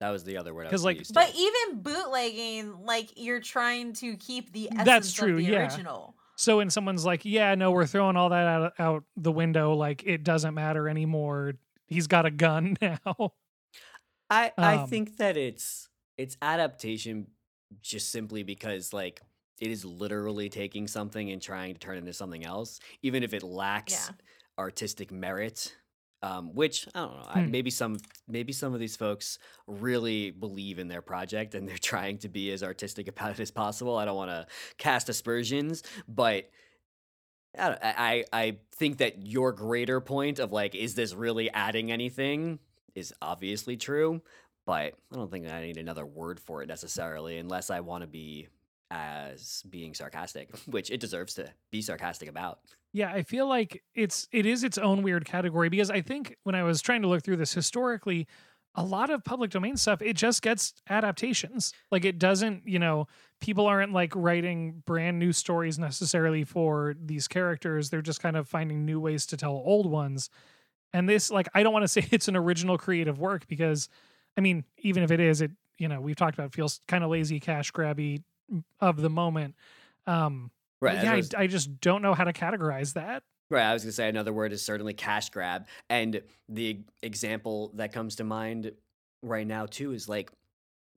That 0.00 0.10
was 0.10 0.24
the 0.24 0.36
other 0.36 0.52
word 0.52 0.66
I 0.66 0.70
'Cause, 0.70 0.80
was 0.80 0.84
like- 0.84 0.98
used 0.98 1.10
to. 1.10 1.14
But 1.14 1.34
even 1.34 1.80
bootlegging, 1.82 2.84
like 2.84 3.10
you're 3.16 3.40
trying 3.40 3.92
to 3.94 4.16
keep 4.16 4.52
the 4.52 4.68
essence 4.72 4.84
That's 4.84 5.12
true, 5.12 5.32
of 5.32 5.36
the 5.38 5.44
yeah. 5.44 5.62
original. 5.62 6.14
So 6.36 6.56
when 6.56 6.68
someone's 6.68 7.04
like, 7.06 7.24
"Yeah, 7.24 7.54
no, 7.54 7.70
we're 7.70 7.86
throwing 7.86 8.16
all 8.16 8.30
that 8.30 8.46
out, 8.46 8.72
out 8.80 9.04
the 9.16 9.30
window. 9.30 9.74
Like 9.74 10.02
it 10.04 10.24
doesn't 10.24 10.52
matter 10.54 10.88
anymore. 10.88 11.54
He's 11.86 12.08
got 12.08 12.26
a 12.26 12.30
gun 12.30 12.76
now." 12.82 13.32
I 14.30 14.52
I 14.60 14.76
Um, 14.76 14.78
think 14.78 15.16
that 15.18 15.36
it's 15.36 15.88
it's 16.16 16.36
adaptation 16.42 17.28
just 17.80 18.10
simply 18.10 18.42
because 18.42 18.92
like 18.92 19.20
it 19.60 19.70
is 19.70 19.84
literally 19.84 20.48
taking 20.48 20.86
something 20.88 21.30
and 21.30 21.40
trying 21.40 21.74
to 21.74 21.78
turn 21.80 21.96
it 21.96 22.00
into 22.00 22.12
something 22.12 22.44
else, 22.44 22.80
even 23.02 23.22
if 23.22 23.32
it 23.34 23.42
lacks 23.42 24.10
Yeah. 24.10 24.14
artistic 24.58 25.10
merit. 25.12 25.76
Um, 26.22 26.54
which 26.54 26.88
I 26.94 27.00
don't 27.00 27.16
know. 27.18 27.26
I, 27.28 27.42
Hmm. 27.42 27.46
maybe 27.46 27.68
some 27.68 27.98
maybe 28.26 28.50
some 28.54 28.72
of 28.72 28.80
these 28.80 28.96
folks 28.96 29.38
really 29.66 30.30
believe 30.30 30.78
in 30.78 30.88
their 30.88 31.02
project 31.02 31.54
and 31.54 31.68
they're 31.68 31.76
trying 31.92 32.16
to 32.18 32.30
be 32.30 32.50
as 32.50 32.62
artistic 32.62 33.08
about 33.08 33.32
it 33.32 33.40
as 33.40 33.50
possible. 33.50 33.98
I 33.98 34.06
don't 34.06 34.16
want 34.16 34.30
to 34.30 34.46
cast 34.78 35.10
aspersions, 35.10 35.82
but 36.08 36.48
I, 37.56 37.68
don't- 37.68 37.84
I 37.84 37.94
I 37.96 38.24
I 38.44 38.58
think 38.72 38.98
that 38.98 39.26
your 39.26 39.52
greater 39.52 40.00
point 40.00 40.38
of 40.38 40.52
like, 40.52 40.74
is 40.74 40.94
this 40.94 41.14
really 41.14 41.50
adding 41.50 41.92
anything, 41.92 42.58
is 42.94 43.12
obviously 43.22 43.76
true. 43.76 44.20
But 44.66 44.94
I 45.12 45.16
don't 45.16 45.30
think 45.30 45.46
I 45.48 45.62
need 45.62 45.76
another 45.76 46.06
word 46.06 46.40
for 46.40 46.62
it 46.62 46.68
necessarily, 46.68 47.36
unless 47.38 47.68
I 47.68 47.80
want 47.80 48.02
to 48.02 48.06
be 48.08 48.48
as 48.90 49.62
being 49.68 49.94
sarcastic, 49.94 50.56
which 50.66 50.90
it 50.90 51.00
deserves 51.00 51.34
to 51.34 51.50
be 51.70 51.82
sarcastic 51.82 52.28
about. 52.28 52.60
Yeah, 52.92 53.12
I 53.12 53.22
feel 53.22 53.48
like 53.48 53.82
it's 53.94 54.28
it 54.30 54.46
is 54.46 54.62
its 54.62 54.78
own 54.78 55.02
weird 55.02 55.24
category 55.24 55.68
because 55.68 55.90
I 55.90 56.00
think 56.00 56.36
when 56.44 56.54
I 56.54 56.62
was 56.62 56.80
trying 56.80 57.02
to 57.02 57.08
look 57.08 57.24
through 57.24 57.36
this 57.36 57.52
historically, 57.52 58.28
a 58.76 58.84
lot 58.84 59.10
of 59.10 59.24
public 59.24 59.50
domain 59.50 59.76
stuff 59.76 60.00
it 60.00 60.14
just 60.14 60.42
gets 60.42 60.74
adaptations. 60.88 61.72
Like 61.90 62.04
it 62.04 62.18
doesn't, 62.18 62.66
you 62.66 62.78
know, 62.78 63.08
people 63.40 63.66
aren't 63.66 63.92
like 63.92 64.12
writing 64.14 64.82
brand 64.86 65.18
new 65.18 65.32
stories 65.32 65.78
necessarily 65.78 66.44
for 66.44 66.94
these 67.04 67.26
characters. 67.26 67.90
They're 67.90 68.00
just 68.00 68.22
kind 68.22 68.36
of 68.36 68.48
finding 68.48 68.84
new 68.84 69.00
ways 69.00 69.26
to 69.26 69.36
tell 69.36 69.52
old 69.52 69.86
ones. 69.86 70.30
And 70.94 71.06
this 71.08 71.30
like 71.30 71.48
I 71.52 71.62
don't 71.62 71.72
want 71.74 71.82
to 71.82 71.88
say 71.88 72.06
it's 72.10 72.28
an 72.28 72.36
original 72.36 72.78
creative 72.78 73.18
work 73.18 73.46
because 73.48 73.90
I 74.38 74.40
mean, 74.40 74.64
even 74.78 75.02
if 75.02 75.10
it 75.10 75.20
is, 75.20 75.42
it 75.42 75.50
you 75.76 75.88
know, 75.88 76.00
we've 76.00 76.16
talked 76.16 76.34
about 76.38 76.46
it 76.46 76.54
feels 76.54 76.80
kind 76.88 77.04
of 77.04 77.10
lazy 77.10 77.40
cash 77.40 77.70
grabby 77.72 78.22
of 78.80 78.96
the 79.02 79.10
moment. 79.10 79.54
Um 80.06 80.50
Right. 80.80 81.02
yeah, 81.02 81.10
I 81.10 81.14
I, 81.14 81.16
was- 81.16 81.34
I 81.34 81.46
just 81.46 81.80
don't 81.80 82.02
know 82.02 82.14
how 82.14 82.24
to 82.24 82.32
categorize 82.32 82.92
that. 82.94 83.22
Right, 83.50 83.62
I 83.64 83.72
was 83.72 83.82
gonna 83.84 83.92
say 83.92 84.08
another 84.08 84.32
word 84.32 84.52
is 84.52 84.62
certainly 84.62 84.92
cash 84.94 85.30
grab, 85.30 85.66
and 85.90 86.22
the 86.48 86.80
example 87.02 87.72
that 87.74 87.92
comes 87.92 88.16
to 88.16 88.24
mind 88.24 88.72
right 89.22 89.46
now 89.46 89.64
too 89.66 89.92
is 89.92 90.08
like, 90.08 90.30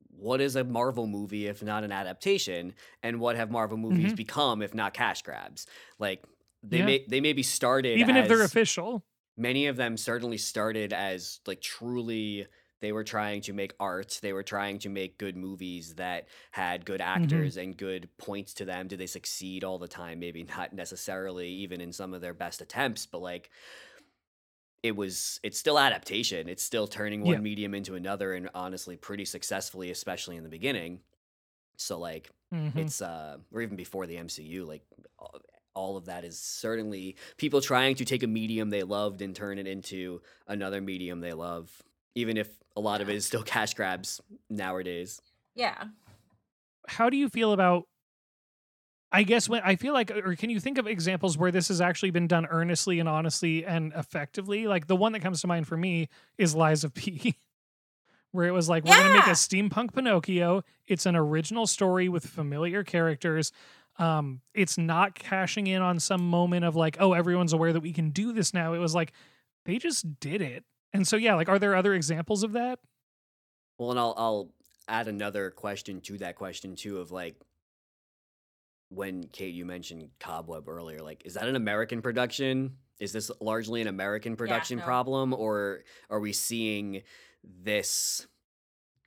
what 0.10 0.42
is 0.42 0.56
a 0.58 0.64
Marvel 0.64 1.08
movie 1.08 1.48
if 1.48 1.62
not 1.64 1.84
an 1.86 1.92
adaptation, 1.92 2.74
and 3.04 3.20
what 3.20 3.36
have 3.38 3.50
Marvel 3.52 3.78
movies 3.78 4.14
Mhm. 4.14 4.18
become 4.18 4.62
if 4.62 4.74
not 4.74 4.94
cash 4.94 5.22
grabs? 5.22 5.68
Like 6.00 6.24
they 6.64 6.80
Yeah. 6.80 6.86
may 6.86 7.06
they 7.08 7.22
may 7.22 7.34
be 7.34 7.44
started 7.44 7.98
Even 8.00 8.18
if 8.18 8.28
they're 8.28 8.42
official. 8.44 9.06
Many 9.38 9.68
of 9.68 9.76
them 9.78 9.98
certainly 9.98 10.38
started 10.38 10.94
as 10.94 11.40
like 11.48 11.62
truly 11.62 12.48
they 12.80 12.92
were 12.92 13.04
trying 13.04 13.42
to 13.42 13.54
make 13.54 13.74
art 13.80 14.20
they 14.22 14.34
were 14.34 14.44
trying 14.44 14.80
to 14.80 14.90
make 14.90 15.18
good 15.18 15.36
movies 15.38 15.96
that 15.96 16.28
had 16.52 16.86
good 16.86 17.02
actors 17.02 17.58
and 17.58 17.78
good 17.78 18.10
points 18.18 18.54
to 18.56 18.66
them. 18.66 18.88
Did 18.88 19.00
they 19.00 19.08
succeed 19.08 19.64
all 19.64 19.80
the 19.80 19.88
time? 19.88 20.20
Maybe 20.20 20.44
not 20.44 20.74
necessarily 20.74 21.50
even 21.50 21.82
in 21.82 21.92
some 21.94 22.14
of 22.14 22.22
their 22.22 22.34
best 22.34 22.62
attempts 22.62 23.06
but 23.06 23.20
like 23.22 23.50
it 24.84 24.96
was 24.96 25.40
it's 25.44 25.58
still 25.60 25.80
adaptation. 25.80 26.48
It's 26.48 26.64
still 26.64 26.88
turning 26.88 27.22
one 27.22 27.42
Yeah. 27.42 27.42
medium 27.42 27.74
into 27.74 27.96
another 27.96 28.34
and 28.34 28.50
honestly 28.54 28.96
pretty 28.96 29.26
successfully 29.26 29.90
especially 29.92 30.36
in 30.36 30.44
the 30.44 30.50
beginning. 30.50 31.02
So 31.78 32.00
like 32.00 32.32
Mhm. 32.52 32.74
it's 32.76 33.02
uh 33.02 33.40
or 33.54 33.62
even 33.62 33.78
before 33.78 34.08
the 34.08 34.18
MCU 34.18 34.66
like 34.66 34.84
all- 35.78 35.88
all 35.88 35.96
of 35.96 36.06
that 36.06 36.24
is 36.26 36.40
certainly 36.40 37.16
people 37.38 37.62
trying 37.62 37.96
to 37.96 38.04
take 38.04 38.24
a 38.24 38.28
medium 38.28 38.70
they 38.72 38.82
loved 38.84 39.22
and 39.22 39.36
turn 39.36 39.60
it 39.60 39.68
into 39.68 40.22
another 40.48 40.82
medium 40.82 41.20
they 41.22 41.34
love 41.34 41.84
even 42.16 42.36
if 42.36 42.50
a 42.76 42.80
lot 42.82 43.00
of 43.00 43.10
it 43.10 43.16
is 43.16 43.26
still 43.26 43.44
cash 43.44 43.74
grabs 43.76 44.20
nowadays 44.50 45.22
Yeah. 45.56 45.84
How 46.88 47.10
do 47.10 47.18
you 47.18 47.30
feel 47.30 47.52
about? 47.52 47.84
I 49.12 49.24
guess 49.24 49.48
when 49.50 49.62
I 49.64 49.76
feel 49.76 49.94
like, 49.94 50.12
or 50.12 50.36
can 50.36 50.50
you 50.50 50.60
think 50.60 50.78
of 50.78 50.86
examples 50.88 51.38
where 51.38 51.52
this 51.52 51.68
has 51.70 51.80
actually 51.82 52.12
been 52.12 52.28
done 52.28 52.46
earnestly 52.46 53.00
and 53.00 53.08
honestly 53.10 53.66
and 53.66 53.94
effectively? 53.96 54.68
Like 54.68 54.88
the 54.88 54.96
one 54.96 55.12
that 55.14 55.22
comes 55.22 55.42
to 55.42 55.48
mind 55.48 55.68
for 55.68 55.78
me 55.78 56.10
is 56.38 56.56
Lies 56.56 56.84
of 56.84 56.94
P, 56.94 57.36
where 58.32 58.48
it 58.48 58.52
was 58.52 58.68
like, 58.70 58.84
we're 58.86 58.96
going 58.96 59.08
to 59.08 59.14
make 59.14 59.28
a 59.28 59.32
steampunk 59.32 59.94
Pinocchio. 59.94 60.64
It's 60.88 61.06
an 61.06 61.16
original 61.16 61.68
story 61.68 62.08
with 62.10 62.26
familiar 62.26 62.84
characters. 62.84 63.52
Um, 64.00 64.42
it's 64.54 64.78
not 64.78 65.16
cashing 65.16 65.68
in 65.68 65.82
on 65.82 66.00
some 66.00 66.22
moment 66.22 66.66
of 66.66 66.76
like, 66.76 66.98
oh, 67.00 67.14
everyone's 67.14 67.54
aware 67.54 67.74
that 67.74 67.80
we 67.80 67.94
can 67.94 68.12
do 68.12 68.32
this 68.32 68.54
now. 68.54 68.74
It 68.74 68.80
was 68.80 68.94
like 68.94 69.12
they 69.66 69.78
just 69.78 70.20
did 70.20 70.42
it. 70.42 70.64
And 70.94 71.08
so, 71.08 71.18
yeah, 71.18 71.36
like, 71.36 71.50
are 71.50 71.60
there 71.60 71.76
other 71.76 71.94
examples 71.94 72.44
of 72.44 72.54
that? 72.54 72.80
well 73.78 73.92
and 73.92 74.00
I'll 74.00 74.14
I'll 74.18 74.50
add 74.88 75.08
another 75.08 75.52
question 75.52 76.02
to 76.02 76.18
that 76.20 76.36
question 76.36 76.76
too 76.76 77.00
of 77.00 77.12
like 77.12 77.36
when 78.90 79.26
Kate 79.26 79.54
you 79.54 79.66
mentioned 79.66 80.10
Cobweb 80.20 80.68
earlier 80.70 81.00
like 81.00 81.24
is 81.26 81.34
that 81.34 81.48
an 81.48 81.56
American 81.56 82.02
production 82.02 82.78
is 83.00 83.12
this 83.12 83.30
largely 83.42 83.82
an 83.82 83.88
American 83.88 84.36
production 84.36 84.80
no. 84.80 84.84
problem 84.84 85.34
or 85.34 85.84
are 86.10 86.20
we 86.20 86.34
seeing 86.34 87.04
this 87.44 88.28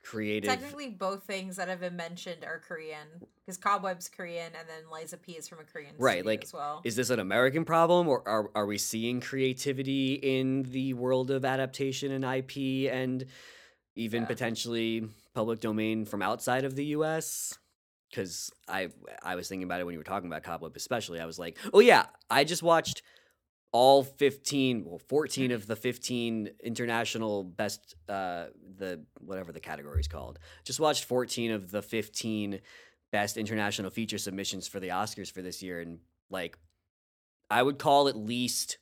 creative. 0.03 0.49
Technically, 0.49 0.89
both 0.89 1.23
things 1.23 1.55
that 1.57 1.67
have 1.67 1.79
been 1.79 1.95
mentioned 1.95 2.43
are 2.43 2.59
Korean 2.59 3.07
because 3.45 3.57
Cobweb's 3.57 4.09
Korean, 4.09 4.51
and 4.57 4.67
then 4.67 4.89
Lies 4.91 5.13
of 5.13 5.21
P 5.21 5.33
is 5.33 5.47
from 5.47 5.59
a 5.59 5.63
Korean 5.63 5.95
Right, 5.97 6.25
like, 6.25 6.43
as 6.43 6.53
well. 6.53 6.81
Is 6.83 6.95
this 6.95 7.09
an 7.09 7.19
American 7.19 7.65
problem, 7.65 8.07
or 8.07 8.27
are 8.27 8.49
are 8.55 8.65
we 8.65 8.77
seeing 8.77 9.19
creativity 9.21 10.13
in 10.13 10.63
the 10.63 10.93
world 10.93 11.31
of 11.31 11.45
adaptation 11.45 12.11
and 12.11 12.23
IP, 12.23 12.89
and 12.91 13.25
even 13.95 14.23
Yeah. 14.23 14.27
potentially 14.27 15.07
public 15.33 15.59
domain 15.59 16.05
from 16.05 16.21
outside 16.21 16.65
of 16.65 16.75
the 16.75 16.85
U.S.? 16.85 17.57
Because 18.09 18.51
I 18.67 18.89
I 19.23 19.35
was 19.35 19.47
thinking 19.47 19.63
about 19.63 19.79
it 19.79 19.85
when 19.85 19.93
you 19.93 19.99
were 19.99 20.03
talking 20.03 20.27
about 20.27 20.43
Cobweb, 20.43 20.75
especially. 20.75 21.19
I 21.19 21.25
was 21.25 21.39
like, 21.39 21.57
oh 21.73 21.79
yeah, 21.79 22.07
I 22.29 22.43
just 22.43 22.63
watched 22.63 23.01
all 23.73 24.03
15 24.03 24.83
well 24.85 24.99
14 24.99 25.51
of 25.51 25.65
the 25.65 25.75
15 25.75 26.49
international 26.63 27.43
best 27.43 27.95
uh 28.09 28.47
the 28.77 29.01
whatever 29.19 29.51
the 29.51 29.59
category 29.59 29.99
is 29.99 30.07
called 30.07 30.39
just 30.65 30.79
watched 30.79 31.05
14 31.05 31.51
of 31.51 31.71
the 31.71 31.81
15 31.81 32.59
best 33.11 33.37
international 33.37 33.89
feature 33.89 34.17
submissions 34.17 34.67
for 34.67 34.79
the 34.79 34.89
oscars 34.89 35.31
for 35.31 35.41
this 35.41 35.61
year. 35.61 35.81
And 35.81 35.99
like 36.29 36.57
i 37.49 37.61
would 37.61 37.77
call 37.77 38.07
at 38.07 38.15
least 38.15 38.77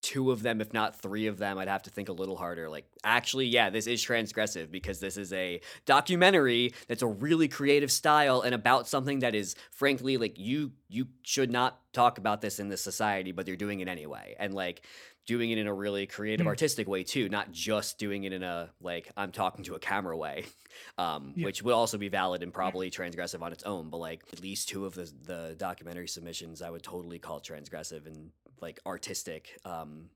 two 0.00 0.30
of 0.30 0.42
them 0.42 0.60
if 0.60 0.72
not 0.72 1.00
three 1.00 1.26
of 1.26 1.38
them 1.38 1.58
i'd 1.58 1.66
have 1.68 1.82
to 1.82 1.90
think 1.90 2.08
a 2.08 2.12
little 2.12 2.36
harder 2.36 2.68
like 2.70 2.86
actually 3.02 3.46
yeah 3.46 3.68
this 3.68 3.86
is 3.88 4.00
transgressive 4.04 4.70
because 4.70 5.00
this 5.00 5.16
is 5.16 5.32
a 5.32 5.60
documentary 5.86 6.72
that's 6.86 7.02
a 7.02 7.06
really 7.06 7.48
creative 7.48 7.90
style 7.90 8.40
and 8.42 8.54
about 8.54 8.86
something 8.86 9.18
that 9.18 9.34
is 9.34 9.56
frankly 9.70 10.16
like 10.16 10.38
you 10.38 10.70
you 10.88 11.06
should 11.22 11.50
not 11.50 11.80
talk 11.92 12.18
about 12.18 12.40
this 12.40 12.60
in 12.60 12.68
this 12.68 12.80
society 12.82 13.32
but 13.32 13.46
you're 13.48 13.56
doing 13.56 13.80
it 13.80 13.88
anyway 13.88 14.36
and 14.38 14.54
like 14.54 14.82
doing 15.26 15.50
it 15.50 15.58
in 15.58 15.66
a 15.66 15.74
really 15.74 16.06
creative 16.06 16.44
Hmm. 16.44 16.48
artistic 16.48 16.86
way 16.88 17.02
too 17.02 17.28
not 17.28 17.50
just 17.50 17.98
doing 17.98 18.22
it 18.24 18.32
in 18.32 18.42
a 18.44 18.70
like 18.80 19.10
i'm 19.16 19.32
talking 19.32 19.64
to 19.64 19.74
a 19.74 19.78
camera 19.80 20.16
way 20.16 20.44
um 20.98 21.32
Yeah. 21.36 21.46
which 21.46 21.62
would 21.62 21.74
also 21.74 21.98
be 21.98 22.08
valid 22.08 22.42
and 22.44 22.54
probably 22.54 22.90
transgressive 22.90 23.42
on 23.42 23.52
its 23.52 23.64
own 23.64 23.90
but 23.90 23.98
like 23.98 24.22
at 24.32 24.40
least 24.40 24.68
two 24.68 24.86
of 24.86 24.94
the 24.94 25.10
the 25.24 25.56
documentary 25.58 26.08
submissions 26.08 26.62
i 26.62 26.70
would 26.70 26.82
totally 26.84 27.18
call 27.18 27.40
transgressive 27.40 28.06
and 28.06 28.30
like 28.62 28.80
artistic 28.86 29.58
um 29.64 30.10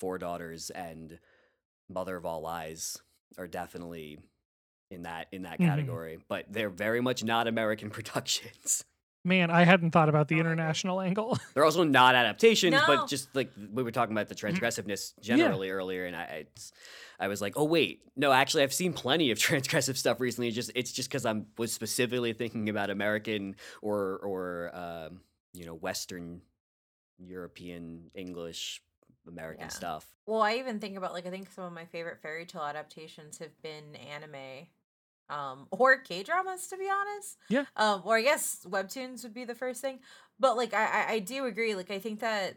four 0.00 0.18
daughters 0.18 0.70
and 0.70 1.18
mother 1.88 2.16
of 2.16 2.26
all 2.26 2.40
lies 2.42 2.98
are 3.38 3.46
definitely 3.46 4.18
in 4.90 5.02
that 5.02 5.26
in 5.32 5.42
that 5.42 5.58
Mhm. 5.60 5.66
category 5.66 6.18
but 6.28 6.46
they're 6.50 6.70
very 6.70 7.00
much 7.00 7.24
not 7.24 7.46
american 7.48 7.90
productions 7.96 8.84
Man, 9.24 9.50
I 9.50 9.64
hadn't 9.64 9.90
thought 9.90 10.08
about 10.08 10.28
the 10.28 10.36
Oh, 10.36 10.38
I 10.38 10.40
agree. 10.42 10.52
international 10.52 11.00
angle. 11.00 11.36
they're 11.54 11.64
also 11.64 11.82
not 11.82 12.14
adaptations 12.14 12.74
No. 12.74 12.84
but 12.86 13.08
just 13.08 13.34
like 13.34 13.50
we 13.72 13.82
were 13.82 13.90
talking 13.90 14.14
about 14.14 14.28
the 14.28 14.36
transgressiveness 14.36 15.14
generally 15.20 15.68
earlier 15.70 16.06
and 16.06 16.14
i 16.14 16.22
it's, 16.46 16.70
i 17.18 17.26
was 17.26 17.40
like 17.42 17.54
oh 17.56 17.64
wait 17.64 18.02
no 18.14 18.30
actually 18.30 18.62
i've 18.62 18.72
seen 18.72 18.92
plenty 18.92 19.32
of 19.32 19.38
transgressive 19.48 19.96
stuff 19.96 20.20
recently 20.20 20.52
just 20.52 20.70
it's 20.76 20.92
just 20.92 21.08
because 21.08 21.26
i'm 21.26 21.46
was 21.58 21.72
specifically 21.72 22.34
thinking 22.34 22.68
about 22.68 22.88
american 22.88 23.56
or 23.82 24.18
or 24.18 24.70
um, 24.72 25.20
you 25.54 25.66
know 25.66 25.74
western 25.74 26.40
european 27.18 28.10
english 28.14 28.82
american 29.26 29.64
Yeah. 29.64 29.68
stuff 29.68 30.06
Well, 30.26 30.42
I 30.42 30.54
even 30.54 30.80
think 30.80 30.96
about 30.96 31.12
like 31.12 31.26
I 31.26 31.30
think 31.30 31.50
some 31.52 31.64
of 31.64 31.72
my 31.72 31.84
favorite 31.84 32.20
fairy 32.20 32.46
tale 32.46 32.62
adaptations 32.62 33.38
have 33.38 33.60
been 33.62 33.94
anime, 33.94 34.66
um, 35.28 35.68
or 35.70 35.98
K 35.98 36.22
dramas 36.24 36.66
to 36.68 36.76
be 36.76 36.88
honest. 36.90 37.38
Yeah. 37.48 37.64
Um, 37.76 38.02
or 38.04 38.16
I 38.16 38.22
guess 38.22 38.66
webtoons 38.68 39.22
would 39.22 39.34
be 39.34 39.44
the 39.44 39.54
first 39.54 39.80
thing. 39.80 40.00
But 40.40 40.56
like 40.56 40.74
I, 40.74 40.84
I 40.86 41.12
I 41.14 41.18
do 41.20 41.46
agree. 41.46 41.74
Like 41.76 41.90
I 41.92 41.98
think 42.00 42.20
that, 42.20 42.56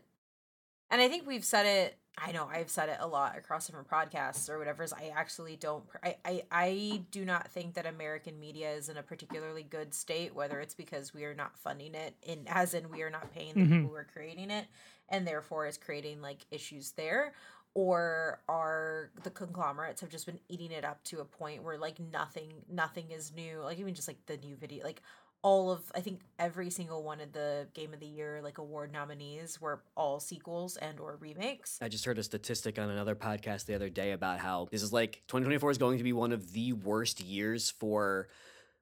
and 0.90 1.00
I 1.02 1.08
think 1.08 1.28
we've 1.28 1.46
said 1.46 1.66
it. 1.66 2.00
I 2.22 2.32
know 2.32 2.50
I've 2.52 2.70
said 2.70 2.90
it 2.90 2.98
a 3.00 3.08
lot 3.08 3.38
across 3.38 3.68
different 3.68 3.88
podcasts 3.90 4.50
or 4.50 4.60
whatever. 4.60 4.84
Is 4.84 4.94
I 4.94 5.12
actually 5.16 5.56
don't. 5.56 5.84
I 6.04 6.16
I 6.26 6.44
I 6.52 7.02
do 7.12 7.26
not 7.26 7.50
think 7.50 7.76
that 7.76 7.86
American 7.86 8.40
media 8.40 8.72
is 8.72 8.90
in 8.90 8.98
a 8.98 9.04
particularly 9.04 9.64
good 9.64 9.94
state. 9.94 10.36
Whether 10.36 10.60
it's 10.60 10.74
because 10.76 11.14
we 11.14 11.24
are 11.26 11.34
not 11.34 11.58
funding 11.58 11.96
it, 11.96 12.16
in 12.24 12.46
as 12.48 12.74
in 12.74 12.90
we 12.90 13.02
are 13.04 13.10
not 13.10 13.32
paying 13.34 13.58
the 13.58 13.62
Mhm. 13.62 13.70
people 13.70 13.90
who 13.90 13.96
are 13.96 14.08
creating 14.12 14.52
it, 14.52 14.68
and 15.10 15.28
therefore 15.28 15.68
is 15.68 15.78
creating 15.78 16.22
like 16.22 16.46
issues 16.52 16.92
there 16.94 17.34
or 17.76 18.42
are 18.50 19.12
the 19.24 19.30
conglomerates 19.30 20.02
have 20.02 20.10
just 20.10 20.26
been 20.26 20.40
eating 20.50 20.72
it 20.72 20.84
up 20.84 21.04
to 21.04 21.20
a 21.20 21.26
point 21.26 21.64
where 21.64 21.78
like 21.78 22.00
nothing 22.00 22.52
nothing 22.68 23.12
is 23.12 23.32
new 23.36 23.60
like 23.62 23.78
even 23.78 23.94
just 23.94 24.08
like 24.08 24.26
the 24.26 24.38
new 24.38 24.56
video 24.56 24.84
like 24.84 25.02
all 25.42 25.72
of 25.72 25.82
i 25.96 26.00
think 26.02 26.20
every 26.38 26.70
single 26.70 27.02
one 27.04 27.22
of 27.22 27.32
the 27.32 27.68
game 27.74 27.94
of 27.94 28.00
the 28.00 28.06
year 28.06 28.42
like 28.44 28.58
award 28.58 28.92
nominees 28.92 29.62
were 29.62 29.82
all 29.96 30.20
sequels 30.20 30.76
and 30.78 31.00
or 31.00 31.18
remakes 31.22 31.78
I 31.82 31.88
just 31.88 32.04
heard 32.06 32.18
a 32.20 32.24
statistic 32.24 32.78
on 32.78 32.90
another 32.90 33.16
podcast 33.16 33.66
the 33.66 33.76
other 33.76 33.90
day 33.90 34.12
about 34.12 34.40
how 34.40 34.68
this 34.72 34.84
is 34.84 34.92
like 34.92 35.24
2024 35.28 35.72
is 35.72 35.78
going 35.78 35.98
to 35.98 36.04
be 36.04 36.14
one 36.14 36.32
of 36.34 36.52
the 36.52 36.74
worst 36.74 37.22
years 37.22 37.70
for 37.70 38.28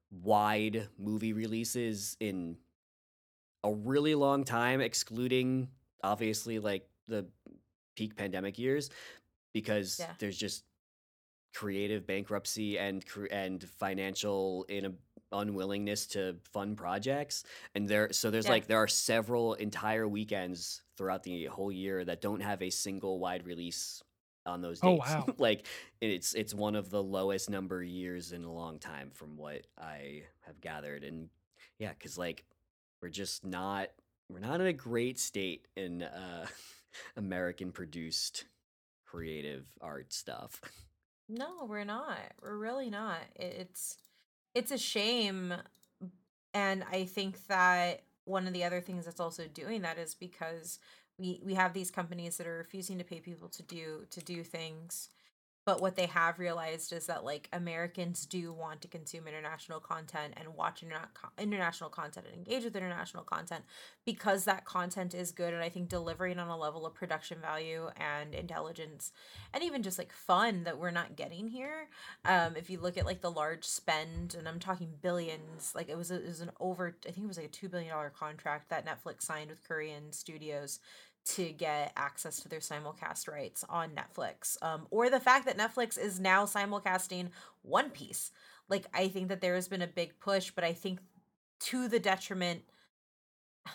wide 0.09 0.87
movie 0.97 1.33
releases 1.33 2.15
in 2.19 2.57
a 3.63 3.73
really 3.73 4.15
long 4.15 4.43
time, 4.45 4.79
excluding 4.81 5.67
obviously 6.03 6.59
like 6.59 6.87
the 7.07 7.25
peak 7.95 8.15
pandemic 8.15 8.57
years, 8.57 8.89
because 9.53 9.99
Yeah. 9.99 10.13
there's 10.19 10.37
just 10.37 10.63
creative 11.53 12.05
bankruptcy 12.07 12.77
and 12.77 13.03
and 13.31 13.63
financial 13.63 14.63
in 14.69 14.97
unwillingness 15.31 16.07
to 16.07 16.35
fund 16.51 16.77
projects 16.77 17.43
and 17.75 17.87
there 17.87 18.11
so 18.13 18.31
there's 18.31 18.45
Yeah. 18.45 18.51
like 18.51 18.67
there 18.67 18.77
are 18.77 18.87
several 18.87 19.55
entire 19.55 20.07
weekends 20.07 20.81
throughout 20.97 21.23
the 21.23 21.45
whole 21.45 21.71
year 21.71 22.05
that 22.05 22.21
don't 22.21 22.41
have 22.41 22.61
a 22.61 22.69
single 22.69 23.19
wide 23.19 23.45
release 23.45 24.01
on 24.45 24.61
those 24.61 24.79
dates. 24.79 24.87
Oh, 24.87 24.97
dates 25.03 25.27
wow. 25.27 25.33
like 25.37 25.67
it's 25.99 26.33
it's 26.33 26.53
one 26.53 26.75
of 26.75 26.89
the 26.89 27.03
lowest 27.03 27.49
number 27.49 27.83
years 27.83 28.31
in 28.31 28.43
a 28.45 28.51
long 28.51 28.79
time 28.79 29.09
from 29.13 29.35
what 29.35 29.67
i 29.77 30.23
have 30.45 30.59
gathered 30.61 31.03
and 31.03 31.27
yeah 31.79 31.91
because 31.91 32.17
like 32.17 32.45
we're 33.01 33.09
just 33.09 33.45
not 33.45 33.89
we're 34.29 34.39
not 34.39 34.61
in 34.61 34.67
a 34.67 34.73
great 34.73 35.19
state 35.19 35.67
in 35.75 36.03
uh 36.03 36.45
american 37.17 37.71
produced 37.73 38.45
creative 39.05 39.65
art 39.81 40.11
stuff 40.13 40.61
no 41.29 41.65
we're 41.65 41.83
not 41.83 42.17
we're 42.41 42.57
really 42.57 42.89
not 42.89 43.19
it's 43.35 43.97
it's 44.57 44.71
a 44.71 44.77
shame 44.77 45.53
and 46.53 46.83
i 46.91 47.05
think 47.05 47.45
that 47.47 48.01
one 48.25 48.47
of 48.47 48.53
the 48.53 48.63
other 48.63 48.81
things 48.81 49.05
that's 49.05 49.19
also 49.19 49.43
doing 49.53 49.81
that 49.83 49.97
is 49.99 50.15
because 50.15 50.79
we 51.19 51.39
we 51.45 51.53
have 51.53 51.73
these 51.73 51.91
companies 51.91 52.37
that 52.37 52.47
are 52.47 52.57
refusing 52.57 52.97
to 52.97 53.03
pay 53.03 53.19
people 53.19 53.47
to 53.49 53.61
do 53.63 54.05
to 54.09 54.19
do 54.21 54.43
things 54.43 55.09
but 55.67 55.81
what 55.81 55.97
they 55.97 56.05
have 56.05 56.39
realized 56.39 56.93
is 56.93 57.07
that 57.07 57.25
like 57.25 57.49
americans 57.51 58.25
do 58.25 58.53
want 58.53 58.79
to 58.79 58.87
consume 58.87 59.27
international 59.27 59.81
content 59.81 60.33
and 60.37 60.55
watch 60.55 60.81
interna- 60.81 61.09
international 61.37 61.89
content 61.89 62.25
and 62.25 62.37
engage 62.37 62.63
with 62.63 62.77
international 62.77 63.23
content 63.23 63.65
because 64.05 64.45
that 64.45 64.63
content 64.63 65.13
is 65.13 65.33
good 65.33 65.53
and 65.53 65.61
i 65.61 65.67
think 65.67 65.89
delivering 65.89 66.39
on 66.39 66.47
a 66.47 66.57
level 66.57 66.85
of 66.85 66.93
production 66.93 67.37
value 67.41 67.89
and 67.97 68.33
intelligence 68.33 69.11
and 69.53 69.61
even 69.61 69.83
just 69.83 69.97
like 69.97 70.13
fun 70.13 70.63
that 70.63 70.77
we're 70.77 70.91
not 70.91 71.15
getting 71.17 71.47
here. 71.49 71.89
Um 72.23 72.55
if 72.55 72.69
you 72.69 72.79
look 72.79 72.97
at 72.97 73.05
like 73.05 73.19
the 73.19 73.29
large 73.29 73.65
spend 73.65 74.35
and 74.35 74.47
i'm 74.47 74.59
talking 74.59 74.93
billions 75.01 75.73
like 75.75 75.89
it 75.89 75.97
was 75.97 76.11
a, 76.11 76.15
it 76.15 76.27
was 76.27 76.39
an 76.39 76.51
over 76.61 76.95
i 77.05 77.11
think 77.11 77.25
it 77.25 77.27
was 77.27 77.37
like 77.37 77.47
a 77.47 77.49
2 77.49 77.67
billion 77.67 77.91
dollar 77.91 78.09
contract 78.09 78.69
that 78.69 78.85
netflix 78.85 79.23
signed 79.23 79.49
with 79.49 79.67
korean 79.67 80.13
studios 80.13 80.79
to 81.35 81.51
get 81.51 81.91
access 81.95 82.39
to 82.41 82.49
their 82.49 82.59
simulcast 82.59 83.27
rights 83.27 83.63
on 83.69 83.89
Netflix. 83.91 84.61
Um, 84.61 84.87
or 84.91 85.09
the 85.09 85.19
fact 85.19 85.45
that 85.45 85.57
Netflix 85.57 85.97
is 85.97 86.19
now 86.19 86.45
simulcasting 86.45 87.29
One 87.63 87.89
Piece. 87.89 88.31
Like, 88.69 88.85
I 88.93 89.07
think 89.07 89.27
that 89.29 89.41
there 89.41 89.55
has 89.55 89.67
been 89.67 89.81
a 89.81 89.87
big 89.87 90.19
push, 90.19 90.51
but 90.51 90.63
I 90.63 90.73
think 90.73 90.99
to 91.61 91.87
the 91.87 91.99
detriment. 91.99 92.61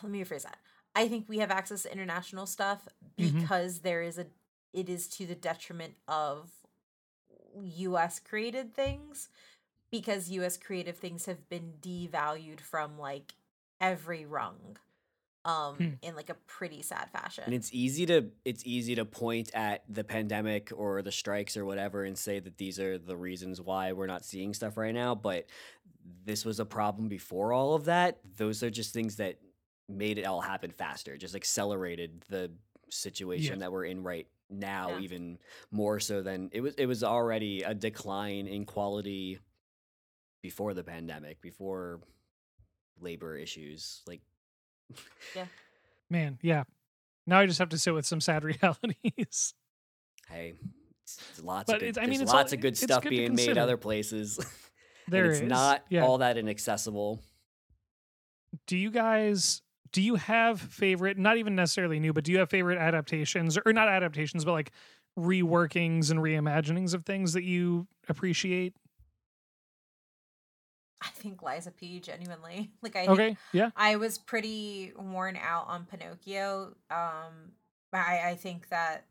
Let 0.02 0.10
me 0.10 0.22
rephrase 0.24 0.42
that. 0.44 0.58
I 0.94 1.08
think 1.08 1.28
we 1.28 1.38
have 1.38 1.50
access 1.50 1.82
to 1.82 1.92
international 1.92 2.46
stuff 2.46 2.88
Mhm. 3.18 3.40
because 3.40 3.80
there 3.80 4.02
is 4.02 4.18
a. 4.18 4.26
It 4.72 4.88
is 4.88 5.06
to 5.08 5.26
the 5.26 5.34
detriment 5.34 5.94
of 6.08 6.50
U.S. 7.76 8.18
created 8.18 8.74
things 8.74 9.28
because 9.90 10.30
U.S. 10.30 10.56
creative 10.56 10.96
things 10.96 11.26
have 11.26 11.48
been 11.50 11.74
devalued 11.80 12.60
from 12.60 12.98
like 12.98 13.34
every 13.80 14.24
rung 14.24 14.76
um 15.44 15.74
Hmm. 15.76 15.88
in 16.02 16.14
like 16.14 16.30
a 16.30 16.34
pretty 16.46 16.82
sad 16.82 17.10
fashion. 17.10 17.44
And 17.44 17.54
it's 17.54 17.72
easy 17.72 18.06
to 18.06 18.30
it's 18.44 18.62
easy 18.64 18.94
to 18.94 19.04
point 19.04 19.50
at 19.54 19.82
the 19.88 20.04
pandemic 20.04 20.70
or 20.74 21.02
the 21.02 21.10
strikes 21.12 21.56
or 21.56 21.64
whatever 21.64 22.04
and 22.04 22.16
say 22.16 22.38
that 22.38 22.58
these 22.58 22.78
are 22.78 22.96
the 22.98 23.16
reasons 23.16 23.60
why 23.60 23.92
we're 23.92 24.06
not 24.06 24.24
seeing 24.24 24.54
stuff 24.54 24.76
right 24.76 24.94
now, 24.94 25.14
but 25.14 25.46
this 26.24 26.44
was 26.44 26.60
a 26.60 26.64
problem 26.64 27.08
before 27.08 27.52
all 27.52 27.74
of 27.74 27.84
that. 27.86 28.20
Those 28.36 28.62
are 28.62 28.70
just 28.70 28.92
things 28.92 29.16
that 29.16 29.38
made 29.88 30.18
it 30.18 30.24
all 30.24 30.40
happen 30.40 30.70
faster, 30.70 31.16
just 31.16 31.34
accelerated 31.34 32.24
the 32.28 32.52
situation 32.88 33.58
that 33.60 33.72
we're 33.72 33.86
in 33.86 34.02
right 34.02 34.26
now 34.50 34.90
Yeah. 34.90 34.98
even 35.00 35.38
more 35.70 35.98
so 35.98 36.22
than 36.22 36.50
it 36.52 36.60
was 36.60 36.74
it 36.74 36.86
was 36.86 37.02
already 37.02 37.62
a 37.62 37.74
decline 37.74 38.46
in 38.46 38.64
quality 38.66 39.38
before 40.42 40.74
the 40.74 40.84
pandemic, 40.84 41.40
before 41.40 42.00
labor 43.00 43.36
issues. 43.36 44.02
Like 44.06 44.20
Man, 46.10 46.38
yeah. 46.42 46.64
Now 47.26 47.38
I 47.40 47.46
just 47.46 47.58
have 47.58 47.70
to 47.70 47.78
sit 47.78 47.94
with 47.94 48.04
some 48.06 48.20
sad 48.20 48.44
realities. 48.62 49.54
hey, 50.28 50.54
It's 51.04 51.42
lots 51.42 51.66
But 51.66 51.76
of 51.76 51.80
good, 51.80 51.88
it's- 51.90 52.04
I 52.04 52.08
mean, 52.10 52.20
it's 52.20 52.30
all- 52.30 52.36
lots 52.38 52.52
of 52.52 52.60
good 52.60 52.76
stuff 52.76 53.02
good 53.02 53.10
being 53.10 53.34
made 53.34 53.56
other 53.58 53.76
places. 53.76 54.38
There 55.08 55.26
it's 55.32 55.40
is. 55.40 55.48
not 55.48 55.84
yeah. 55.90 56.04
all 56.04 56.18
that 56.18 56.38
inaccessible. 56.38 57.20
do 58.68 58.76
you 58.78 58.90
guys 58.92 59.60
do 59.90 60.00
you 60.00 60.14
have 60.14 60.60
favorite 60.60 61.18
not 61.18 61.38
even 61.38 61.56
necessarily 61.56 61.98
new 61.98 62.12
but 62.12 62.22
do 62.22 62.30
you 62.30 62.38
have 62.38 62.48
favorite 62.48 62.78
adaptations 62.78 63.58
or 63.66 63.72
not 63.72 63.88
adaptations 63.88 64.44
but 64.44 64.52
like 64.52 64.70
reworkings 65.18 66.12
and 66.12 66.20
reimaginings 66.20 66.94
of 66.94 67.04
things 67.04 67.32
that 67.32 67.42
you 67.42 67.88
appreciate 68.08 68.74
I 71.02 71.08
think 71.08 71.42
Lies 71.42 71.66
of 71.66 71.76
P. 71.76 72.00
Genuinely, 72.00 72.70
like 72.82 72.96
I 72.96 73.06
okay 73.06 73.36
yeah 73.52 73.70
I 73.76 73.96
was 73.96 74.18
pretty 74.18 74.92
worn 74.96 75.36
out 75.36 75.66
on 75.68 75.84
Pinocchio. 75.84 76.74
Um, 76.90 77.52
I 77.92 78.20
I 78.30 78.36
think 78.36 78.68
that 78.68 79.04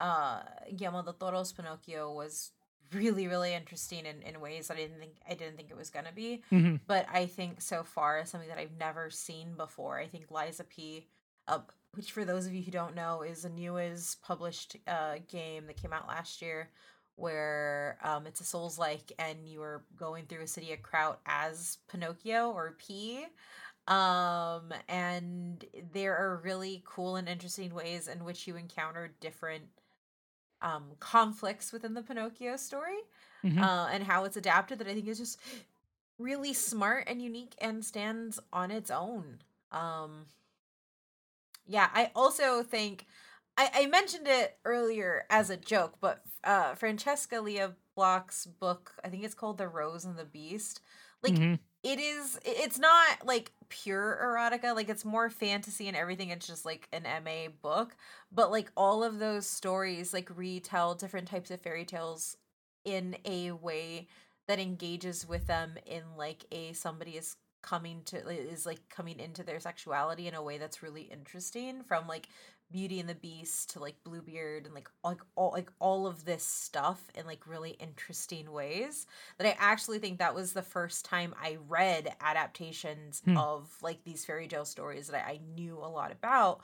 uh 0.00 0.40
Guillermo 0.74 1.02
del 1.02 1.14
Toro's 1.14 1.52
Pinocchio 1.52 2.12
was 2.12 2.52
really 2.92 3.26
really 3.26 3.52
interesting 3.52 4.06
in, 4.06 4.22
in 4.22 4.40
ways 4.40 4.68
that 4.68 4.76
I 4.76 4.80
didn't 4.80 4.98
think 4.98 5.16
I 5.28 5.34
didn't 5.34 5.56
think 5.56 5.70
it 5.70 5.76
was 5.76 5.90
gonna 5.90 6.12
be. 6.14 6.42
Mhm. 6.52 6.80
But 6.86 7.06
I 7.12 7.26
think 7.26 7.60
so 7.60 7.82
far 7.84 8.24
something 8.24 8.48
that 8.48 8.58
I've 8.58 8.78
never 8.78 9.10
seen 9.10 9.54
before. 9.56 9.98
I 9.98 10.06
think 10.06 10.30
Lies 10.30 10.60
of 10.60 10.68
P. 10.68 11.06
Uh, 11.48 11.60
which 11.94 12.10
for 12.12 12.24
those 12.24 12.46
of 12.46 12.52
you 12.54 12.62
who 12.62 12.70
don't 12.70 12.94
know 12.94 13.22
is 13.22 13.44
a 13.44 13.48
newest 13.48 14.20
published 14.22 14.76
uh 14.86 15.16
game 15.28 15.66
that 15.66 15.76
came 15.80 15.92
out 15.92 16.08
last 16.08 16.42
year 16.42 16.70
where 17.16 17.98
um, 18.02 18.26
it's 18.26 18.40
a 18.40 18.44
Souls 18.44 18.78
like, 18.78 19.12
and 19.18 19.48
you 19.48 19.62
are 19.62 19.84
going 19.96 20.26
through 20.26 20.42
a 20.42 20.46
city 20.46 20.72
of 20.72 20.82
Krat 20.82 21.16
as 21.26 21.78
Pinocchio 21.88 22.50
or 22.50 22.76
P. 22.78 23.26
Um, 23.88 24.72
and 24.88 25.64
there 25.92 26.16
are 26.16 26.40
really 26.42 26.82
cool 26.84 27.16
and 27.16 27.28
interesting 27.28 27.74
ways 27.74 28.08
in 28.08 28.24
which 28.24 28.46
you 28.46 28.56
encounter 28.56 29.14
different 29.20 29.64
um, 30.62 30.84
conflicts 31.00 31.72
within 31.72 31.94
the 31.94 32.02
Pinocchio 32.02 32.56
story 32.56 32.98
Mhm. 33.44 33.62
uh, 33.62 33.88
and 33.92 34.04
how 34.04 34.24
it's 34.24 34.36
adapted 34.36 34.78
that 34.78 34.88
I 34.88 34.94
think 34.94 35.08
is 35.08 35.18
just 35.18 35.38
really 36.18 36.52
smart 36.52 37.04
and 37.08 37.20
unique 37.22 37.54
and 37.58 37.84
stands 37.84 38.40
on 38.52 38.70
its 38.70 38.90
own. 38.90 39.38
Um, 39.70 40.26
yeah, 41.66 41.88
I 41.92 42.10
also 42.14 42.62
think 42.62 43.06
I, 43.56 43.70
I 43.74 43.86
mentioned 43.86 44.28
it 44.28 44.58
earlier 44.64 45.24
as 45.30 45.50
a 45.50 45.56
joke, 45.56 45.96
but 46.00 46.22
uh, 46.46 46.74
Francesca 46.76 47.40
Lia 47.40 47.74
Block's 47.96 48.46
book, 48.46 48.94
I 49.04 49.10
think 49.10 49.24
it's 49.24 49.34
called 49.34 49.58
The 49.58 49.68
Rose 49.68 50.04
and 50.06 50.16
the 50.18 50.24
Beast. 50.24 50.80
Like 51.22 51.38
Mhm. 51.38 51.58
it 51.82 51.98
is, 52.00 52.38
it's 52.44 52.78
not 52.78 53.26
like 53.26 53.52
pure 53.68 54.18
erotica. 54.22 54.74
Like 54.74 54.88
it's 54.88 55.04
more 55.04 55.30
fantasy 55.30 55.88
and 55.88 55.96
everything. 55.96 56.30
It's 56.30 56.46
just 56.46 56.64
like 56.64 56.88
an 56.92 57.06
MA 57.06 57.48
book, 57.48 57.96
but 58.32 58.50
like 58.50 58.72
all 58.76 59.04
of 59.04 59.18
those 59.18 59.46
stories 59.48 60.12
like 60.14 60.30
retell 60.36 60.94
different 60.94 61.28
types 61.28 61.50
of 61.50 61.60
fairy 61.60 61.84
tales 61.84 62.36
in 62.84 63.16
a 63.24 63.52
way 63.52 64.08
that 64.48 64.58
engages 64.60 65.26
with 65.28 65.46
them 65.46 65.76
in 65.86 66.02
like 66.16 66.44
a 66.52 66.72
somebody 66.72 67.16
is 67.16 67.36
coming 67.66 68.02
to 68.06 68.16
is 68.30 68.64
like 68.64 68.88
coming 68.88 69.18
into 69.20 69.42
their 69.42 69.60
sexuality 69.60 70.28
in 70.28 70.34
a 70.34 70.42
way 70.42 70.56
that's 70.56 70.82
really 70.82 71.02
interesting 71.02 71.82
from 71.82 72.06
like 72.06 72.28
Beauty 72.70 72.98
and 73.00 73.08
the 73.08 73.14
Beast 73.14 73.70
to 73.70 73.80
like 73.80 74.02
Bluebeard 74.04 74.64
and 74.66 74.74
like 74.74 74.88
like 75.04 75.20
all 75.34 75.50
like 75.52 75.70
all 75.78 76.06
of 76.06 76.24
this 76.24 76.44
stuff 76.44 77.10
in 77.14 77.26
like 77.26 77.46
really 77.46 77.72
interesting 77.72 78.50
ways 78.52 79.06
that 79.38 79.46
I 79.46 79.56
actually 79.58 79.98
think 79.98 80.18
that 80.18 80.34
was 80.34 80.52
the 80.52 80.62
first 80.62 81.04
time 81.04 81.34
I 81.40 81.58
read 81.68 82.14
adaptations 82.20 83.22
Hmm. 83.24 83.36
of 83.36 83.76
like 83.82 84.04
these 84.04 84.24
fairy 84.24 84.48
tale 84.48 84.64
stories 84.64 85.08
that 85.08 85.26
I, 85.26 85.32
I 85.32 85.40
knew 85.54 85.78
a 85.78 85.90
lot 85.90 86.12
about 86.12 86.60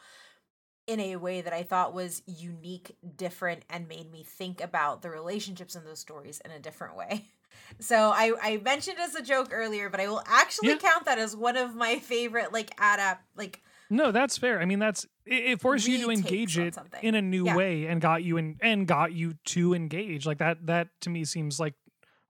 in 0.86 1.00
a 1.00 1.16
way 1.16 1.40
that 1.40 1.52
I 1.52 1.62
thought 1.62 1.94
was 1.94 2.22
unique, 2.26 2.96
different, 3.16 3.64
and 3.70 3.88
made 3.88 4.10
me 4.10 4.24
think 4.24 4.60
about 4.60 5.02
the 5.02 5.10
relationships 5.10 5.76
in 5.76 5.84
those 5.84 6.00
stories 6.00 6.40
in 6.44 6.50
a 6.50 6.58
different 6.60 6.96
way. 6.96 7.26
So 7.78 8.10
I, 8.14 8.32
I 8.40 8.56
mentioned 8.58 8.98
as 9.00 9.14
a 9.14 9.22
joke 9.22 9.48
earlier, 9.52 9.88
but 9.90 10.00
I 10.00 10.08
will 10.08 10.22
actually 10.26 10.70
Yeah. 10.70 10.76
count 10.76 11.04
that 11.06 11.18
as 11.18 11.34
one 11.36 11.56
of 11.56 11.74
my 11.74 11.98
favorite 11.98 12.52
like 12.52 12.72
adapt 12.78 13.24
like 13.36 13.62
no 13.90 14.10
that's 14.10 14.38
fair 14.38 14.60
i 14.60 14.64
mean 14.64 14.78
that's 14.78 15.04
it, 15.26 15.44
it 15.44 15.60
forced 15.60 15.86
you 15.86 15.98
to 16.04 16.10
engage 16.10 16.56
it 16.58 16.74
something. 16.74 17.00
in 17.02 17.14
a 17.14 17.20
new 17.22 17.44
Yeah. 17.46 17.56
way 17.56 17.86
and 17.86 18.00
got 18.00 18.22
you 18.22 18.36
in 18.36 18.56
and 18.60 18.86
got 18.86 19.12
you 19.12 19.34
to 19.44 19.74
engage 19.74 20.24
like 20.26 20.38
that 20.38 20.66
that 20.66 20.88
to 21.00 21.10
me 21.10 21.24
seems 21.24 21.58
like 21.60 21.74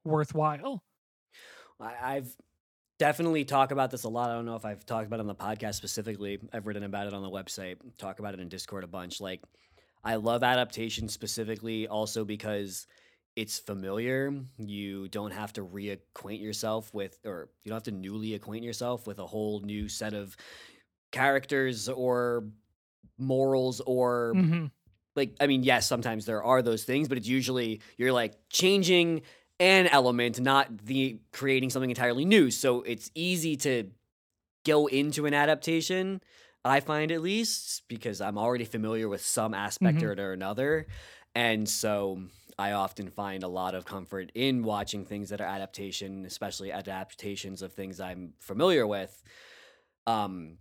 worthwhile 0.05 0.83
I, 1.81 2.16
I've 2.16 2.37
definitely 2.99 3.45
talked 3.45 3.73
about 3.73 3.91
this 3.91 4.05
a 4.05 4.09
lot. 4.09 4.31
I 4.31 4.35
don't 4.35 4.45
know 4.45 4.55
if 4.57 4.64
I've 4.64 4.87
talked 4.87 5.07
about 5.07 5.16
it 5.18 5.23
on 5.23 5.27
the 5.27 5.35
podcast 5.35 5.75
specifically. 5.75 6.39
I've 6.53 6.66
written 6.66 6.85
about 6.85 7.07
it 7.09 7.14
on 7.14 7.23
the 7.23 7.31
website, 7.31 7.77
talk 7.99 8.18
about 8.20 8.35
it 8.35 8.41
in 8.41 8.49
Discord 8.49 8.85
a 8.85 8.87
bunch. 8.87 9.20
Like, 9.20 9.41
I 10.05 10.16
love 10.16 10.43
adaptation 10.45 11.09
specifically 11.09 11.89
also 11.89 12.25
because 12.25 12.87
it's 13.37 13.59
familiar. 13.59 14.33
You 14.59 15.09
don't 15.09 15.33
have 15.33 15.53
to 15.55 15.64
reacquaint 15.64 16.41
yourself 16.43 16.93
with, 16.95 17.18
or 17.24 17.51
you 17.64 17.70
don't 17.70 17.76
have 17.76 17.83
to 17.85 17.91
newly 17.93 18.35
acquaint 18.35 18.64
yourself 18.64 19.07
with 19.07 19.18
a 19.18 19.26
whole 19.26 19.61
new 19.61 19.89
set 19.89 20.14
of 20.14 20.37
characters 21.12 21.89
or 21.89 22.45
morals 23.18 23.80
or 23.87 24.35
Mhm. 24.35 24.70
like 25.16 25.37
I 25.41 25.47
mean, 25.47 25.62
yes, 25.62 25.87
sometimes 25.87 26.26
there 26.26 26.43
are 26.43 26.62
those 26.62 26.85
things, 26.85 27.09
but 27.09 27.18
it's 27.18 27.28
usually 27.28 27.80
you're 27.99 28.12
like 28.12 28.35
changing 28.51 29.22
an 29.61 29.87
element, 29.89 30.41
not 30.41 30.78
the 30.87 31.20
creating 31.33 31.70
something 31.70 31.91
entirely 31.91 32.24
new. 32.24 32.51
So 32.51 32.83
it's 32.83 33.11
easy 33.14 33.57
to 33.59 33.91
go 34.64 34.87
into 34.87 35.26
an 35.26 35.35
adaptation. 35.35 36.20
I 36.64 36.80
find 36.80 37.12
at 37.12 37.22
least 37.22 37.83
because 37.89 38.20
I'm 38.20 38.39
already 38.39 38.64
familiar 38.64 39.09
with 39.09 39.22
some 39.24 39.55
aspect 39.55 40.03
Mhm. 40.03 40.18
or 40.18 40.33
another, 40.33 40.87
and 41.35 41.68
so 41.68 42.22
I 42.62 42.72
often 42.72 43.10
find 43.10 43.42
a 43.42 43.48
lot 43.48 43.74
of 43.74 43.84
comfort 43.84 44.30
in 44.34 44.62
watching 44.62 45.04
things 45.04 45.28
that 45.30 45.40
are 45.40 45.46
adaptation, 45.56 46.24
especially 46.26 46.70
adaptations 46.72 47.62
of 47.62 47.72
things 47.72 48.00
I'm 48.00 48.34
familiar 48.40 48.86
with. 48.86 49.12
Um, 50.06 50.58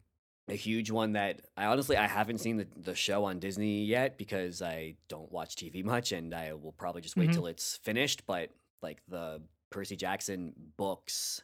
a 0.48 0.56
huge 0.56 0.90
one 0.92 1.14
that 1.14 1.42
I 1.56 1.66
honestly 1.66 1.96
I 1.98 2.08
haven't 2.08 2.40
seen 2.40 2.58
the, 2.58 2.68
the 2.76 2.96
show 2.96 3.24
on 3.26 3.40
Disney 3.40 3.86
yet 3.86 4.18
because 4.18 4.62
I 4.62 4.96
don't 5.08 5.32
watch 5.32 5.56
TV 5.56 5.84
much 5.94 6.12
and 6.12 6.34
I 6.34 6.54
will 6.54 6.74
probably 6.74 7.02
just 7.02 7.16
wait 7.16 7.30
Mhm. 7.30 7.34
till 7.34 7.48
it's 7.48 7.78
finished. 7.78 8.26
But 8.26 8.50
like 8.82 9.02
the 9.08 9.42
Percy 9.70 9.96
Jackson 9.96 10.54
books, 10.78 11.42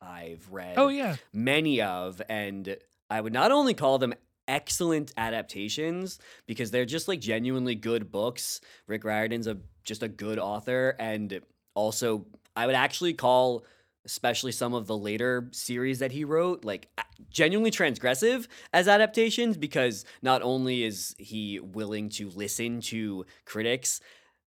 I've 0.00 0.46
read 0.52 0.78
oh 0.78 0.88
yeah 0.88 1.16
many 1.32 1.80
of, 1.82 2.22
and 2.28 2.76
I 3.10 3.20
would 3.20 3.32
not 3.32 3.50
only 3.52 3.74
call 3.74 3.98
them 3.98 4.14
excellent 4.48 5.12
adaptations 5.16 6.18
because 6.46 6.70
they're 6.70 6.84
just 6.84 7.08
like 7.08 7.20
genuinely 7.20 7.74
good 7.74 8.10
books. 8.10 8.60
Rick 8.86 9.04
Riordan's 9.04 9.46
a 9.46 9.58
just 9.84 10.02
a 10.02 10.08
good 10.08 10.38
author, 10.38 10.96
and 10.98 11.40
also 11.74 12.26
I 12.54 12.66
would 12.66 12.74
actually 12.74 13.14
call 13.14 13.64
especially 14.06 14.52
some 14.52 14.72
of 14.72 14.86
the 14.86 14.96
later 14.96 15.48
series 15.50 15.98
that 15.98 16.12
he 16.12 16.24
wrote 16.24 16.64
like 16.64 16.88
genuinely 17.28 17.72
transgressive 17.72 18.46
as 18.72 18.86
adaptations 18.86 19.56
because 19.56 20.04
not 20.22 20.42
only 20.42 20.84
is 20.84 21.14
he 21.18 21.58
willing 21.58 22.08
to 22.08 22.30
listen 22.30 22.80
to 22.80 23.26
critics 23.44 24.00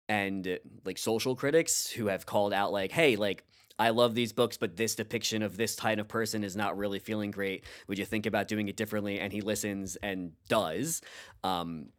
and 0.08 0.60
like 0.84 0.96
social 0.96 1.34
critics 1.34 1.90
who 1.90 2.06
have 2.06 2.24
called 2.24 2.52
out 2.52 2.72
like 2.72 2.92
hey 2.92 3.16
like 3.16 3.44
I 3.78 3.90
love 3.90 4.14
these 4.14 4.32
books, 4.32 4.56
but 4.56 4.76
this 4.76 4.94
depiction 4.96 5.42
of 5.42 5.56
this 5.56 5.76
kind 5.76 6.00
of 6.00 6.08
person 6.08 6.42
is 6.42 6.56
not 6.56 6.76
really 6.76 6.98
feeling 6.98 7.30
great. 7.30 7.64
Would 7.86 7.98
you 7.98 8.04
think 8.04 8.26
about 8.26 8.48
doing 8.48 8.68
it 8.68 8.76
differently? 8.76 9.20
And 9.20 9.32
he 9.32 9.40
listens 9.40 9.96
and 9.96 10.32
does. 10.48 11.00
Um, 11.44 11.90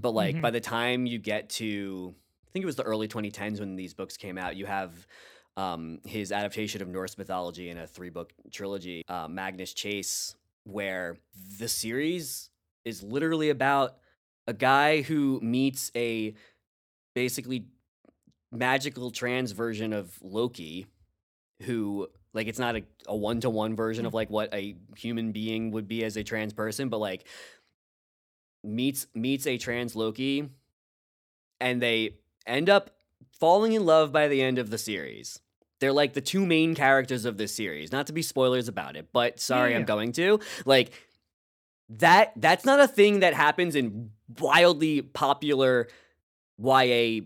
but 0.00 0.10
like 0.12 0.36
Mhm. 0.36 0.40
by 0.42 0.50
the 0.50 0.60
time 0.60 1.06
you 1.06 1.18
get 1.18 1.48
to, 1.50 2.14
I 2.46 2.50
think 2.50 2.62
it 2.62 2.66
was 2.66 2.76
the 2.76 2.82
early 2.82 3.06
2010s 3.08 3.60
when 3.60 3.76
these 3.76 3.94
books 3.94 4.16
came 4.16 4.36
out, 4.38 4.56
you 4.56 4.66
have 4.66 5.06
um, 5.56 6.00
his 6.04 6.30
adaptation 6.30 6.82
of 6.82 6.88
Norse 6.88 7.18
mythology 7.18 7.68
in 7.68 7.78
a 7.78 7.86
three 7.86 8.10
book 8.10 8.32
trilogy, 8.52 9.02
uh, 9.08 9.26
Magnus 9.26 9.74
Chase, 9.74 10.36
where 10.62 11.18
the 11.58 11.66
series 11.66 12.50
is 12.84 13.02
literally 13.02 13.50
about 13.50 13.96
a 14.46 14.52
guy 14.52 15.02
who 15.02 15.40
meets 15.40 15.90
a 15.96 16.34
basically 17.14 17.66
magical 18.52 19.10
trans 19.10 19.50
version 19.52 19.92
of 19.92 20.16
Loki 20.22 20.86
who 21.62 22.08
like 22.34 22.46
it's 22.46 22.58
not 22.58 22.76
a, 22.76 22.82
a 23.06 23.16
one-to-one 23.16 23.74
version 23.74 24.06
of 24.06 24.14
like 24.14 24.30
what 24.30 24.52
a 24.54 24.76
human 24.96 25.32
being 25.32 25.70
would 25.72 25.88
be 25.88 26.04
as 26.04 26.16
a 26.16 26.22
trans 26.22 26.52
person 26.52 26.88
but 26.88 26.98
like 26.98 27.24
meets 28.64 29.06
meets 29.14 29.46
a 29.46 29.58
trans 29.58 29.94
Loki 29.96 30.48
and 31.60 31.80
they 31.82 32.16
end 32.46 32.68
up 32.68 32.90
falling 33.38 33.72
in 33.72 33.84
love 33.84 34.12
by 34.12 34.28
the 34.28 34.42
end 34.42 34.58
of 34.58 34.70
the 34.70 34.78
series. 34.78 35.40
They're 35.80 35.92
like 35.92 36.12
the 36.12 36.20
two 36.20 36.44
main 36.44 36.74
characters 36.74 37.24
of 37.24 37.36
this 37.36 37.54
series. 37.54 37.92
Not 37.92 38.08
to 38.08 38.12
be 38.12 38.22
spoilers 38.22 38.66
about 38.68 38.96
it, 38.96 39.08
but 39.12 39.38
sorry, 39.40 39.74
I'm 39.76 39.84
going 39.84 40.12
to. 40.12 40.40
Like 40.64 40.92
that 41.90 42.32
that's 42.36 42.64
not 42.64 42.80
a 42.80 42.88
thing 42.88 43.20
that 43.20 43.34
happens 43.34 43.74
in 43.74 44.10
wildly 44.40 45.02
popular 45.02 45.88
YA 46.60 47.20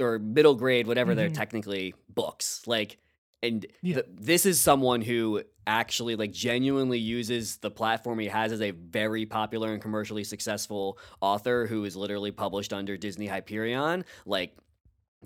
or 0.00 0.18
middle 0.18 0.54
grade, 0.54 0.86
whatever 0.86 1.14
they're 1.14 1.30
Mhm. 1.30 1.34
technically 1.34 1.94
books. 2.08 2.62
Like, 2.66 2.98
and 3.42 3.66
Yeah. 3.82 3.94
th- 3.94 4.06
this 4.10 4.46
is 4.46 4.60
someone 4.60 5.02
who 5.02 5.42
actually 5.66 6.16
like 6.16 6.32
genuinely 6.32 6.98
uses 6.98 7.58
the 7.58 7.70
platform 7.70 8.18
he 8.18 8.26
has 8.26 8.52
as 8.52 8.60
a 8.60 8.70
very 8.72 9.26
popular 9.26 9.72
and 9.72 9.80
commercially 9.82 10.24
successful 10.24 10.98
author 11.20 11.66
who 11.66 11.84
is 11.84 11.96
literally 11.96 12.32
published 12.32 12.72
under 12.72 12.96
Disney 12.96 13.26
Hyperion. 13.26 14.04
Like, 14.26 14.56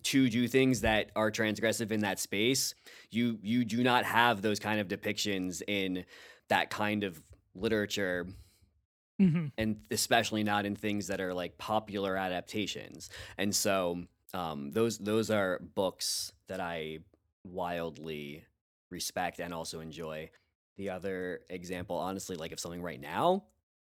to 0.02 0.28
do 0.28 0.46
things 0.46 0.82
that 0.82 1.10
are 1.16 1.30
transgressive 1.30 1.90
in 1.90 2.00
that 2.00 2.18
space, 2.20 2.74
you 3.10 3.38
you 3.42 3.64
do 3.64 3.82
not 3.82 4.04
have 4.04 4.42
those 4.42 4.58
kind 4.60 4.80
of 4.80 4.88
depictions 4.88 5.62
in 5.66 6.04
that 6.48 6.70
kind 6.70 7.02
of 7.04 7.20
literature 7.54 8.26
hmm 9.18 9.46
and 9.58 9.78
especially 9.90 10.44
not 10.44 10.66
in 10.66 10.76
things 10.76 11.06
that 11.06 11.20
are 11.20 11.32
like 11.32 11.56
popular 11.58 12.16
adaptations. 12.16 13.08
And 13.38 13.54
so 13.54 14.02
um, 14.34 14.70
those 14.70 14.98
those 14.98 15.30
are 15.30 15.60
books 15.74 16.32
that 16.48 16.60
I 16.60 16.98
wildly 17.52 18.44
respect 18.90 19.38
and 19.38 19.52
also 19.52 19.80
enjoy. 19.80 20.30
The 20.76 20.90
other 20.90 21.40
example, 21.48 21.96
honestly, 21.96 22.36
like 22.36 22.52
of 22.52 22.60
something 22.60 22.82
right 22.82 23.00
now, 23.00 23.44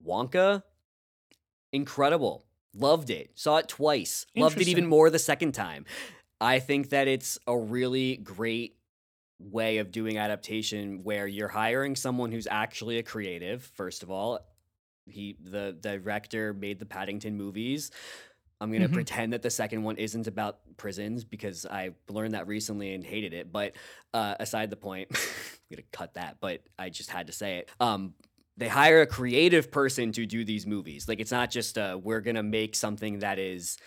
Wonka, 0.06 0.64
incredible. 1.72 2.45
Loved 2.74 3.10
it. 3.10 3.32
Saw 3.36 3.58
it 3.58 3.68
twice. 3.68 4.26
Loved 4.36 4.60
it 4.60 4.68
even 4.68 4.88
more 4.88 5.10
the 5.10 5.20
second 5.20 5.52
time. 5.52 5.86
I 6.39 6.60
think 6.60 6.89
that 6.89 7.08
it's 7.08 7.38
a 7.45 7.58
really 7.58 8.18
great 8.18 8.78
way 9.39 9.80
of 9.80 9.91
doing 9.91 10.18
adaptation 10.18 11.04
where 11.04 11.28
you're 11.28 11.47
hiring 11.47 11.95
someone 11.95 12.32
who's 12.32 12.47
actually 12.49 12.97
a 12.97 13.04
creative, 13.04 13.64
first 13.76 14.04
of 14.04 14.12
all. 14.12 14.39
He 15.06 15.36
the, 15.43 15.78
the 15.80 15.97
director 15.97 16.54
made 16.54 16.80
the 16.80 16.86
Paddington 16.86 17.36
movies. 17.36 17.91
I'm 18.62 18.72
gonna 18.72 18.88
Mhm. 18.88 18.93
pretend 18.93 19.34
that 19.34 19.41
the 19.41 19.49
second 19.49 19.84
one 19.84 19.97
isn't 19.97 20.28
about 20.28 20.59
prisons 20.78 21.24
because 21.26 21.66
I 21.66 21.91
learned 22.07 22.34
that 22.36 22.47
recently 22.47 22.93
and 22.93 23.03
hated 23.03 23.34
it. 23.34 23.51
But 23.51 23.74
uh, 24.14 24.36
aside 24.39 24.70
the 24.70 24.78
point, 24.78 25.09
I'm 25.12 25.18
gonna 25.72 25.82
cut 25.91 26.14
that. 26.14 26.38
But 26.39 26.62
I 26.80 26.89
just 26.89 27.09
had 27.09 27.28
to 27.28 27.34
say 27.34 27.57
it. 27.57 27.70
Um, 27.80 28.14
they 28.57 28.68
hire 28.68 29.01
a 29.01 29.07
creative 29.07 29.72
person 29.72 30.12
to 30.14 30.26
do 30.26 30.45
these 30.45 30.68
movies. 30.68 31.07
Like 31.07 31.20
it's 31.20 31.32
not 31.32 31.49
just 31.51 31.78
uh, 31.78 31.99
we're 32.01 32.22
gonna 32.22 32.43
make 32.43 32.76
something 32.76 33.20
that 33.20 33.39
is 33.39 33.78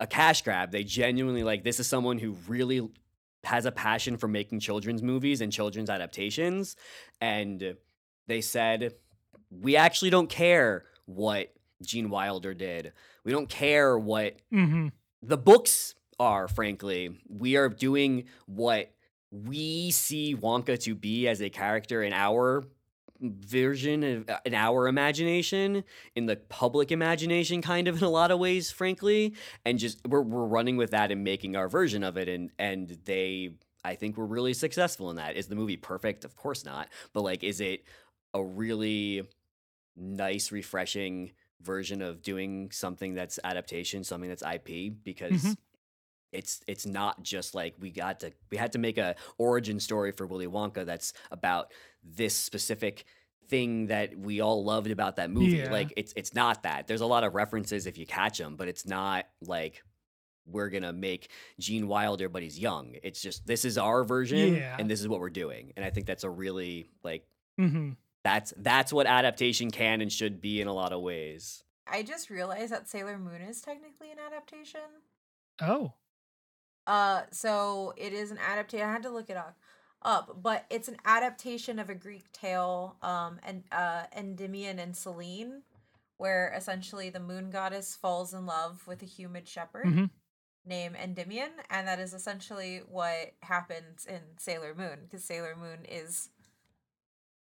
a 0.00 0.06
cash 0.06 0.42
grab. 0.42 0.70
They 0.70 0.84
genuinely 0.84 1.42
like 1.42 1.64
this 1.64 1.80
is 1.80 1.86
someone 1.88 2.18
who 2.18 2.32
really 2.46 2.88
has 3.44 3.66
a 3.66 3.72
passion 3.72 4.16
for 4.16 4.28
making 4.28 4.60
children's 4.60 5.02
movies 5.02 5.40
and 5.40 5.52
children's 5.52 5.90
adaptations. 5.90 6.76
And 7.20 7.76
they 8.28 8.40
said, 8.42 8.94
we 9.50 9.76
actually 9.76 10.10
don't 10.10 10.28
care 10.28 10.84
what 11.06 11.52
Gene 11.82 12.10
Wilder 12.10 12.54
did. 12.54 12.92
We 13.24 13.32
don't 13.32 13.48
care 13.48 13.98
what 13.98 14.36
hmm 14.50 14.88
the 15.20 15.36
books 15.38 15.94
are, 16.20 16.46
frankly. 16.46 17.18
We 17.28 17.56
are 17.56 17.68
doing 17.68 18.24
what 18.46 18.92
we 19.30 19.90
see 19.90 20.36
Wonka 20.36 20.80
to 20.84 20.94
be 20.94 21.26
as 21.28 21.42
a 21.42 21.50
character 21.50 22.02
in 22.02 22.12
our 22.12 22.64
version 23.20 24.04
of 24.04 24.30
uh, 24.30 24.38
in 24.44 24.54
our 24.54 24.86
imagination 24.86 25.82
in 26.14 26.26
the 26.26 26.36
public 26.36 26.92
imagination 26.92 27.60
kind 27.60 27.88
of 27.88 27.98
in 27.98 28.04
a 28.04 28.08
lot 28.08 28.30
of 28.30 28.38
ways 28.38 28.70
frankly. 28.70 29.34
And 29.64 29.78
just 29.78 30.06
we're, 30.06 30.22
we're 30.22 30.46
running 30.46 30.76
with 30.76 30.92
that 30.92 31.10
and 31.10 31.24
making 31.24 31.56
our 31.56 31.68
version 31.68 32.04
of 32.04 32.16
it 32.16 32.28
and 32.28 32.50
and 32.60 32.96
they 33.06 33.50
i 33.84 33.96
think 33.96 34.16
we're 34.16 34.24
really 34.24 34.54
successful 34.54 35.10
in 35.10 35.16
that. 35.16 35.36
Is 35.36 35.48
the 35.48 35.56
movie 35.56 35.76
perfect? 35.76 36.24
Of 36.24 36.36
course 36.36 36.64
not. 36.64 36.88
But 37.12 37.22
like 37.22 37.42
is 37.42 37.60
it 37.60 37.82
a 38.34 38.42
really 38.42 39.22
nice 39.96 40.52
refreshing 40.52 41.32
version 41.62 42.02
of 42.02 42.22
doing 42.22 42.70
something 42.70 43.14
that's 43.14 43.38
adaptation 43.44 44.04
something 44.04 44.28
that's 44.28 44.42
ip 44.54 44.68
because 45.04 45.42
Mhm. 45.44 45.56
it's 46.32 46.60
it's 46.66 46.86
not 46.86 47.22
just 47.22 47.54
like 47.54 47.74
we 47.80 47.90
got 47.90 48.20
to 48.20 48.32
we 48.50 48.56
had 48.56 48.72
to 48.72 48.78
make 48.78 48.98
a 48.98 49.16
origin 49.38 49.80
story 49.80 50.12
for 50.12 50.26
Willy 50.26 50.46
Wonka 50.46 50.84
that's 50.86 51.12
about 51.30 51.72
this 52.04 52.34
specific 52.34 53.04
thing 53.48 53.86
that 53.86 54.16
we 54.16 54.40
all 54.40 54.62
loved 54.62 54.90
about 54.90 55.16
that 55.16 55.30
movie. 55.30 55.56
Yeah. 55.56 55.72
Like 55.72 55.92
it's 55.96 56.12
it's 56.16 56.34
not 56.34 56.62
that. 56.64 56.86
There's 56.86 57.00
a 57.00 57.06
lot 57.06 57.24
of 57.24 57.34
references 57.34 57.86
if 57.86 57.96
you 57.98 58.06
catch 58.06 58.36
them, 58.38 58.56
but 58.56 58.68
it's 58.68 58.86
not 58.86 59.26
like 59.40 59.82
we're 60.46 60.68
gonna 60.68 60.92
make 60.92 61.30
Gene 61.58 61.88
Wilder, 61.88 62.28
but 62.28 62.42
he's 62.42 62.58
young. 62.58 62.96
It's 63.02 63.20
just 63.20 63.46
this 63.46 63.64
is 63.64 63.76
our 63.78 64.04
version, 64.04 64.54
Yeah. 64.56 64.76
and 64.78 64.88
this 64.90 65.00
is 65.00 65.08
what 65.08 65.20
we're 65.20 65.28
doing. 65.30 65.72
And 65.76 65.84
I 65.84 65.90
think 65.90 66.06
that's 66.06 66.24
a 66.24 66.30
really 66.30 66.90
like 67.02 67.26
hmm 67.56 67.92
that's 68.24 68.52
that's 68.56 68.92
what 68.92 69.06
adaptation 69.06 69.70
can 69.70 70.00
and 70.00 70.12
should 70.12 70.40
be 70.40 70.60
in 70.60 70.68
a 70.68 70.72
lot 70.72 70.92
of 70.92 71.00
ways. 71.00 71.62
I 71.90 72.02
just 72.02 72.30
realized 72.30 72.72
that 72.72 72.88
Sailor 72.88 73.18
Moon 73.18 73.40
is 73.40 73.60
technically 73.60 74.10
an 74.10 74.18
adaptation. 74.18 74.80
Oh. 75.60 75.92
Uh, 76.86 77.22
so 77.30 77.94
it 77.96 78.12
is 78.12 78.30
an 78.30 78.38
adaptation. 78.38 78.86
I 78.86 78.92
had 78.92 79.02
to 79.02 79.10
look 79.10 79.30
it 79.30 79.36
up, 79.36 79.56
up, 80.02 80.42
but 80.42 80.66
it's 80.70 80.88
an 80.88 80.96
adaptation 81.04 81.78
of 81.78 81.90
a 81.90 81.94
Greek 81.94 82.30
tale, 82.32 82.96
um, 83.02 83.38
and 83.42 83.64
uh, 83.72 84.04
Endymion 84.14 84.78
and 84.78 84.96
Selene, 84.96 85.62
where 86.16 86.52
essentially 86.56 87.10
the 87.10 87.20
moon 87.20 87.50
goddess 87.50 87.94
falls 87.94 88.32
in 88.32 88.46
love 88.46 88.86
with 88.86 89.02
a 89.02 89.06
human 89.06 89.44
shepherd 89.44 89.86
hmm 89.86 90.04
named 90.68 90.96
Endymion, 90.96 91.50
and 91.70 91.88
that 91.88 91.98
is 91.98 92.12
essentially 92.12 92.82
what 92.88 93.32
happens 93.42 94.04
in 94.06 94.20
Sailor 94.36 94.74
Moon, 94.76 94.98
because 95.02 95.24
Sailor 95.24 95.56
Moon 95.58 95.78
is 95.88 96.28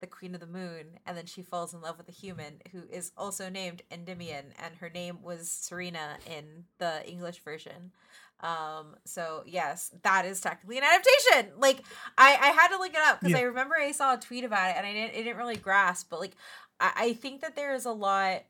the 0.00 0.06
queen 0.06 0.34
of 0.34 0.40
the 0.40 0.46
moon, 0.46 0.98
and 1.06 1.16
then 1.16 1.26
she 1.26 1.42
falls 1.42 1.74
in 1.74 1.80
love 1.80 1.98
with 1.98 2.08
a 2.08 2.12
human 2.12 2.60
who 2.72 2.82
is 2.90 3.12
also 3.16 3.48
named 3.48 3.82
Endymion, 3.90 4.52
and 4.62 4.76
her 4.76 4.90
name 4.90 5.22
was 5.22 5.48
Serena 5.50 6.18
in 6.26 6.64
the 6.78 7.06
English 7.08 7.38
version. 7.40 7.92
Um, 8.40 8.94
so 9.04 9.42
yes, 9.46 9.90
that 10.02 10.24
is 10.24 10.40
technically 10.40 10.78
an 10.78 10.84
adaptation. 10.84 11.52
Like 11.58 11.82
I, 12.16 12.36
I 12.40 12.48
had 12.50 12.68
to 12.68 12.78
look 12.78 12.90
it 12.94 13.00
up 13.00 13.20
because 13.20 13.32
Yeah. 13.32 13.38
I 13.38 13.42
remember 13.42 13.74
I 13.76 13.90
saw 13.92 14.14
a 14.14 14.18
tweet 14.18 14.44
about 14.44 14.70
it 14.70 14.76
and 14.76 14.86
I 14.86 14.92
didn't, 14.92 15.14
it 15.14 15.24
didn't 15.24 15.38
really 15.38 15.56
grasp, 15.56 16.08
but 16.08 16.20
like 16.20 16.36
I, 16.78 16.92
I 16.96 17.12
think 17.14 17.40
that 17.40 17.56
there 17.56 17.74
is 17.74 17.84
a 17.84 17.90
lot 17.92 18.42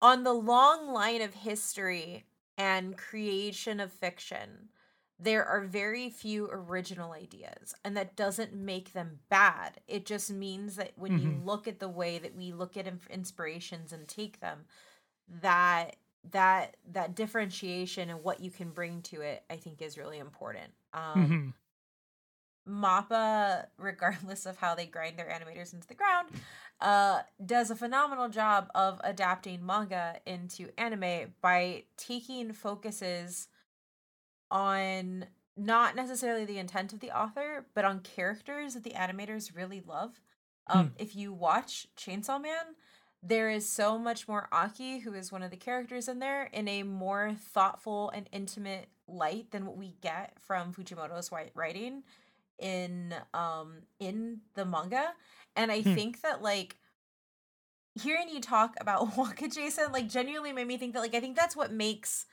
on 0.00 0.24
the 0.24 0.32
long 0.32 0.92
line 0.92 1.22
of 1.22 1.34
history 1.34 2.24
and 2.58 2.96
creation 2.98 3.80
of 3.80 3.92
fiction, 3.92 4.68
there 5.22 5.44
are 5.44 5.60
very 5.62 6.10
few 6.10 6.48
original 6.50 7.12
ideas, 7.12 7.74
and 7.84 7.96
that 7.96 8.16
doesn't 8.16 8.54
make 8.54 8.92
them 8.92 9.20
bad. 9.28 9.80
It 9.86 10.06
just 10.06 10.30
means 10.30 10.76
that 10.76 10.92
when 10.96 11.18
you 11.18 11.30
Mhm. 11.30 11.44
look 11.44 11.68
at 11.68 11.78
the 11.80 11.88
way 11.88 12.18
that 12.18 12.34
we 12.34 12.52
look 12.52 12.76
at 12.76 12.86
inf- 12.86 13.08
inspirations 13.10 13.92
and 13.92 14.08
take 14.08 14.40
them, 14.40 14.66
that 15.28 15.96
that 16.30 16.76
that 16.86 17.14
differentiation 17.16 18.08
and 18.10 18.22
what 18.22 18.40
you 18.40 18.50
can 18.50 18.70
bring 18.70 19.02
to 19.02 19.20
it, 19.22 19.44
I 19.50 19.56
think, 19.56 19.82
is 19.82 19.98
really 19.98 20.18
important. 20.18 20.72
Um, 20.92 21.26
hmm 21.26 21.50
Mappa, 22.68 23.66
regardless 23.76 24.46
of 24.46 24.56
how 24.58 24.74
they 24.74 24.86
grind 24.86 25.18
their 25.18 25.26
animators 25.28 25.72
into 25.72 25.88
the 25.88 25.94
ground, 25.94 26.28
uh, 26.80 27.22
does 27.44 27.70
a 27.70 27.76
phenomenal 27.76 28.28
job 28.28 28.70
of 28.74 29.00
adapting 29.02 29.64
manga 29.66 30.20
into 30.26 30.70
anime 30.78 31.34
by 31.40 31.84
taking 31.96 32.52
focuses 32.52 33.48
on 34.52 35.26
not 35.56 35.96
necessarily 35.96 36.44
the 36.44 36.58
intent 36.58 36.92
of 36.92 37.00
the 37.00 37.10
author, 37.10 37.66
but 37.74 37.84
on 37.84 38.00
characters 38.00 38.74
that 38.74 38.84
the 38.84 38.90
animators 38.90 39.56
really 39.56 39.82
love. 39.84 40.20
Um, 40.68 40.92
If 40.98 41.16
you 41.16 41.32
watch 41.32 41.88
Chainsaw 41.96 42.40
Man, 42.40 42.76
there 43.22 43.50
is 43.50 43.68
so 43.68 43.98
much 43.98 44.28
more 44.28 44.48
Aki, 44.52 45.00
who 45.00 45.14
is 45.14 45.32
one 45.32 45.42
of 45.42 45.50
the 45.50 45.56
characters 45.56 46.08
in 46.08 46.18
there, 46.20 46.44
in 46.52 46.68
a 46.68 46.82
more 46.84 47.34
thoughtful 47.38 48.10
and 48.10 48.28
intimate 48.32 48.88
light 49.08 49.50
than 49.50 49.66
what 49.66 49.76
we 49.76 49.94
get 50.00 50.36
from 50.40 50.72
Fujimoto's 50.72 51.30
writing 51.54 52.04
in 52.58 53.12
um 53.34 53.78
in 53.98 54.40
the 54.54 54.64
manga 54.64 55.12
and 55.56 55.72
i 55.72 55.80
Hmm. 55.82 55.94
think 55.94 56.20
that 56.20 56.42
like 56.42 56.76
hearing 58.00 58.28
you 58.28 58.40
talk 58.40 58.74
about 58.80 59.10
wonka 59.16 59.52
jason 59.52 59.90
like 59.90 60.08
genuinely 60.08 60.52
made 60.52 60.66
me 60.66 60.76
think 60.76 60.92
that 60.94 61.00
like 61.00 61.14
i 61.14 61.20
think 61.20 61.34
that's 61.36 61.56
what 61.56 61.72
makes 61.72 62.24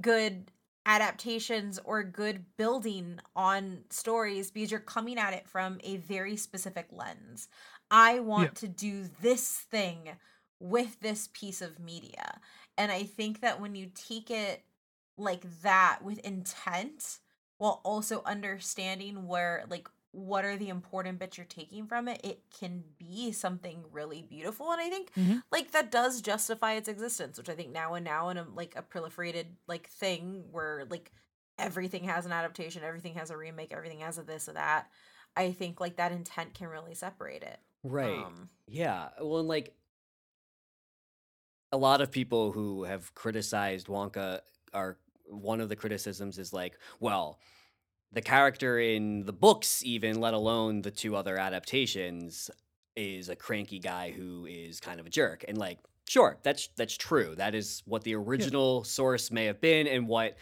good 0.00 0.50
adaptations 0.86 1.80
or 1.84 2.02
good 2.04 2.44
building 2.56 3.18
on 3.34 3.80
stories 3.90 4.50
because 4.50 4.70
you're 4.70 4.80
coming 4.80 5.18
at 5.18 5.34
it 5.34 5.48
from 5.48 5.78
a 5.84 5.96
very 5.98 6.36
specific 6.36 6.86
lens 6.92 7.48
i 7.90 8.20
want 8.20 8.54
Yeah. 8.54 8.54
to 8.54 8.68
do 8.68 9.04
this 9.20 9.50
thing 9.70 10.10
with 10.60 10.98
this 11.00 11.28
piece 11.34 11.60
of 11.60 11.78
media 11.80 12.40
and 12.78 12.92
i 12.92 13.02
think 13.02 13.40
that 13.40 13.60
when 13.60 13.74
you 13.74 13.90
take 13.94 14.30
it 14.30 14.62
like 15.18 15.44
that 15.62 15.98
with 16.02 16.18
intent 16.20 17.18
while 17.58 17.80
also 17.84 18.22
understanding 18.24 19.26
where 19.26 19.64
like 19.68 19.88
what 20.16 20.46
are 20.46 20.56
the 20.56 20.70
important 20.70 21.18
bits 21.18 21.36
you're 21.36 21.44
taking 21.44 21.86
from 21.86 22.08
it 22.08 22.18
it 22.24 22.40
can 22.58 22.82
be 22.98 23.30
something 23.32 23.84
really 23.92 24.22
beautiful 24.22 24.72
and 24.72 24.80
i 24.80 24.88
think 24.88 25.12
Mhm. 25.14 25.42
like 25.52 25.72
that 25.72 25.90
does 25.90 26.22
justify 26.22 26.72
its 26.72 26.88
existence 26.88 27.36
which 27.36 27.50
i 27.50 27.54
think 27.54 27.70
now 27.70 27.92
and 27.92 28.04
now 28.04 28.30
in 28.30 28.38
a 28.38 28.46
like 28.54 28.74
a 28.76 28.82
proliferated 28.82 29.44
like 29.66 29.88
thing 29.90 30.44
where 30.50 30.86
like 30.88 31.12
everything 31.58 32.04
has 32.04 32.24
an 32.24 32.32
adaptation 32.32 32.82
everything 32.82 33.12
has 33.14 33.30
a 33.30 33.36
remake 33.36 33.72
everything 33.74 34.00
has 34.00 34.16
a 34.16 34.22
this 34.22 34.48
or 34.48 34.54
that 34.54 34.86
i 35.36 35.52
think 35.52 35.80
like 35.82 35.96
that 35.96 36.12
intent 36.12 36.54
can 36.54 36.68
really 36.68 36.94
separate 36.94 37.42
it 37.42 37.58
Right. 37.82 38.24
um 38.24 38.48
Yeah. 38.66 39.10
Well, 39.20 39.40
and 39.40 39.48
like 39.48 39.76
a 41.72 41.76
lot 41.76 42.00
of 42.00 42.10
people 42.10 42.52
who 42.52 42.84
have 42.84 43.14
criticized 43.14 43.86
Wonka 43.88 44.40
are 44.72 44.98
one 45.26 45.60
of 45.60 45.68
the 45.68 45.76
criticisms 45.76 46.38
is 46.38 46.52
like, 46.52 46.78
well, 47.00 47.38
the 48.16 48.22
character 48.22 48.78
in 48.80 49.24
the 49.26 49.32
books, 49.32 49.82
even 49.84 50.20
let 50.20 50.32
alone 50.32 50.80
the 50.80 50.90
two 50.90 51.14
other 51.14 51.36
adaptations, 51.36 52.50
is 52.96 53.28
a 53.28 53.36
cranky 53.36 53.78
guy 53.78 54.10
who 54.10 54.46
is 54.46 54.80
kind 54.80 54.98
of 54.98 55.06
a 55.06 55.10
jerk. 55.10 55.44
And 55.46 55.58
like, 55.58 55.78
Sure, 56.08 56.38
that's 56.44 56.68
that's 56.76 56.96
true. 56.96 57.34
That 57.36 57.54
is 57.56 57.82
what 57.84 58.04
the 58.04 58.14
original 58.14 58.84
source 58.84 59.32
may 59.32 59.46
have 59.46 59.60
been, 59.60 59.88
and 59.88 60.06
what 60.06 60.36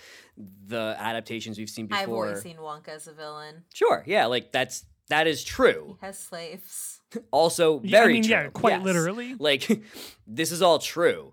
the 0.66 0.95
adaptations 0.99 1.57
we've 1.59 1.70
seen 1.70 1.87
before. 1.87 2.03
I've 2.03 2.11
always 2.11 2.43
seen 2.43 2.59
Wonka 2.59 2.89
as 2.89 3.07
a 3.07 3.12
villain. 3.12 3.64
Sure, 3.72 4.05
yeah, 4.07 4.27
like 4.27 4.53
that's 4.53 4.85
that 5.09 5.27
is 5.27 5.43
true. 5.43 5.97
He 6.01 6.07
has 6.07 6.18
slaves. 6.18 7.01
Also, 7.31 7.81
Yeah, 7.83 7.91
very 8.01 8.11
I 8.11 8.12
mean, 8.14 8.22
true. 8.25 8.31
yeah, 8.33 8.49
quite 8.49 8.75
yes. 8.75 8.85
literally. 8.85 9.37
Like 9.39 9.83
this 10.27 10.53
is 10.53 10.61
all 10.61 10.79
true, 10.79 11.33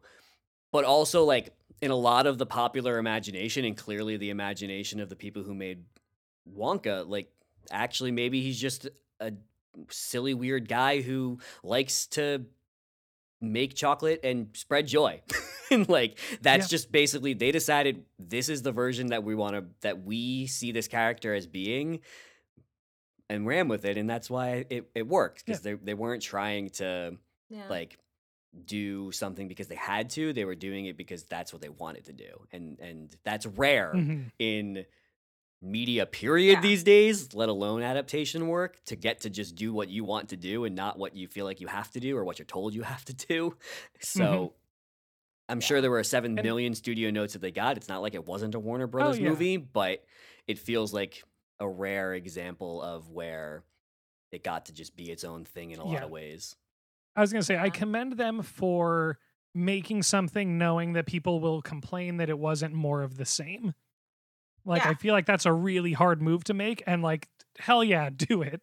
but 0.71 0.85
also 0.85 1.25
like 1.25 1.53
in 1.81 1.91
a 1.91 1.95
lot 1.95 2.25
of 2.25 2.37
the 2.37 2.45
popular 2.45 2.99
imagination, 2.99 3.65
and 3.65 3.75
clearly 3.75 4.15
the 4.15 4.29
imagination 4.29 5.01
of 5.01 5.09
the 5.09 5.15
people 5.17 5.43
who 5.43 5.53
made 5.53 5.83
Wonka, 6.49 7.07
like 7.07 7.31
actually 7.71 8.11
maybe 8.11 8.41
he's 8.41 8.59
just 8.59 8.87
a 9.19 9.33
silly 9.89 10.33
weird 10.33 10.67
guy 10.67 11.01
who 11.01 11.39
likes 11.63 12.07
to 12.07 12.45
make 13.39 13.73
chocolate 13.75 14.19
and 14.23 14.49
spread 14.53 14.87
joy. 14.87 15.21
and 15.71 15.87
like 15.89 16.17
that's 16.41 16.65
Yeah. 16.65 16.75
just 16.77 16.91
basically 16.91 17.33
they 17.33 17.51
decided 17.51 18.03
this 18.19 18.49
is 18.49 18.61
the 18.61 18.71
version 18.71 19.07
that 19.07 19.23
we 19.23 19.35
want 19.35 19.55
to 19.55 19.65
that 19.81 20.03
we 20.03 20.47
see 20.47 20.71
this 20.71 20.87
character 20.87 21.33
as 21.33 21.47
being 21.47 22.01
and 23.29 23.47
ran 23.47 23.67
with 23.69 23.85
it 23.85 23.97
and 23.97 24.09
that's 24.09 24.29
why 24.29 24.65
it, 24.69 24.89
it 24.93 25.07
worked 25.07 25.45
because 25.45 25.61
they, 25.61 25.73
they 25.75 25.93
weren't 25.93 26.21
trying 26.21 26.69
to 26.71 27.17
Yeah. 27.49 27.67
like 27.69 27.97
do 28.65 29.13
something 29.13 29.47
because 29.47 29.67
they 29.69 29.75
had 29.75 30.09
to 30.11 30.33
they 30.33 30.43
were 30.43 30.55
doing 30.55 30.85
it 30.87 30.97
because 30.97 31.23
that's 31.23 31.53
what 31.53 31.61
they 31.61 31.69
wanted 31.69 32.03
to 32.05 32.13
do 32.13 32.45
and 32.51 32.77
and 32.81 33.15
that's 33.23 33.45
rare 33.45 33.93
Mhm. 33.95 34.31
in 34.39 34.85
media 35.61 36.05
period 36.05 36.53
Yeah. 36.53 36.61
these 36.61 36.83
days 36.83 37.35
let 37.35 37.47
alone 37.49 37.83
adaptation 37.83 38.47
work 38.47 38.83
to 38.85 38.95
get 38.95 39.21
to 39.21 39.29
just 39.29 39.55
do 39.55 39.73
what 39.73 39.89
you 39.89 40.03
want 40.03 40.29
to 40.29 40.37
do 40.37 40.65
and 40.65 40.75
not 40.75 40.97
what 40.97 41.15
you 41.15 41.27
feel 41.27 41.45
like 41.45 41.61
you 41.61 41.67
have 41.67 41.91
to 41.91 41.99
do 41.99 42.17
or 42.17 42.23
what 42.25 42.39
you're 42.39 42.45
told 42.47 42.73
you 42.73 42.81
have 42.81 43.05
to 43.05 43.13
do. 43.13 43.55
So 43.99 44.23
mm-hmm. 44.23 44.45
i'm 45.49 45.61
sure 45.61 45.81
there 45.81 45.91
were 45.91 46.03
seven 46.03 46.37
And- 46.37 46.43
million 46.45 46.73
studio 46.73 47.11
notes 47.11 47.33
that 47.33 47.39
they 47.39 47.51
got. 47.51 47.77
It's 47.77 47.89
not 47.89 48.01
like 48.01 48.15
it 48.15 48.25
wasn't 48.25 48.55
a 48.55 48.59
warner 48.59 48.85
oh, 48.85 48.87
brothers 48.87 49.19
yeah. 49.19 49.29
movie 49.29 49.57
but 49.57 50.03
it 50.47 50.57
feels 50.57 50.93
like 50.93 51.23
a 51.59 51.69
rare 51.69 52.15
example 52.15 52.81
of 52.81 53.09
where 53.09 53.63
it 54.31 54.43
got 54.43 54.65
to 54.65 54.73
just 54.73 54.95
be 54.95 55.11
its 55.11 55.23
own 55.23 55.45
thing 55.45 55.71
in 55.71 55.79
a 55.79 55.85
lot 55.85 56.01
of 56.03 56.09
ways. 56.09 56.55
I 57.15 57.21
was 57.21 57.31
gonna 57.31 57.43
say 57.43 57.57
I 57.57 57.69
commend 57.69 58.13
them 58.13 58.41
for 58.41 59.19
making 59.53 60.01
something 60.01 60.57
knowing 60.57 60.93
that 60.93 61.05
people 61.05 61.39
will 61.39 61.61
complain 61.61 62.17
that 62.17 62.29
it 62.29 62.39
wasn't 62.39 62.73
more 62.73 63.03
of 63.03 63.17
the 63.17 63.25
same. 63.25 63.73
Like 64.65 64.85
I 64.85 64.93
feel 64.93 65.13
like 65.13 65.25
that's 65.25 65.45
a 65.45 65.53
really 65.53 65.93
hard 65.93 66.21
move 66.21 66.43
to 66.45 66.53
make, 66.53 66.83
and 66.85 67.01
like 67.01 67.27
hell 67.57 67.83
yeah, 67.83 68.09
do 68.15 68.41
it. 68.41 68.61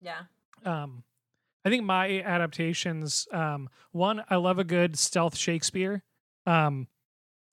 yeah. 0.00 0.22
Um, 0.64 1.04
I 1.64 1.70
think 1.70 1.84
my 1.84 2.20
adaptations, 2.22 3.28
um, 3.32 3.68
one 3.92 4.22
I 4.28 4.36
love 4.36 4.58
a 4.58 4.64
good 4.64 4.98
stealth 4.98 5.36
Shakespeare. 5.36 6.02
Um, 6.46 6.88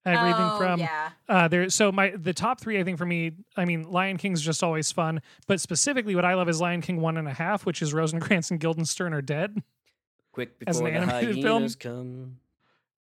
everything 0.05 0.36
oh, 0.39 0.57
from 0.57 0.80
yeah. 0.80 1.09
uh 1.28 1.47
there 1.47 1.70
so 1.70 1.91
my 1.91 2.11
the 2.11 2.34
top 2.34 2.61
three 2.61 2.80
i 2.80 2.84
think 2.84 2.97
for 2.97 3.05
me 3.05 3.32
i 3.57 3.66
mean 3.66 3.84
lion 3.89 4.18
king's 4.18 4.41
just 4.41 4.61
always 4.63 4.91
fun 4.91 5.20
but 5.47 5.59
specifically 5.59 6.16
what 6.16 6.24
i 6.24 6.36
love 6.36 6.47
is 6.47 6.61
lion 6.61 6.80
king 6.80 7.01
one 7.01 7.18
and 7.18 7.28
a 7.28 7.34
half 7.34 7.66
which 7.66 7.82
is 7.82 7.93
rosencrantz 7.93 8.51
and 8.51 8.59
guildenstern 8.59 9.13
are 9.13 9.22
dead 9.22 9.63
quick 10.32 10.51
As 10.68 10.80
an 10.80 10.86
before 10.86 10.99
the 10.99 11.11
animated 11.11 11.36
film? 11.43 11.53
hyenas 11.63 11.76
come 11.76 12.38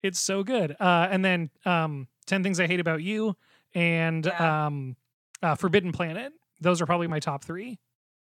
it's 0.03 0.19
so 0.19 0.43
good 0.43 0.75
uh 0.79 1.07
and 1.09 1.23
then 1.25 1.49
um 1.65 2.07
10 2.27 2.43
things 2.43 2.59
i 2.59 2.67
hate 2.67 2.79
about 2.79 3.01
you 3.01 3.35
and 3.73 4.25
Yeah. 4.25 4.65
um 4.67 4.95
uh 5.41 5.55
forbidden 5.55 5.91
planet 5.91 6.33
those 6.59 6.81
are 6.81 6.85
probably 6.85 7.07
my 7.07 7.19
top 7.19 7.43
three 7.43 7.79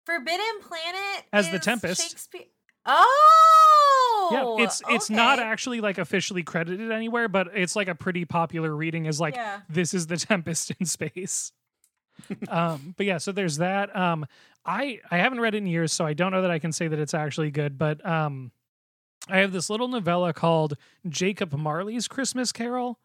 Forbidden 0.06 0.62
Planet 0.62 1.26
As 1.32 1.52
the 1.52 1.60
Tempest. 1.60 2.02
Shakespeare. 2.02 2.42
Oh, 2.88 4.30
yeah 4.58 4.64
it's 4.66 4.82
it's 4.90 5.10
not 5.12 5.38
actually 5.40 5.80
like 5.82 5.98
officially 6.00 6.42
credited 6.44 6.92
anywhere 6.92 7.28
but 7.28 7.50
it's 7.56 7.76
like 7.76 7.88
a 7.88 7.94
pretty 7.96 8.26
popular 8.26 8.76
reading 8.76 9.06
is 9.06 9.20
like 9.20 9.36
yeah. 9.36 9.60
this 9.70 9.94
is 9.94 10.08
the 10.08 10.18
tempest 10.30 10.72
in 10.80 10.86
space 10.86 11.52
um 12.50 12.94
but 12.98 13.06
yeah 13.06 13.18
so 13.20 13.32
there's 13.32 13.58
that 13.58 13.96
um 13.96 14.26
i 14.66 15.00
i 15.12 15.18
haven't 15.18 15.40
read 15.40 15.54
it 15.54 15.60
in 15.60 15.66
years 15.68 15.92
so 15.94 16.06
i 16.06 16.14
don't 16.14 16.32
know 16.32 16.42
that 16.42 16.52
i 16.52 16.60
can 16.60 16.72
say 16.72 16.88
that 16.88 17.00
it's 17.00 17.14
actually 17.14 17.52
good 17.52 17.78
but 17.78 18.04
um 18.06 18.52
i 19.32 19.38
have 19.38 19.52
this 19.52 19.70
little 19.70 19.88
novella 19.88 20.34
called 20.34 20.76
jacob 21.10 21.54
marley's 21.54 22.08
christmas 22.08 22.52
carol 22.52 23.00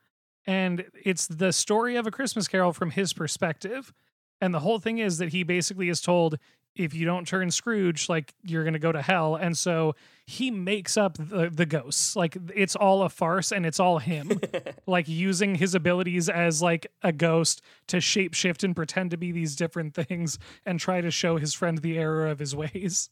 and 0.46 0.84
it's 1.04 1.26
the 1.26 1.52
story 1.52 1.96
of 1.96 2.06
a 2.06 2.10
christmas 2.10 2.48
carol 2.48 2.72
from 2.72 2.90
his 2.90 3.12
perspective. 3.12 3.92
And 4.40 4.54
the 4.54 4.60
whole 4.60 4.78
thing 4.78 4.98
is 4.98 5.18
that 5.18 5.30
he 5.30 5.42
basically 5.42 5.88
is 5.88 6.00
told 6.00 6.38
if 6.74 6.92
you 6.92 7.06
don't 7.06 7.26
turn 7.26 7.50
scrooge 7.50 8.06
like 8.10 8.34
you're 8.44 8.62
going 8.62 8.74
to 8.74 8.78
go 8.78 8.92
to 8.92 9.00
hell. 9.00 9.34
And 9.34 9.56
so 9.56 9.94
he 10.26 10.50
makes 10.50 10.98
up 10.98 11.16
the, 11.16 11.48
the 11.50 11.64
ghosts. 11.64 12.14
Like 12.14 12.36
it's 12.54 12.76
all 12.76 13.02
a 13.02 13.08
farce 13.08 13.50
and 13.50 13.64
it's 13.64 13.80
all 13.80 13.98
him 13.98 14.38
like 14.86 15.08
using 15.08 15.54
his 15.54 15.74
abilities 15.74 16.28
as 16.28 16.60
like 16.60 16.86
a 17.02 17.12
ghost 17.12 17.62
to 17.88 17.96
shapeshift 17.96 18.62
and 18.62 18.76
pretend 18.76 19.10
to 19.12 19.16
be 19.16 19.32
these 19.32 19.56
different 19.56 19.94
things 19.94 20.38
and 20.66 20.78
try 20.78 21.00
to 21.00 21.10
show 21.10 21.38
his 21.38 21.54
friend 21.54 21.78
the 21.78 21.96
error 21.98 22.26
of 22.26 22.38
his 22.38 22.54
ways. 22.54 23.08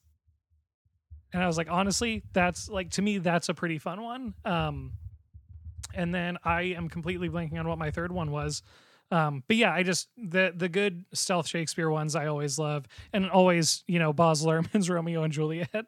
And 1.35 1.43
I 1.43 1.49
was 1.49 1.57
like, 1.59 1.69
honestly, 1.69 2.23
that's 2.33 2.69
like 2.69 2.91
to 2.93 3.03
me, 3.03 3.19
that's 3.19 3.49
a 3.49 3.55
pretty 3.55 3.79
fun 3.79 4.01
one. 4.01 4.35
Um, 4.45 4.93
and 5.93 6.15
then 6.15 6.39
I 6.45 6.63
am 6.63 6.89
completely 6.89 7.29
blanking 7.29 7.59
on 7.59 7.67
what 7.67 7.77
my 7.77 7.91
third 7.91 8.13
one 8.13 8.31
was. 8.31 8.63
Um, 9.11 9.43
but 9.49 9.57
yeah, 9.57 9.73
I 9.75 9.83
just 9.83 10.09
the 10.17 10.53
the 10.57 10.69
good 10.69 11.05
stealth 11.13 11.49
Shakespeare 11.49 11.91
ones 11.91 12.15
I 12.15 12.29
always 12.29 12.57
love, 12.57 12.87
and 13.13 13.29
always 13.29 13.83
you 13.89 13.99
know 13.99 14.13
Baz 14.13 14.45
Luhrmann's 14.45 14.89
Romeo 14.91 15.25
and 15.25 15.33
Juliet. 15.33 15.87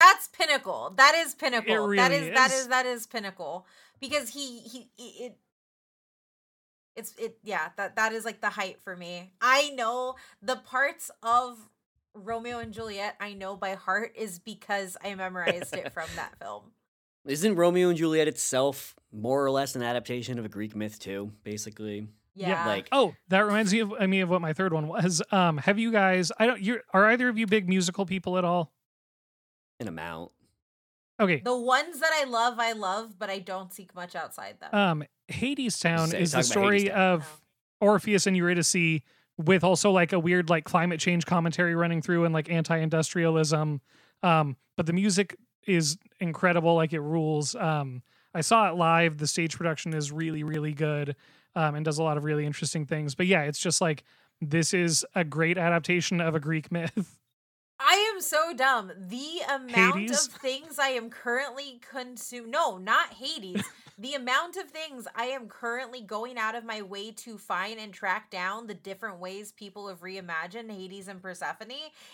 That's 0.00 0.28
pinnacle. 0.28 0.94
That 0.96 1.14
is 1.14 1.34
pinnacle. 1.34 1.74
that 1.74 2.10
really 2.10 2.28
is, 2.28 2.34
that 2.34 2.50
is. 2.50 2.60
is 2.60 2.68
that 2.68 2.86
is 2.86 3.06
pinnacle 3.06 3.66
because 4.00 4.30
he 4.30 4.60
he 4.60 4.88
he- 4.96 5.24
it 5.24 5.36
it's 6.96 7.14
it 7.18 7.36
yeah 7.42 7.68
that 7.76 7.96
that 7.96 8.12
is 8.14 8.24
like 8.24 8.40
the 8.40 8.50
height 8.50 8.78
for 8.82 8.96
me. 8.96 9.32
I 9.42 9.68
know 9.70 10.16
the 10.40 10.56
parts 10.56 11.10
of 11.22 11.68
Romeo 12.14 12.58
and 12.58 12.72
Juliet 12.72 13.16
I 13.20 13.32
know 13.34 13.56
by 13.56 13.74
heart 13.74 14.12
is 14.16 14.38
because 14.38 14.96
I 15.04 15.14
memorized 15.14 15.74
it 15.74 15.92
from 15.92 16.08
that 16.16 16.38
film. 16.40 16.72
Isn't 17.26 17.56
Romeo 17.56 17.88
and 17.88 17.98
Juliet 17.98 18.28
itself 18.28 18.94
more 19.12 19.44
or 19.44 19.50
less 19.50 19.74
an 19.76 19.82
adaptation 19.82 20.38
of 20.38 20.44
a 20.44 20.48
Greek 20.48 20.76
myth 20.76 20.98
too? 20.98 21.32
Basically, 21.42 22.06
Yeah. 22.34 22.66
like 22.66 22.88
Oh, 22.92 23.14
that 23.28 23.40
reminds 23.40 23.72
me 23.72 23.80
of 23.80 23.92
I 23.98 24.06
mean 24.06 24.22
of 24.22 24.28
what 24.30 24.40
my 24.42 24.52
third 24.52 24.72
one 24.72 24.88
was. 24.88 25.22
Um, 25.32 25.56
have 25.58 25.78
you 25.78 25.90
guys? 25.90 26.30
I 26.38 26.46
don't. 26.46 26.60
You're 26.60 26.82
either 26.92 27.28
of 27.28 27.38
you 27.38 27.46
big 27.46 27.68
musical 27.68 28.06
people 28.06 28.38
at 28.38 28.44
all? 28.44 28.72
an 29.80 29.88
amount. 29.88 30.30
Okay. 31.18 31.40
the 31.44 31.56
ones 31.56 31.98
that 32.00 32.10
I 32.12 32.24
love, 32.24 32.58
I 32.60 32.72
love, 32.72 33.18
but 33.18 33.28
I 33.30 33.38
don't 33.40 33.72
seek 33.72 33.94
much 33.94 34.14
outside 34.14 34.58
them. 34.60 34.70
Um, 34.72 35.04
Hadestown 35.30 36.12
is 36.14 36.32
the 36.32 36.42
talk 36.42 36.44
about 36.44 36.44
Hades 36.44 36.48
story 36.48 36.90
of 36.90 37.40
Orpheus 37.80 38.26
and 38.28 38.36
Eurydice 38.36 39.00
with 39.36 39.64
also 39.64 39.90
like 39.90 40.12
a 40.12 40.18
weird 40.18 40.48
like 40.48 40.64
climate 40.64 41.00
change 41.00 41.26
commentary 41.26 41.74
running 41.74 42.02
through 42.02 42.24
and 42.24 42.32
like 42.32 42.50
anti-industrialism. 42.50 43.80
Um, 44.22 44.56
but 44.76 44.86
the 44.86 44.92
music 44.92 45.36
is 45.66 45.98
incredible, 46.20 46.74
like 46.74 46.92
it 46.92 47.00
rules. 47.00 47.54
Um, 47.54 48.02
I 48.34 48.40
saw 48.40 48.68
it 48.68 48.76
live. 48.76 49.18
The 49.18 49.26
stage 49.26 49.56
production 49.56 49.94
is 49.94 50.10
really, 50.10 50.42
really 50.42 50.72
good, 50.72 51.16
um, 51.54 51.74
and 51.74 51.84
does 51.84 51.98
a 51.98 52.02
lot 52.02 52.16
of 52.16 52.24
really 52.24 52.46
interesting 52.46 52.86
things. 52.86 53.14
But 53.14 53.26
yeah, 53.26 53.42
it's 53.42 53.60
just 53.60 53.80
like 53.80 54.04
this 54.40 54.74
is 54.74 55.04
a 55.14 55.24
great 55.24 55.58
adaptation 55.58 56.20
of 56.20 56.34
a 56.34 56.40
Greek 56.40 56.70
myth. 56.72 57.18
I 57.86 58.12
am 58.14 58.20
so 58.22 58.54
dumb. 58.54 58.92
The 58.96 59.40
amount 59.48 59.98
Hades? 59.98 60.26
of 60.26 60.32
things 60.32 60.78
I 60.78 60.88
am 60.88 61.10
currently 61.10 61.80
consuming. 61.90 62.50
No, 62.50 62.78
not 62.78 63.12
Hades. 63.12 63.62
the 63.98 64.14
amount 64.14 64.56
of 64.56 64.68
things 64.70 65.06
I 65.14 65.26
am 65.26 65.48
currently 65.48 66.00
going 66.00 66.36
out 66.38 66.54
of 66.54 66.64
my 66.64 66.82
way 66.82 67.12
to 67.12 67.38
find 67.38 67.78
and 67.78 67.92
track 67.92 68.30
down 68.30 68.66
the 68.66 68.74
different 68.74 69.18
ways 69.18 69.52
people 69.52 69.88
have 69.88 70.00
reimagined 70.00 70.70
Hades 70.70 71.08
and 71.08 71.22
Persephone 71.22 71.72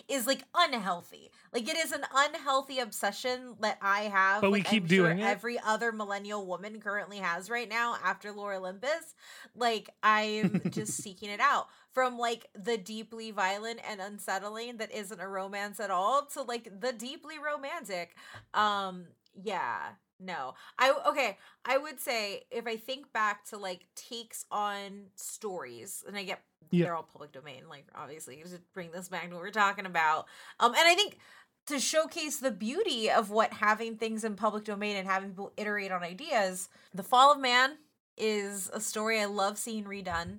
is 0.09 0.27
like 0.27 0.45
unhealthy. 0.55 1.31
Like 1.55 1.69
it 1.69 1.77
is 1.77 1.93
an 1.93 2.05
unhealthy 2.15 2.81
obsession 2.81 3.55
that 3.61 3.79
I 3.81 4.03
have. 4.03 4.43
But 4.43 4.51
we 4.51 4.63
keep 4.63 4.85
I'm 4.85 4.89
sure 4.89 5.07
doing 5.07 5.21
it. 5.21 5.25
Every 5.25 5.59
other 5.59 5.93
millennial 5.93 6.45
woman 6.47 6.81
currently 6.81 7.19
has 7.19 7.49
right 7.49 7.69
now 7.69 7.97
after 8.05 8.33
Lore 8.33 8.55
Olympus. 8.55 9.15
Like 9.55 9.91
I'm 10.03 10.61
just 10.71 10.95
seeking 10.95 11.31
it 11.31 11.41
out 11.41 11.69
from 11.93 12.19
like 12.19 12.49
the 12.55 12.77
deeply 12.79 13.31
violent 13.31 13.81
and 13.89 14.01
unsettling 14.01 14.77
that 14.79 14.93
isn't 14.93 15.21
a 15.21 15.29
romance 15.29 15.81
at 15.81 15.91
all 15.91 16.27
to 16.27 16.43
like 16.43 16.81
the 16.81 16.93
deeply 16.93 17.35
romantic 17.39 18.15
um 18.55 19.07
yeah 19.43 19.91
no 20.19 20.55
i 20.79 20.93
okay 21.07 21.37
i 21.65 21.79
would 21.79 21.99
say 22.01 22.43
if 22.51 22.67
i 22.67 22.77
think 22.77 23.13
back 23.13 23.45
to 23.45 23.57
like 23.57 23.87
takes 23.97 24.45
on 24.51 25.05
stories 25.17 26.05
and 26.07 26.17
i 26.17 26.23
get 26.23 26.41
Yeah. 26.71 26.85
they're 26.87 26.95
all 26.97 27.03
public 27.03 27.33
domain 27.33 27.63
like 27.69 27.87
obviously 27.95 28.37
to 28.37 28.61
bring 28.75 28.91
this 28.93 29.09
back 29.09 29.29
to 29.29 29.35
what 29.35 29.41
we're 29.43 29.51
talking 29.51 29.87
about 29.87 30.27
um 30.59 30.73
and 30.75 30.87
i 30.87 30.95
think 30.95 31.19
to 31.67 31.79
showcase 31.79 32.39
the 32.39 32.51
beauty 32.51 33.11
of 33.11 33.31
what 33.31 33.53
having 33.53 33.97
things 33.97 34.25
in 34.25 34.35
public 34.35 34.65
domain 34.65 34.97
and 34.97 35.07
having 35.09 35.31
people 35.31 35.53
iterate 35.57 35.93
on 35.93 36.03
ideas 36.03 36.69
the 36.95 37.03
fall 37.03 37.33
of 37.33 37.41
man 37.41 37.77
is 38.19 38.69
a 38.75 38.81
story 38.81 39.21
i 39.21 39.25
love 39.25 39.57
seeing 39.57 39.85
redone 39.85 40.39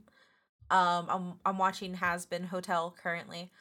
um, 0.71 1.05
I'm 1.09 1.33
I'm 1.45 1.57
watching 1.59 1.95
Hazbin 1.97 2.45
Hotel 2.47 2.95
currently. 3.01 3.51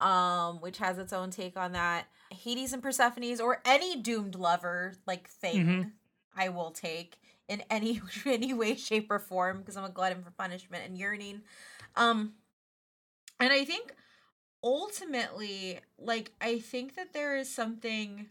um, 0.00 0.60
which 0.60 0.78
has 0.78 0.96
its 0.96 1.12
own 1.12 1.30
take 1.30 1.56
on 1.56 1.72
that. 1.72 2.06
Hades 2.30 2.72
and 2.72 2.80
Persephone's, 2.80 3.40
or 3.40 3.60
any 3.64 3.96
doomed 4.00 4.36
lover 4.36 4.94
like 5.08 5.28
thing, 5.28 5.66
Mhm. 5.66 5.92
I 6.36 6.50
will 6.50 6.70
take 6.70 7.18
in 7.48 7.62
any 7.68 8.00
any 8.24 8.54
way, 8.54 8.76
shape, 8.76 9.10
or 9.10 9.18
form 9.18 9.58
because 9.58 9.76
I'm 9.76 9.82
a 9.84 9.88
glutton 9.88 10.22
for 10.22 10.30
punishment 10.30 10.84
and 10.86 10.96
yearning. 10.96 11.42
Um, 11.96 12.34
and 13.40 13.52
I 13.52 13.64
think 13.64 13.92
ultimately, 14.62 15.80
like, 15.98 16.30
I 16.40 16.60
think 16.60 16.94
that 16.94 17.12
there 17.12 17.36
is 17.36 17.52
something 17.52 18.28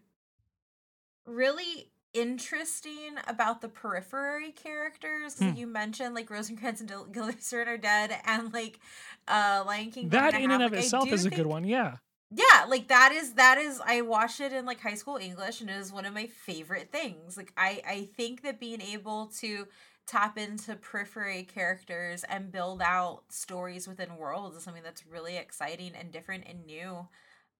really 1.25 1.91
interesting 2.13 3.15
about 3.27 3.61
the 3.61 3.69
periphery 3.69 4.51
characters. 4.51 5.37
Hmm. 5.39 5.53
you 5.55 5.67
mentioned 5.67 6.15
like 6.15 6.29
Rosencrantz 6.29 6.79
and 6.79 6.89
Dil- 6.89 7.05
Guildenstern 7.11 7.67
are 7.67 7.77
dead 7.77 8.17
and 8.25 8.53
like 8.53 8.79
uh 9.27 9.63
Lion 9.65 9.91
King 9.91 10.09
that 10.09 10.33
in 10.33 10.51
and 10.51 10.63
of 10.63 10.71
Like, 10.71 10.81
itself 10.83 11.11
is 11.11 11.25
a 11.25 11.29
good 11.29 11.45
one. 11.45 11.63
Yeah. 11.65 11.97
yeah 12.31 12.65
like 12.67 12.87
that 12.89 13.11
is 13.13 13.33
that 13.35 13.57
is 13.57 13.79
i 13.85 14.01
watched 14.01 14.41
it 14.41 14.51
in 14.51 14.65
like 14.65 14.81
high 14.81 14.95
school 14.95 15.15
english 15.17 15.61
and 15.61 15.69
it 15.69 15.77
is 15.77 15.93
one 15.93 16.05
of 16.05 16.13
my 16.13 16.27
favorite 16.27 16.91
things 16.91 17.37
like 17.37 17.53
i 17.55 17.81
i 17.87 18.09
think 18.17 18.41
that 18.43 18.59
being 18.59 18.81
able 18.81 19.27
to 19.27 19.65
tap 20.05 20.37
into 20.37 20.75
periphery 20.75 21.43
characters 21.43 22.25
and 22.29 22.51
build 22.51 22.81
out 22.81 23.23
stories 23.29 23.87
within 23.87 24.17
worlds 24.17 24.57
is 24.57 24.63
something 24.63 24.83
that's 24.83 25.05
really 25.05 25.37
exciting 25.37 25.93
and 25.97 26.11
different 26.11 26.43
and 26.47 26.65
new 26.65 27.07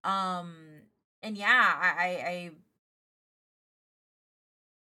um 0.04 0.54
and 1.24 1.38
yeah 1.38 1.76
i 1.82 1.88
i, 1.88 2.08
I 2.30 2.52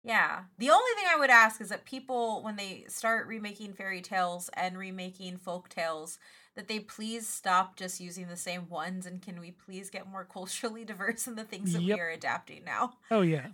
yeah. 0.04 0.40
The 0.58 0.70
only 0.70 0.90
thing 0.96 1.04
I 1.12 1.18
would 1.18 1.30
ask 1.30 1.60
is 1.60 1.68
that 1.68 1.84
people, 1.84 2.42
when 2.42 2.56
they 2.56 2.84
start 2.88 3.26
remaking 3.26 3.72
fairy 3.74 4.00
tales 4.00 4.50
and 4.54 4.76
remaking 4.78 5.36
folk 5.36 5.68
tales, 5.68 6.18
that 6.54 6.68
they 6.68 6.80
please 6.80 7.26
stop 7.26 7.76
just 7.76 8.00
using 8.00 8.28
the 8.28 8.36
same 8.36 8.68
ones 8.68 9.06
and 9.06 9.22
can 9.22 9.40
we 9.40 9.50
please 9.52 9.88
get 9.90 10.06
more 10.10 10.24
culturally 10.32 10.84
diverse 10.84 11.26
in 11.26 11.34
the 11.36 11.44
things 11.44 11.72
that 11.72 11.82
Yep. 11.82 11.96
we 11.96 12.00
are 12.00 12.10
adapting 12.10 12.64
now? 12.64 12.94
Oh 13.10 13.22
yeah. 13.22 13.46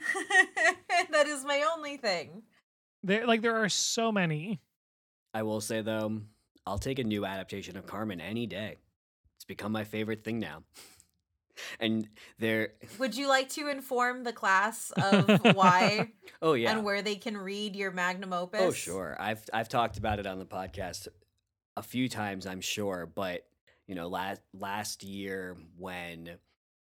that 1.10 1.26
is 1.26 1.44
my 1.44 1.64
only 1.74 1.96
thing. 1.96 2.42
There 3.02 3.26
like 3.26 3.42
there 3.42 3.56
are 3.62 3.68
so 3.68 4.10
many. 4.10 4.60
I 5.34 5.42
will 5.42 5.60
say 5.60 5.82
though, 5.82 6.22
I'll 6.66 6.78
take 6.78 6.98
a 6.98 7.04
new 7.04 7.24
adaptation 7.24 7.76
of 7.76 7.86
Carmen 7.86 8.20
any 8.20 8.46
day. 8.46 8.76
It's 9.36 9.44
become 9.44 9.70
my 9.72 9.84
favorite 9.84 10.24
thing 10.24 10.38
now. 10.40 10.64
And 11.80 12.08
there, 12.38 12.72
Would 12.98 13.16
you 13.16 13.28
like 13.28 13.48
to 13.50 13.68
inform 13.68 14.24
the 14.24 14.32
class 14.32 14.90
of 14.92 15.28
why 15.54 16.12
oh 16.42 16.54
yeah, 16.54 16.72
and 16.72 16.84
where 16.84 17.02
they 17.02 17.16
can 17.16 17.36
read 17.36 17.76
your 17.76 17.90
magnum 17.90 18.32
opus? 18.32 18.60
Oh, 18.60 18.72
sure. 18.72 19.16
I've 19.18 19.42
I've 19.52 19.68
talked 19.68 19.98
about 19.98 20.18
it 20.18 20.26
on 20.26 20.38
the 20.38 20.46
podcast 20.46 21.08
a 21.76 21.82
few 21.82 22.08
times, 22.08 22.46
I'm 22.46 22.60
sure. 22.60 23.10
But 23.12 23.46
you 23.86 23.94
know, 23.94 24.08
last 24.08 24.40
last 24.52 25.02
year 25.02 25.56
when 25.76 26.38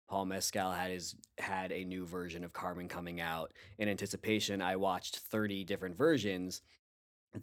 Paul 0.10 0.26
Mescal 0.26 0.72
had 0.72 0.92
his 0.92 1.16
had 1.38 1.72
a 1.72 1.84
new 1.84 2.06
version 2.06 2.44
of 2.44 2.54
Carmen 2.54 2.88
coming 2.88 3.20
out 3.20 3.54
in 3.78 3.90
anticipation, 3.90 4.62
I 4.62 4.76
watched 4.78 5.18
30 5.18 5.64
different 5.64 5.98
versions 5.98 6.62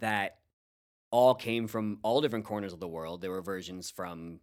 that 0.01 0.39
all 1.11 1.35
came 1.35 1.68
from 1.68 1.99
all 2.03 2.20
different 2.20 2.45
corners 2.45 2.72
of 2.72 2.80
the 2.80 2.89
world. 2.89 3.20
There 3.20 3.30
were 3.30 3.43
versions 3.43 3.91
from 3.91 4.41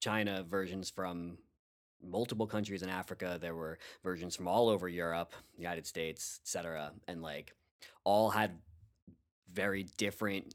China, 0.00 0.44
versions 0.48 0.90
from 0.90 1.38
multiple 2.02 2.46
countries 2.46 2.82
in 2.82 2.88
Africa. 2.88 3.38
There 3.40 3.54
were 3.54 3.78
versions 4.02 4.36
from 4.36 4.48
all 4.48 4.68
over 4.68 4.88
Europe, 4.88 5.32
United 5.56 5.86
States, 5.86 6.40
etc. 6.44 6.92
And 7.08 7.22
like 7.22 7.54
all 8.04 8.30
had 8.30 8.52
very 9.52 9.84
different 9.96 10.54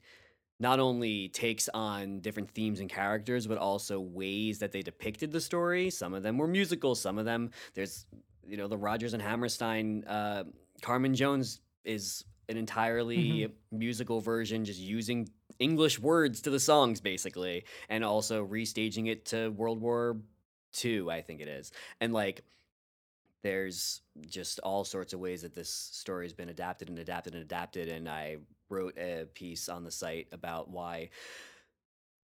not 0.59 0.79
only 0.79 1.27
takes 1.29 1.67
on 1.73 2.21
different 2.21 2.49
themes 2.51 2.79
and 2.79 2.89
characters, 2.89 3.45
but 3.45 3.57
also 3.57 3.99
ways 3.99 4.59
that 4.59 4.71
they 4.71 4.81
depicted 4.81 5.31
the 5.31 5.41
story. 5.41 5.89
Some 5.89 6.13
of 6.13 6.23
them 6.23 6.37
were 6.37 6.47
musical 6.47 6.95
some 6.95 7.17
of 7.17 7.25
them 7.25 7.51
there's 7.73 8.05
you 8.47 8.57
know 8.57 8.67
the 8.67 8.77
Rodgers 8.77 9.13
and 9.13 9.21
Hammerstein 9.21 10.03
uh, 10.05 10.43
Carmen 10.81 11.15
Jones 11.15 11.59
is 11.83 12.23
an 12.47 12.57
entirely 12.57 13.47
musical 13.71 14.21
version, 14.21 14.65
just 14.65 14.79
using 14.79 15.27
English 15.59 15.99
words 15.99 16.41
to 16.41 16.49
the 16.49 16.59
songs 16.59 17.01
basically, 17.01 17.65
and 17.89 18.03
also 18.03 18.45
restaging 18.45 19.09
it 19.09 19.25
to 19.25 19.49
World 19.49 19.81
War 19.81 20.17
Two, 20.75 21.09
I 21.09 21.21
think 21.21 21.41
it 21.41 21.47
is, 21.47 21.71
and 21.99 22.13
like 22.13 22.43
there's 23.45 24.01
just 24.27 24.59
all 24.61 24.83
sorts 24.83 25.13
of 25.13 25.19
ways 25.19 25.43
that 25.43 25.53
this 25.53 25.69
story 25.69 26.25
has 26.25 26.33
been 26.33 26.49
adapted 26.49 26.89
and 26.89 26.97
adapted 26.97 27.35
and 27.35 27.43
adapted 27.43 27.87
and 27.89 28.09
i 28.09 28.37
wrote 28.69 28.97
a 28.97 29.27
piece 29.35 29.69
on 29.69 29.83
the 29.83 29.91
site 29.91 30.27
about 30.31 30.71
why 30.71 31.07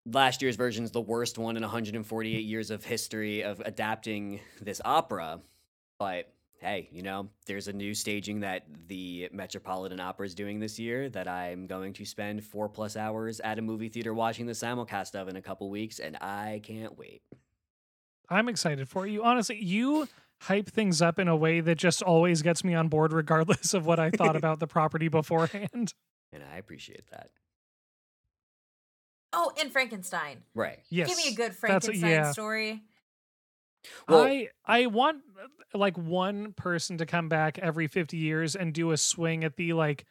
last 0.06 0.40
year's 0.40 0.56
version 0.56 0.82
is 0.82 0.92
the 0.92 1.00
worst 1.00 1.36
one 1.36 1.58
in 1.58 1.62
148 1.62 2.38
years 2.38 2.70
of 2.70 2.82
history 2.82 3.42
of 3.42 3.60
adapting 3.66 4.40
this 4.62 4.80
opera 4.82 5.38
but 5.98 6.32
hey 6.60 6.88
you 6.90 7.02
know 7.02 7.28
there's 7.44 7.68
a 7.68 7.72
new 7.74 7.92
staging 7.92 8.40
that 8.40 8.64
the 8.88 9.28
metropolitan 9.30 10.00
opera 10.00 10.24
is 10.24 10.34
doing 10.34 10.58
this 10.58 10.78
year 10.78 11.10
that 11.10 11.28
i'm 11.28 11.66
going 11.66 11.92
to 11.92 12.06
spend 12.06 12.42
four 12.42 12.66
plus 12.66 12.96
hours 12.96 13.40
at 13.40 13.58
a 13.58 13.62
movie 13.62 13.90
theater 13.90 14.14
watching 14.14 14.46
the 14.46 14.52
simulcast 14.52 15.14
of 15.14 15.28
in 15.28 15.36
a 15.36 15.42
couple 15.42 15.68
weeks 15.68 15.98
and 15.98 16.16
i 16.22 16.62
can't 16.64 16.96
wait 16.96 17.20
I'm 18.30 18.48
excited 18.48 18.88
for 18.88 19.06
you. 19.06 19.24
Honestly, 19.24 19.62
you 19.62 20.08
hype 20.42 20.68
things 20.68 21.02
up 21.02 21.18
in 21.18 21.28
a 21.28 21.36
way 21.36 21.60
that 21.60 21.76
just 21.76 22.00
always 22.02 22.40
gets 22.42 22.64
me 22.64 22.74
on 22.74 22.88
board 22.88 23.12
regardless 23.12 23.74
of 23.74 23.84
what 23.86 23.98
I 23.98 24.10
thought 24.10 24.36
about 24.36 24.58
the 24.60 24.66
property 24.66 25.08
beforehand. 25.08 25.92
and 26.32 26.42
i 26.52 26.56
appreciate 26.56 27.06
that 27.10 27.30
Oh, 29.32 29.52
and 29.60 29.70
Frankenstein. 29.70 30.38
right 30.54 30.78
Yes. 30.90 31.08
Give 31.08 31.16
me 31.18 31.28
a 31.32 31.36
good 31.36 31.50
that's 31.52 31.58
Frankenstein 31.60 32.10
yeah. 32.10 32.32
story. 32.32 32.82
Well- 34.08 34.24
I 34.24 34.48
I 34.64 34.86
want 34.86 35.18
like 35.72 35.96
one 35.96 36.52
person 36.54 36.98
to 36.98 37.06
come 37.06 37.28
back 37.28 37.58
every 37.58 37.86
50 37.86 38.16
years 38.16 38.56
and 38.56 38.72
do 38.74 38.90
a 38.90 38.96
swing 38.96 39.44
at 39.44 39.56
the 39.56 39.72
like 39.74 40.04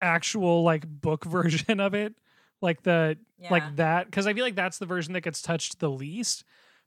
actual 0.00 0.62
like 0.62 0.86
book 0.86 1.24
version 1.26 1.80
of 1.80 1.94
it. 1.94 2.14
Like 2.62 2.82
the 2.82 3.18
Yeah. 3.38 3.50
like 3.50 3.76
that 3.76 4.10
cuz 4.10 4.26
I 4.26 4.32
feel 4.32 4.44
like 4.44 4.54
that's 4.56 4.78
the 4.78 4.86
version 4.86 5.12
that 5.14 5.20
gets 5.22 5.42
touched 5.42 5.80
the 5.80 5.90
least. 5.90 6.44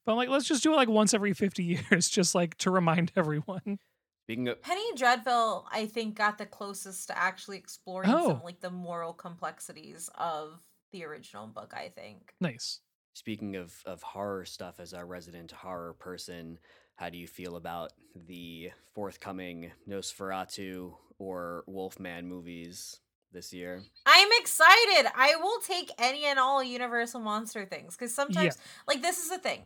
But 0.08 0.14
I'm 0.14 0.18
like 0.20 0.30
let's 0.30 0.48
just 0.48 0.64
do 0.64 0.72
it 0.72 0.78
like 0.78 0.88
once 0.90 1.14
every 1.14 1.34
50 1.34 1.64
years 1.92 2.08
just 2.10 2.34
like 2.34 2.58
to 2.60 2.72
remind 2.72 3.12
everyone. 3.18 3.78
speaking 4.24 4.48
of 4.48 4.62
Penny 4.62 4.94
Dreadful, 4.96 5.68
I 5.70 5.86
think, 5.86 6.16
got 6.16 6.38
the 6.38 6.46
closest 6.46 7.10
to 7.10 7.18
actually 7.18 7.58
exploring 7.58 8.10
Oh. 8.10 8.28
some 8.30 8.42
like 8.44 8.62
the 8.62 8.72
moral 8.72 9.12
complexities 9.14 10.10
of 10.16 10.62
the 10.94 11.04
original 11.04 11.48
book. 11.48 11.74
I 11.76 11.90
think. 11.90 12.34
Nice. 12.40 12.80
Speaking 13.16 13.58
of, 13.58 13.74
of 13.86 14.02
horror 14.02 14.46
stuff, 14.46 14.80
as 14.80 14.94
our 14.94 15.06
resident 15.06 15.52
horror 15.52 15.94
person, 16.00 16.58
how 16.96 17.10
do 17.10 17.18
you 17.18 17.28
feel 17.28 17.58
about 17.58 17.92
the 18.16 18.70
forthcoming 18.96 19.72
Nosferatu 19.90 20.94
or 21.20 21.64
Wolfman 21.68 22.28
movies 22.30 23.00
this 23.34 23.52
year? 23.52 23.82
I'm 24.06 24.30
excited. 24.40 25.12
I 25.16 25.36
will 25.36 25.60
take 25.62 25.92
any 25.98 26.26
and 26.26 26.38
all 26.40 26.64
Universal 26.64 27.20
monster 27.22 27.66
things 27.66 27.96
because 27.98 28.14
sometimes, 28.14 28.56
Yeah. 28.56 28.62
like, 28.88 29.02
this 29.02 29.18
is 29.18 29.30
the 29.30 29.40
thing. 29.40 29.64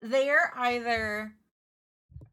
They're 0.00 0.52
either 0.56 1.32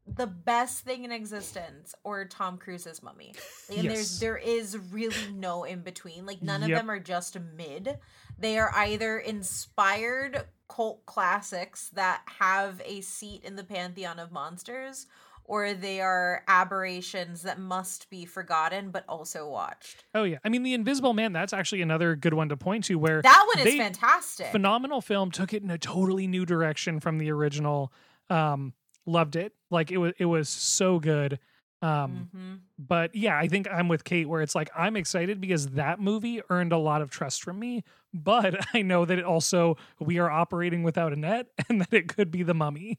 the 0.06 0.26
best 0.26 0.84
thing 0.84 1.04
in 1.04 1.10
existence 1.10 1.94
or 2.04 2.24
Tom 2.24 2.58
Cruise's 2.58 3.02
Mummy. 3.02 3.34
And 3.68 3.84
Yes. 3.84 3.92
there's 3.92 4.20
there 4.20 4.36
is 4.36 4.78
really 4.92 5.32
no 5.32 5.64
in 5.64 5.80
between. 5.80 6.24
Like 6.26 6.42
none 6.42 6.62
of 6.62 6.68
them 6.68 6.90
are 6.90 7.00
just 7.00 7.36
mid. 7.56 7.98
They 8.38 8.58
are 8.58 8.72
either 8.74 9.18
inspired 9.18 10.46
cult 10.68 11.04
classics 11.06 11.90
that 11.90 12.22
have 12.38 12.80
a 12.84 13.00
seat 13.00 13.44
in 13.44 13.56
the 13.56 13.64
pantheon 13.64 14.18
of 14.18 14.30
monsters 14.32 15.06
or 15.48 15.72
they 15.74 16.00
are 16.00 16.42
aberrations 16.48 17.42
that 17.42 17.58
must 17.58 18.10
be 18.10 18.24
forgotten 18.26 18.90
but 18.90 19.04
also 19.08 19.48
watched. 19.48 20.04
Oh 20.14 20.24
yeah. 20.24 20.38
I 20.44 20.48
mean 20.48 20.62
the 20.62 20.74
Invisible 20.74 21.14
Man 21.14 21.32
that's 21.32 21.52
actually 21.52 21.82
another 21.82 22.16
good 22.16 22.34
one 22.34 22.48
to 22.50 22.56
point 22.56 22.84
to 22.84 22.96
where 22.96 23.22
That 23.22 23.44
one 23.54 23.58
is 23.66 23.72
they- 23.72 23.78
fantastic. 23.78 24.48
phenomenal 24.48 25.00
film 25.00 25.30
took 25.30 25.52
it 25.52 25.62
in 25.62 25.70
a 25.70 25.78
totally 25.78 26.26
new 26.26 26.44
direction 26.44 27.00
from 27.00 27.18
the 27.18 27.30
original 27.30 27.92
um 28.30 28.72
loved 29.06 29.36
it 29.36 29.52
like 29.70 29.90
it 29.92 29.98
was 29.98 30.12
it 30.18 30.24
was 30.24 30.48
so 30.48 30.98
good 30.98 31.38
um 31.82 32.28
Mhm. 32.34 32.58
but 32.78 33.14
yeah 33.14 33.36
i 33.38 33.46
think 33.46 33.68
i'm 33.70 33.86
with 33.86 34.02
kate 34.02 34.28
where 34.28 34.40
it's 34.42 34.54
like 34.56 34.68
i'm 34.74 34.96
excited 34.96 35.40
because 35.40 35.68
that 35.70 36.00
movie 36.00 36.40
earned 36.50 36.72
a 36.72 36.78
lot 36.78 37.02
of 37.02 37.10
trust 37.10 37.44
from 37.44 37.58
me 37.60 37.84
but 38.12 38.56
i 38.74 38.82
know 38.82 39.04
that 39.04 39.18
it 39.18 39.24
also 39.24 39.76
we 40.00 40.18
are 40.18 40.30
operating 40.30 40.82
without 40.82 41.12
a 41.12 41.16
net 41.16 41.46
and 41.68 41.80
that 41.82 41.92
it 41.92 42.08
could 42.08 42.30
be 42.32 42.42
the 42.42 42.54
mummy 42.54 42.98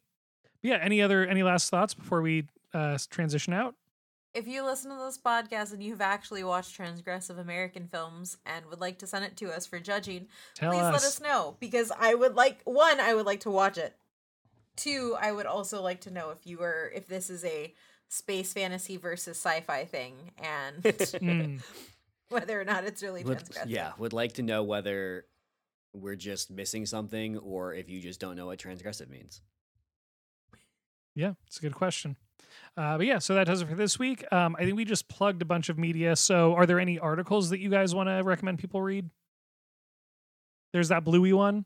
yeah 0.61 0.77
any 0.81 1.01
other 1.01 1.25
any 1.25 1.43
last 1.43 1.69
thoughts 1.69 1.93
before 1.93 2.21
we 2.21 2.45
uh 2.73 2.97
transition 3.09 3.53
out 3.53 3.75
If 4.33 4.47
you 4.47 4.63
listen 4.63 4.91
to 4.91 4.97
this 4.97 5.17
podcast 5.17 5.73
and 5.73 5.81
you've 5.81 6.01
actually 6.01 6.43
watched 6.43 6.77
transgressive 6.77 7.39
American 7.39 7.87
films 7.87 8.37
and 8.45 8.65
would 8.67 8.79
like 8.81 8.99
to 8.99 9.07
send 9.07 9.25
it 9.25 9.35
to 9.37 9.51
us 9.55 9.65
for 9.65 9.79
judging, 9.79 10.27
tell 10.53 10.71
please 10.71 10.81
us 10.83 10.93
let 10.93 11.03
us 11.03 11.21
know 11.21 11.55
because 11.59 11.91
I 11.97 12.13
would 12.13 12.35
like 12.35 12.61
one, 12.65 12.99
I 12.99 13.13
would 13.15 13.25
like 13.25 13.39
to 13.41 13.49
watch 13.51 13.77
it. 13.77 13.95
Two, 14.75 15.15
I 15.19 15.31
would 15.31 15.47
also 15.47 15.81
like 15.81 16.01
to 16.01 16.11
know 16.11 16.29
if 16.29 16.45
you 16.45 16.59
were 16.59 16.91
if 16.93 17.07
this 17.07 17.29
is 17.31 17.43
a 17.45 17.73
space 18.09 18.53
fantasy 18.53 18.97
versus 18.97 19.37
sci-fi 19.37 19.85
thing 19.85 20.31
and 20.37 20.83
Mm, 20.83 21.61
whether 22.29 22.59
or 22.61 22.65
not 22.65 22.83
it's 22.83 23.01
really 23.01 23.23
Would, 23.23 23.39
transgressive. 23.39 23.65
yeah, 23.67 23.93
would 23.97 24.13
like 24.13 24.33
to 24.33 24.43
know 24.43 24.61
whether 24.63 25.25
we're 25.93 26.15
just 26.15 26.51
missing 26.51 26.85
something 26.85 27.37
or 27.39 27.73
if 27.73 27.89
you 27.89 27.99
just 28.01 28.19
don't 28.19 28.35
know 28.35 28.45
what 28.45 28.59
transgressive 28.59 29.09
means. 29.09 29.41
Yeah, 31.17 31.33
it's 31.47 31.57
a 31.57 31.61
good 31.61 31.73
question. 31.73 32.15
Uh, 32.77 32.97
but 32.97 33.07
yeah, 33.07 33.17
so 33.17 33.33
that 33.33 33.47
does 33.47 33.63
it 33.63 33.67
for 33.67 33.73
this 33.73 33.97
week. 33.97 34.23
Um, 34.31 34.55
I 34.59 34.65
think 34.65 34.77
we 34.77 34.85
just 34.85 35.07
plugged 35.07 35.41
a 35.41 35.45
bunch 35.45 35.67
of 35.67 35.79
media. 35.79 36.15
So, 36.15 36.53
are 36.53 36.67
there 36.67 36.79
any 36.79 36.99
articles 36.99 37.49
that 37.49 37.59
you 37.59 37.71
guys 37.71 37.95
want 37.95 38.07
to 38.07 38.21
recommend 38.23 38.59
people 38.59 38.83
read? 38.83 39.09
There's 40.73 40.89
that 40.89 41.03
bluey 41.03 41.33
one. 41.33 41.65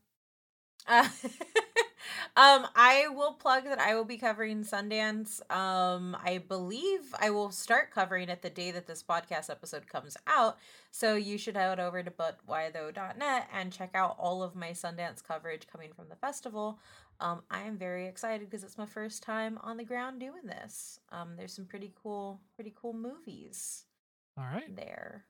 Uh, 0.87 1.09
um, 2.37 2.65
I 2.77 3.07
will 3.09 3.33
plug 3.33 3.65
that 3.65 3.77
I 3.77 3.93
will 3.93 4.05
be 4.05 4.17
covering 4.17 4.63
Sundance. 4.63 5.41
Um, 5.51 6.15
I 6.23 6.37
believe 6.37 7.13
I 7.19 7.29
will 7.29 7.51
start 7.51 7.91
covering 7.91 8.29
it 8.29 8.41
the 8.41 8.49
day 8.49 8.71
that 8.71 8.87
this 8.87 9.03
podcast 9.03 9.49
episode 9.49 9.85
comes 9.85 10.15
out. 10.27 10.57
So 10.91 11.15
you 11.15 11.37
should 11.37 11.57
head 11.57 11.77
over 11.77 12.01
to 12.01 12.11
butwhytho.net 12.11 13.49
and 13.53 13.73
check 13.73 13.91
out 13.95 14.15
all 14.17 14.43
of 14.43 14.55
my 14.55 14.69
Sundance 14.69 15.21
coverage 15.21 15.67
coming 15.67 15.91
from 15.93 16.07
the 16.07 16.15
festival. 16.15 16.79
Um, 17.21 17.43
I 17.51 17.61
am 17.61 17.77
very 17.77 18.07
excited 18.07 18.49
because 18.49 18.63
it's 18.63 18.77
my 18.77 18.85
first 18.85 19.21
time 19.23 19.59
on 19.61 19.77
the 19.77 19.83
ground 19.83 20.19
doing 20.19 20.41
this. 20.45 20.99
Um, 21.11 21.35
there's 21.37 21.53
some 21.53 21.65
pretty 21.65 21.93
cool, 22.01 22.41
pretty 22.55 22.73
cool 22.75 22.93
movies. 22.93 23.85
All 24.37 24.43
right, 24.45 24.75
there. 24.75 25.23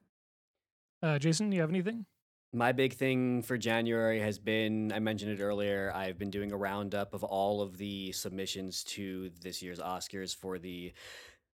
Uh, 1.03 1.19
Jason, 1.19 1.51
you 1.51 1.61
have 1.61 1.69
anything? 1.69 2.05
My 2.53 2.71
big 2.71 2.93
thing 2.93 3.41
for 3.41 3.57
January 3.57 4.19
has 4.19 4.37
been 4.39 4.91
I 4.93 4.99
mentioned 4.99 5.31
it 5.31 5.43
earlier. 5.43 5.91
I've 5.93 6.17
been 6.17 6.29
doing 6.29 6.51
a 6.51 6.57
roundup 6.57 7.13
of 7.13 7.23
all 7.23 7.61
of 7.61 7.77
the 7.77 8.11
submissions 8.13 8.83
to 8.85 9.31
this 9.41 9.61
year's 9.61 9.79
Oscars 9.79 10.35
for 10.35 10.59
the 10.59 10.93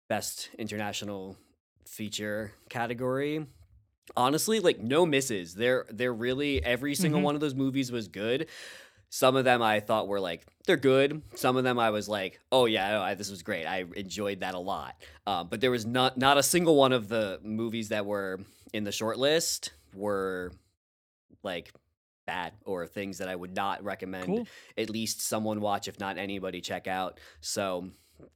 best 0.09 0.49
international 0.57 1.35
feature 1.87 2.53
category. 2.69 3.45
Honestly, 4.15 4.59
like 4.59 4.79
no 4.79 5.05
misses. 5.05 5.55
They're 5.55 5.85
they're 5.89 6.13
really 6.13 6.63
every 6.63 6.93
single 6.93 7.21
Mhm. 7.21 7.23
one 7.23 7.35
of 7.35 7.41
those 7.41 7.55
movies 7.55 7.91
was 7.91 8.07
good. 8.07 8.47
Some 9.13 9.35
of 9.35 9.45
them 9.45 9.61
I 9.61 9.79
thought 9.79 10.07
were 10.07 10.19
like 10.19 10.43
they're 10.65 10.75
good. 10.75 11.21
Some 11.35 11.55
of 11.55 11.63
them 11.63 11.77
I 11.77 11.91
was 11.91 12.09
like, 12.09 12.39
oh 12.51 12.65
yeah, 12.65 12.99
I, 12.99 13.13
this 13.13 13.29
was 13.29 13.43
great. 13.43 13.67
I 13.67 13.85
enjoyed 13.95 14.39
that 14.39 14.55
a 14.55 14.59
lot. 14.59 14.95
Um, 15.27 15.49
but 15.49 15.61
there 15.61 15.69
was 15.69 15.85
not 15.85 16.17
not 16.17 16.39
a 16.39 16.41
single 16.41 16.75
one 16.75 16.91
of 16.93 17.09
the 17.09 17.39
movies 17.43 17.89
that 17.89 18.07
were 18.07 18.39
in 18.73 18.85
the 18.85 18.91
short 18.91 19.19
list 19.19 19.71
were 19.93 20.51
like 21.43 21.71
bad 22.25 22.53
or 22.65 22.87
things 22.87 23.19
that 23.19 23.29
I 23.29 23.35
would 23.35 23.55
not 23.55 23.83
recommend 23.83 24.25
Cool. 24.25 24.47
at 24.79 24.89
least 24.89 25.21
someone 25.21 25.61
watch 25.61 25.87
if 25.87 25.99
not 25.99 26.17
anybody 26.17 26.59
check 26.59 26.87
out. 26.87 27.19
So 27.39 27.91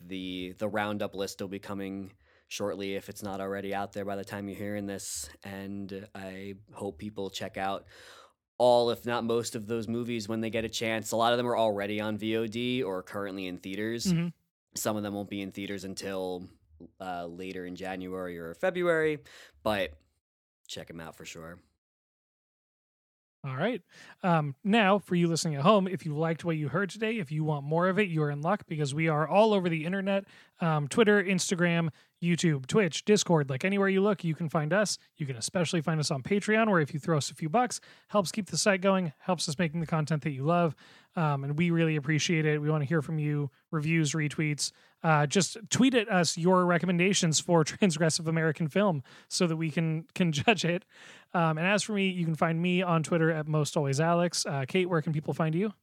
the 0.06 0.54
the 0.60 0.68
roundup 0.68 1.16
list 1.16 1.42
will 1.42 1.48
be 1.48 1.58
coming 1.58 2.12
shortly 2.50 2.94
if 2.94 3.10
it's 3.10 3.24
not 3.24 3.42
already 3.42 3.74
out 3.74 3.94
there 3.94 4.06
by 4.06 4.16
the 4.16 4.24
time 4.24 4.48
you're 4.48 4.60
hearing 4.60 4.86
this 4.86 5.28
and 5.44 6.08
I 6.14 6.54
hope 6.72 7.00
people 7.00 7.32
check 7.32 7.58
out 7.58 7.86
all 8.58 8.90
if 8.90 9.06
not 9.06 9.24
most 9.24 9.56
of 9.56 9.68
those 9.68 9.88
movies 9.88 10.28
when 10.28 10.42
they 10.42 10.50
get 10.50 10.66
a 10.66 10.70
chance. 10.70 11.12
A 11.12 11.16
lot 11.16 11.32
of 11.34 11.38
them 11.38 11.48
are 11.48 11.58
already 11.58 12.02
on 12.02 12.18
VOD 12.18 12.84
or 12.84 13.04
currently 13.04 13.48
in 13.48 13.58
theaters. 13.58 14.06
Mhm. 14.08 14.34
Some 14.76 14.98
of 14.98 15.04
them 15.04 15.14
won't 15.14 15.30
be 15.30 15.42
in 15.42 15.52
theaters 15.52 15.84
until 15.84 16.48
uh, 17.00 17.26
later 17.26 17.66
in 17.66 17.76
January 17.76 18.38
or 18.38 18.54
February, 18.54 19.20
but 19.64 19.94
check 20.68 20.88
them 20.88 21.00
out 21.00 21.16
for 21.16 21.26
sure. 21.26 21.60
All 23.44 23.56
right. 23.56 23.82
Um, 24.24 24.56
now, 24.64 25.00
for 25.00 25.16
you 25.16 25.28
listening 25.28 25.56
at 25.56 25.62
home, 25.62 25.88
if 25.88 26.06
you 26.06 26.16
liked 26.16 26.44
what 26.44 26.58
you 26.58 26.68
heard 26.68 26.90
today, 26.90 27.18
if 27.20 27.32
you 27.32 27.44
want 27.44 27.64
more 27.66 27.88
of 27.88 27.98
it, 27.98 28.10
you 28.10 28.22
are 28.24 28.32
in 28.32 28.42
luck 28.42 28.64
because 28.68 28.94
we 28.94 29.08
are 29.08 29.28
all 29.28 29.54
over 29.54 29.70
the 29.70 29.86
internet 29.86 30.26
um, 30.60 30.88
Twitter, 30.88 31.24
Instagram, 31.24 31.90
YouTube, 32.22 32.66
Twitch, 32.68 33.06
Discord. 33.06 33.50
Like 33.50 33.64
anywhere 33.64 33.90
you 33.90 34.02
look, 34.02 34.24
you 34.24 34.36
can 34.36 34.50
find 34.50 34.74
us. 34.74 34.98
You 35.18 35.26
can 35.26 35.36
especially 35.36 35.82
find 35.82 36.00
us 36.00 36.12
on 36.12 36.24
Patreon, 36.24 36.70
where 36.70 36.82
if 36.82 36.94
you 36.94 37.00
throw 37.00 37.18
us 37.18 37.30
a 37.30 37.36
few 37.36 37.50
bucks, 37.50 37.80
helps 38.08 38.32
keep 38.32 38.48
the 38.50 38.58
site 38.58 38.82
going, 38.82 39.14
helps 39.20 39.48
us 39.48 39.58
making 39.58 39.80
the 39.80 39.88
content 39.88 40.24
that 40.24 40.32
you 40.32 40.44
love. 40.44 40.76
Um, 41.16 41.44
and 41.44 41.58
we 41.58 41.72
really 41.72 41.96
appreciate 41.96 42.46
it. 42.46 42.62
We 42.62 42.70
want 42.70 42.84
to 42.84 42.88
hear 42.88 43.02
from 43.02 43.20
you 43.20 43.50
reviews, 43.72 44.14
retweets. 44.14 44.72
Uh, 45.04 45.26
just 45.26 45.58
tweet 45.70 45.96
at 45.96 46.10
us 46.10 46.38
your 46.38 46.66
recommendations 46.66 47.40
for 47.40 47.64
transgressive 47.66 48.28
American 48.28 48.68
film 48.68 49.04
so 49.28 49.48
that 49.48 49.56
we 49.56 49.70
can 49.70 50.06
can 50.16 50.32
judge 50.32 50.66
it. 50.66 50.86
Um, 51.34 51.58
and 51.58 51.68
as 51.68 51.84
for 51.84 51.94
me, 51.94 52.08
you 52.10 52.26
can 52.26 52.36
find 52.36 52.62
me 52.62 52.82
on 52.82 53.04
Twitter 53.04 53.32
at 53.32 53.48
most 53.48 53.78
always 53.78 54.00
Alex. 54.00 54.46
Uh, 54.46 54.66
Kate, 54.68 54.90
where 54.90 55.02
can 55.02 55.14
people 55.14 55.34
find 55.34 55.54
you? 55.56 55.74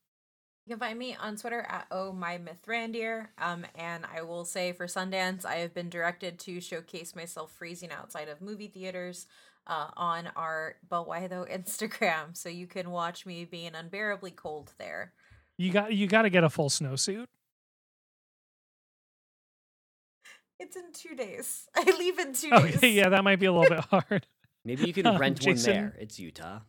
You 0.66 0.74
can 0.76 0.80
find 0.80 0.98
me 0.98 1.14
on 1.14 1.36
Twitter 1.36 1.60
at 1.68 1.86
oh 1.90 2.12
my 2.12 2.38
mythrandier. 2.38 3.26
Um, 3.38 3.66
and 3.74 4.04
I 4.14 4.22
will 4.22 4.44
say 4.46 4.72
for 4.72 4.86
Sundance, 4.86 5.44
I 5.44 5.56
have 5.56 5.74
been 5.74 5.90
directed 5.90 6.38
to 6.40 6.60
showcase 6.60 7.14
myself 7.14 7.52
freezing 7.52 7.90
outside 7.90 8.28
of 8.28 8.40
movie 8.40 8.68
theaters 8.68 9.26
uh, 9.66 9.88
on 9.96 10.30
our 10.36 10.76
But 10.88 11.06
Why 11.06 11.26
Tho 11.26 11.44
Instagram, 11.50 12.34
so 12.36 12.48
you 12.48 12.66
can 12.66 12.90
watch 12.90 13.26
me 13.26 13.44
being 13.44 13.74
unbearably 13.74 14.30
cold 14.30 14.72
there. 14.78 15.12
You 15.58 15.70
got 15.70 15.92
you 15.92 16.06
got 16.06 16.22
to 16.22 16.30
get 16.30 16.44
a 16.44 16.50
full 16.50 16.70
snowsuit. 16.70 17.26
It's 20.58 20.76
in 20.76 20.92
two 20.92 21.14
days. 21.14 21.68
I 21.76 21.82
leave 21.98 22.18
in 22.18 22.32
two 22.32 22.48
Okay, 22.52 22.70
days. 22.78 22.94
yeah, 22.94 23.08
that 23.10 23.22
might 23.24 23.38
be 23.38 23.46
a 23.46 23.52
little 23.52 23.68
bit 23.68 23.84
hard. 23.84 24.26
Maybe 24.64 24.86
you 24.86 24.92
could 24.94 25.06
Um, 25.06 25.18
rent 25.18 25.44
one 25.46 25.56
there. 25.56 25.94
It's 26.00 26.18
Utah. 26.18 26.60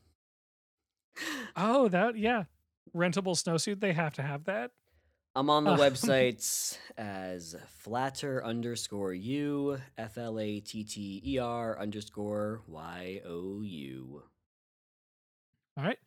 Oh, 1.56 1.88
that 1.88 2.18
yeah, 2.18 2.44
rentable 2.96 3.36
snowsuit. 3.36 3.80
They 3.82 3.94
have 3.94 4.14
to 4.14 4.22
have 4.22 4.46
that. 4.46 4.72
I'm 5.36 5.50
on 5.50 5.66
the 5.66 5.72
Um, 5.72 5.80
websites 5.86 6.78
as 6.98 7.56
flatter 7.68 8.44
underscore 8.44 9.14
u 9.14 9.78
f 9.98 10.18
l 10.18 10.40
a 10.40 10.62
t 10.62 10.84
t 10.86 11.22
e 11.26 11.38
r 11.40 11.78
underscore 11.78 12.62
y 12.68 13.22
o 13.26 13.62
u. 13.62 14.24
All 15.78 15.84
right, 15.84 16.00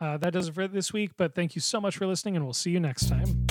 uh, 0.00 0.16
that 0.16 0.32
does 0.32 0.48
it 0.48 0.54
for 0.54 0.66
this 0.66 0.92
week. 0.92 1.12
But 1.16 1.34
thank 1.34 1.54
you 1.54 1.60
so 1.60 1.80
much 1.80 1.96
for 1.96 2.06
listening, 2.06 2.34
and 2.34 2.44
we'll 2.44 2.54
see 2.54 2.72
you 2.72 2.80
next 2.80 3.08
time. 3.08 3.46